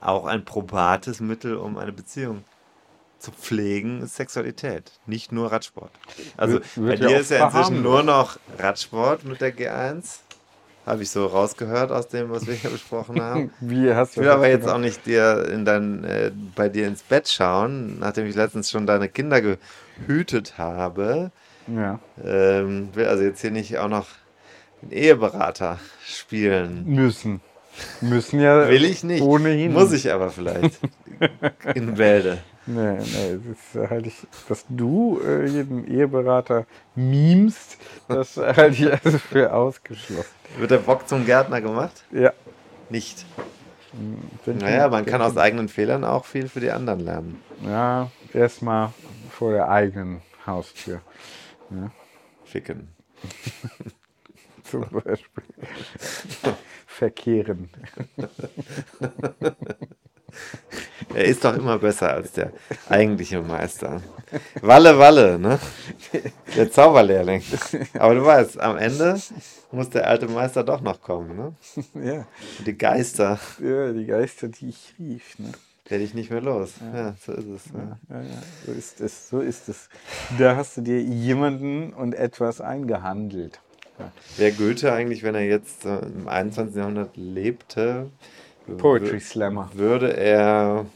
[0.00, 2.44] auch ein probates Mittel, um eine Beziehung
[3.18, 5.92] zu pflegen, ist Sexualität, nicht nur Radsport.
[6.36, 10.18] Also Wird- wird bei dir ist ja inzwischen nur noch Radsport mit der G1.
[10.84, 13.52] Habe ich so rausgehört aus dem, was wir hier besprochen haben.
[13.60, 14.74] Wie hast ich du will das aber jetzt gemacht?
[14.74, 18.84] auch nicht dir in dein, äh, bei dir ins Bett schauen, nachdem ich letztens schon
[18.88, 21.30] deine Kinder gehütet habe.
[21.68, 22.00] Ja.
[22.24, 24.06] Ähm, will also jetzt hier nicht auch noch
[24.82, 26.84] den Eheberater spielen.
[26.86, 27.40] Müssen.
[28.02, 29.22] Müssen ja Will ich nicht.
[29.22, 29.72] ohnehin.
[29.72, 30.78] Muss ich aber vielleicht.
[31.74, 32.38] In Bälde.
[32.66, 33.38] Nee, nee,
[33.74, 34.16] das halte ich,
[34.48, 36.64] dass du äh, jeden Eheberater
[36.94, 37.76] memst,
[38.08, 40.30] das halte ich also für ausgeschlossen.
[40.58, 42.04] Wird der Bock zum Gärtner gemacht?
[42.12, 42.32] Ja.
[42.88, 43.24] Nicht.
[44.44, 47.42] Wenn Naja, du- man kann aus eigenen Fehlern auch viel für die anderen lernen.
[47.66, 48.90] Ja, erstmal
[49.30, 51.00] vor der eigenen Haustür.
[51.70, 51.90] Ja.
[52.44, 52.88] Ficken.
[54.72, 55.44] Zum Beispiel.
[56.86, 57.68] Verkehren.
[61.14, 62.52] Er ist doch immer besser als der
[62.88, 64.00] eigentliche Meister.
[64.62, 65.58] Walle, Walle, ne?
[66.56, 67.42] Der Zauberlehrling.
[67.98, 69.20] Aber du weißt, am Ende
[69.72, 71.54] muss der alte Meister doch noch kommen, ne?
[72.02, 72.26] Ja.
[72.58, 75.38] Und die Geister ja, die Geister, die ich rief.
[75.38, 75.52] Ne?
[75.92, 76.76] werde ich nicht mehr los.
[76.94, 77.64] Ja, so ist es.
[77.74, 79.90] Ja, ja, so ist es, so ist es.
[80.38, 83.60] Da hast du dir jemanden und etwas eingehandelt.
[84.36, 86.76] Wäre Goethe eigentlich, wenn er jetzt äh, im 21.
[86.76, 88.10] Jahrhundert lebte,
[88.78, 89.70] Poetry Slammer.
[89.74, 90.86] würde er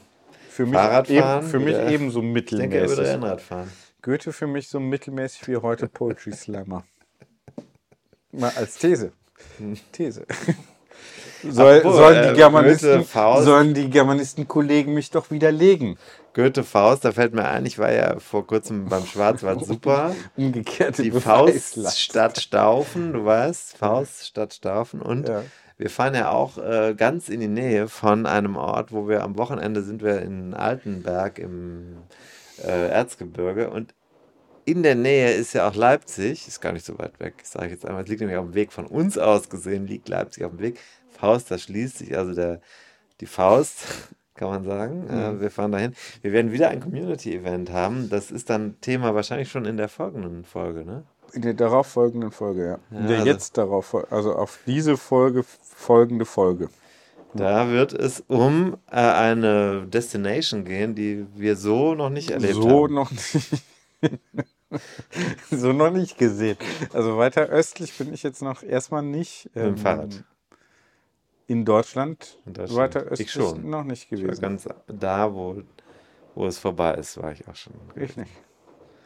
[0.49, 1.43] Für mich, Fahrrad eben, fahren?
[1.43, 3.13] für mich er- ebenso Ich denke, er würde mittelmäßig.
[3.13, 3.71] Rennrad fahren.
[4.01, 6.83] Goethe für mich so mittelmäßig wie heute Poetry Slammer.
[8.31, 9.11] Mal als These.
[9.91, 10.25] These.
[11.49, 13.45] Soll, Apropos, sollen, äh, die Germanisten, Goethe, Faust.
[13.45, 15.97] sollen die Germanistenkollegen mich doch widerlegen?
[16.33, 20.15] Goethe Faust, da fällt mir ein, ich war ja vor kurzem beim Schwarzwald super.
[20.37, 21.11] Umgekehrte Die.
[21.11, 25.01] Faust statt Staufen, du weißt, Faust statt Staufen.
[25.01, 25.43] Und Ja.
[25.77, 29.37] wir fahren ja auch äh, ganz in die Nähe von einem Ort, wo wir am
[29.37, 31.97] Wochenende sind wir in Altenberg im
[32.63, 33.93] äh, Erzgebirge und
[34.67, 37.71] in der Nähe ist ja auch Leipzig, ist gar nicht so weit weg, sage ich
[37.71, 40.51] jetzt einmal, es liegt nämlich auf dem Weg von uns aus gesehen, liegt Leipzig auf
[40.51, 40.77] dem Weg.
[41.17, 42.59] Faust, da schließt sich also der,
[43.21, 43.85] die Faust,
[44.35, 45.07] kann man sagen.
[45.09, 45.41] Äh, Mhm.
[45.41, 45.93] wir fahren dahin.
[46.21, 48.09] Wir werden wieder ein Community-Event haben.
[48.09, 51.03] Das ist dann Thema wahrscheinlich schon in der folgenden Folge, ne?
[51.33, 52.79] In der darauffolgenden Folge, ja.
[52.91, 56.69] In Ja, der also- jetzt darauf, also auf diese Folge folgende Folge.
[57.33, 62.83] Da wird es um äh, eine Destination gehen, die wir so noch nicht erlebt so
[62.85, 62.93] haben.
[62.93, 63.49] noch nicht.
[65.51, 66.57] so noch nicht gesehen.
[66.93, 69.45] Also weiter östlich bin ich jetzt noch erstmal nicht.
[69.53, 70.23] Mit dem ähm, Fahrrad.
[71.47, 72.77] In Deutschland, In Deutschland.
[72.77, 73.69] weiter Ich östlich schon.
[73.69, 74.41] noch nicht Ich war gewesen.
[74.41, 75.61] ganz da, wo,
[76.35, 77.73] wo es vorbei ist, war ich auch schon.
[77.95, 78.31] Ich nicht.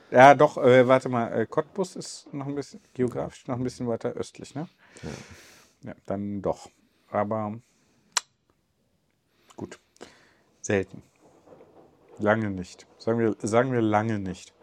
[0.10, 3.88] Ja, doch, äh, warte mal, äh, Cottbus ist noch ein bisschen, geografisch noch ein bisschen
[3.88, 4.68] weiter östlich, ne?
[5.84, 5.94] Ja.
[6.06, 6.70] dann doch.
[7.10, 7.58] Aber
[9.56, 9.80] gut.
[10.62, 11.04] Selten.
[12.18, 12.88] Lange nicht.
[12.98, 14.54] Sagen wir, sagen wir lange nicht.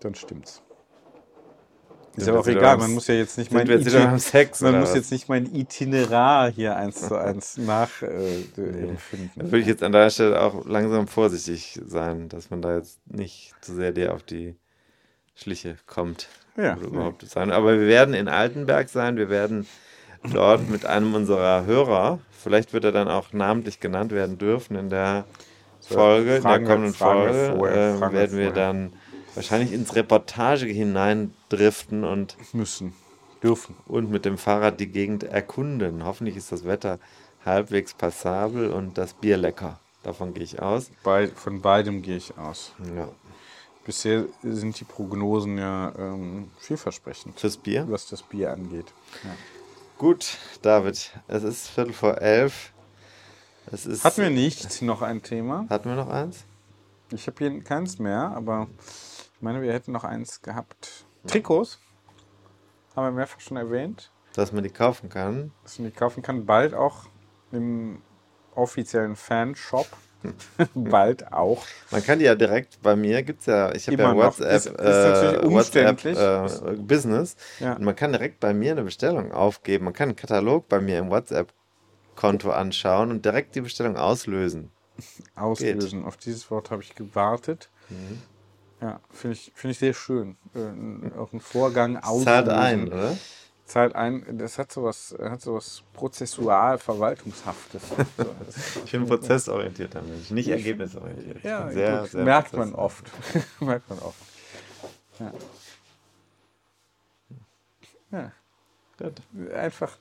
[0.00, 0.62] Dann stimmt's.
[2.16, 3.66] Ist wir auch egal, man muss ja jetzt nicht mein,
[4.18, 8.44] Sex, man muss jetzt nicht mein Itinerar hier eins zu eins nach äh.
[8.56, 12.98] Da würde ich jetzt an der Stelle auch langsam vorsichtig sein, dass man da jetzt
[13.06, 14.56] nicht zu sehr dir auf die
[15.36, 16.28] Schliche kommt.
[16.56, 16.86] Ja, Oder nee.
[16.88, 17.52] überhaupt sein.
[17.52, 19.66] Aber wir werden in Altenberg sein, wir werden
[20.32, 24.90] dort mit einem unserer Hörer, vielleicht wird er dann auch namentlich genannt werden dürfen in
[24.90, 25.26] der
[25.78, 28.52] So, Folge, in der kommenden wir Folge, vorher, äh, werden wir vorher.
[28.52, 28.92] dann
[29.34, 32.94] wahrscheinlich ins Reportage hineindriften und müssen,
[33.42, 33.76] dürfen.
[33.86, 36.04] Und mit dem Fahrrad die Gegend erkunden.
[36.04, 36.98] Hoffentlich ist das Wetter
[37.44, 39.78] halbwegs passabel und das Bier lecker.
[40.02, 40.90] Davon gehe ich aus.
[41.02, 42.72] Bei, von beidem gehe ich aus.
[42.96, 43.08] Ja.
[43.84, 47.40] Bisher sind die Prognosen ja ähm, vielversprechend.
[47.40, 47.86] Fürs Bier?
[47.88, 48.86] Was das Bier angeht.
[49.24, 49.30] Ja.
[49.98, 52.72] Gut, David, es ist Viertel vor elf.
[53.70, 55.66] Es ist, Hatten wir nicht noch ein Thema?
[55.68, 56.44] Hatten wir noch eins?
[57.12, 58.68] Ich habe hier keins mehr, aber
[59.40, 61.06] ich meine, wir hätten noch eins gehabt.
[61.26, 61.78] Trikots
[62.94, 65.50] haben wir mehrfach schon erwähnt, Dass man die kaufen kann.
[65.62, 66.44] dass man die kaufen kann.
[66.44, 67.04] Bald auch
[67.50, 68.02] im
[68.54, 69.86] offiziellen Fanshop.
[70.74, 71.64] Bald auch.
[71.90, 74.14] Man kann die ja direkt bei mir, gibt es ja, ich habe ja.
[74.14, 77.36] WhatsApp, Ist- ist natürlich äh, WhatsApp äh, Business.
[77.60, 77.72] Ja.
[77.76, 79.86] Und man kann direkt bei mir eine Bestellung aufgeben.
[79.86, 84.70] Man kann einen Katalog bei mir im WhatsApp-Konto anschauen und direkt die Bestellung auslösen.
[85.34, 86.04] Auslösen.
[86.04, 87.70] Auf dieses Wort habe ich gewartet.
[87.88, 88.20] Mhm.
[88.80, 90.36] Ja, finde ich, finde ich sehr schön.
[90.54, 92.24] Äh, auch ein Vorgang auslösen.
[92.24, 93.16] Zahlt ein, oder?
[93.66, 94.38] Zahlt ein.
[94.38, 97.82] Das hat sowas, hat sowas prozessual-verwaltungshaftes.
[98.84, 101.44] Ich bin prozessorientierter Mensch, nicht ergebnisorientiert.
[101.44, 102.10] Ja, sehr, gut.
[102.10, 103.04] sehr merkt man oft.
[103.60, 104.18] merkt man oft.
[105.20, 105.32] Ja.
[108.10, 108.32] Ja.
[109.54, 109.96] Einfach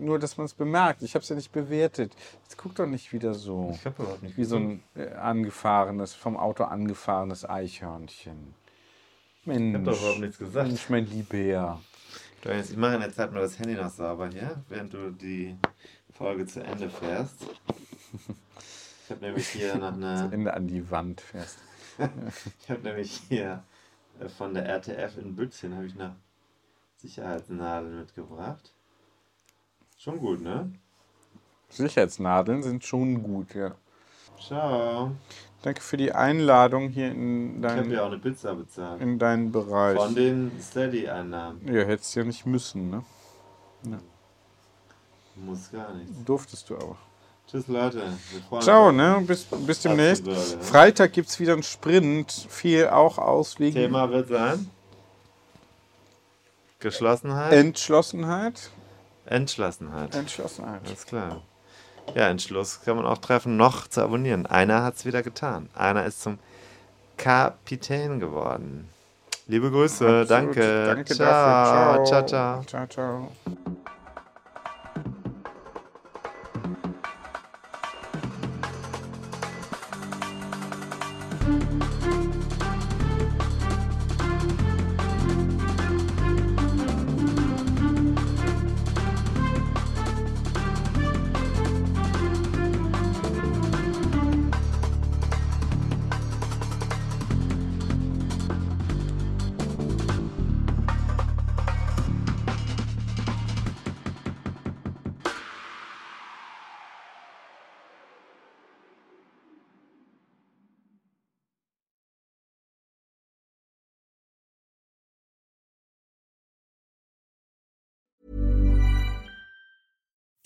[0.00, 1.02] nur, dass man es bemerkt.
[1.02, 2.14] Ich habe es ja nicht bewertet.
[2.42, 3.72] Jetzt guck doch nicht wieder so.
[3.74, 8.54] Ich hab überhaupt nicht Wie so ein äh, angefahrenes, vom Auto angefahrenes Eichhörnchen.
[9.44, 9.76] Mensch.
[9.76, 10.68] hab doch überhaupt nichts gesagt.
[10.68, 11.80] Mensch, mein Lieber.
[12.42, 15.56] Ich mache in der Zeit mal das Handy noch sauber hier, während du die
[16.12, 17.46] Folge zu Ende fährst.
[19.04, 20.30] Ich habe nämlich hier noch Zu eine.
[20.32, 21.58] Ende an die Wand fährst.
[22.62, 23.62] ich habe nämlich hier
[24.20, 26.14] äh, von der RTF in Bützchen habe ich noch
[26.96, 28.72] Sicherheitsnadeln mitgebracht.
[30.02, 30.72] Schon gut, ne?
[31.68, 33.74] Sicherheitsnadeln sind schon gut, ja.
[34.40, 35.10] Ciao.
[35.60, 39.02] Danke für die Einladung hier in Ich habe deinen, ja auch eine Pizza bezahlt.
[39.02, 39.98] in deinen Bereich.
[39.98, 41.60] Von den Steady-Einnahmen.
[41.70, 43.04] Ja, hättest ja nicht müssen, ne?
[43.90, 43.98] Ja.
[45.36, 46.24] Muss gar nichts.
[46.24, 46.96] Durftest du aber.
[47.46, 48.02] Tschüss, Leute.
[48.60, 49.22] Ciao, ne?
[49.26, 50.26] Bis, bis demnächst.
[50.62, 52.32] Freitag gibt es wieder einen Sprint.
[52.48, 54.70] Fiel auch aus wegen Thema wird sein.
[56.78, 57.52] Geschlossenheit.
[57.52, 58.70] Entschlossenheit.
[59.26, 60.14] Entschlossenheit.
[60.14, 60.80] Entschlossenheit.
[60.86, 61.42] Alles klar.
[62.14, 64.46] Ja, Entschluss kann man auch treffen, noch zu abonnieren.
[64.46, 65.68] Einer hat es wieder getan.
[65.74, 66.38] Einer ist zum
[67.16, 68.88] Kapitän geworden.
[69.46, 70.30] Liebe Grüße, Absolut.
[70.30, 70.86] danke.
[70.86, 71.98] Danke ciao.
[71.98, 72.04] dafür.
[72.04, 72.64] ciao, ciao.
[72.64, 73.32] Ciao, ciao.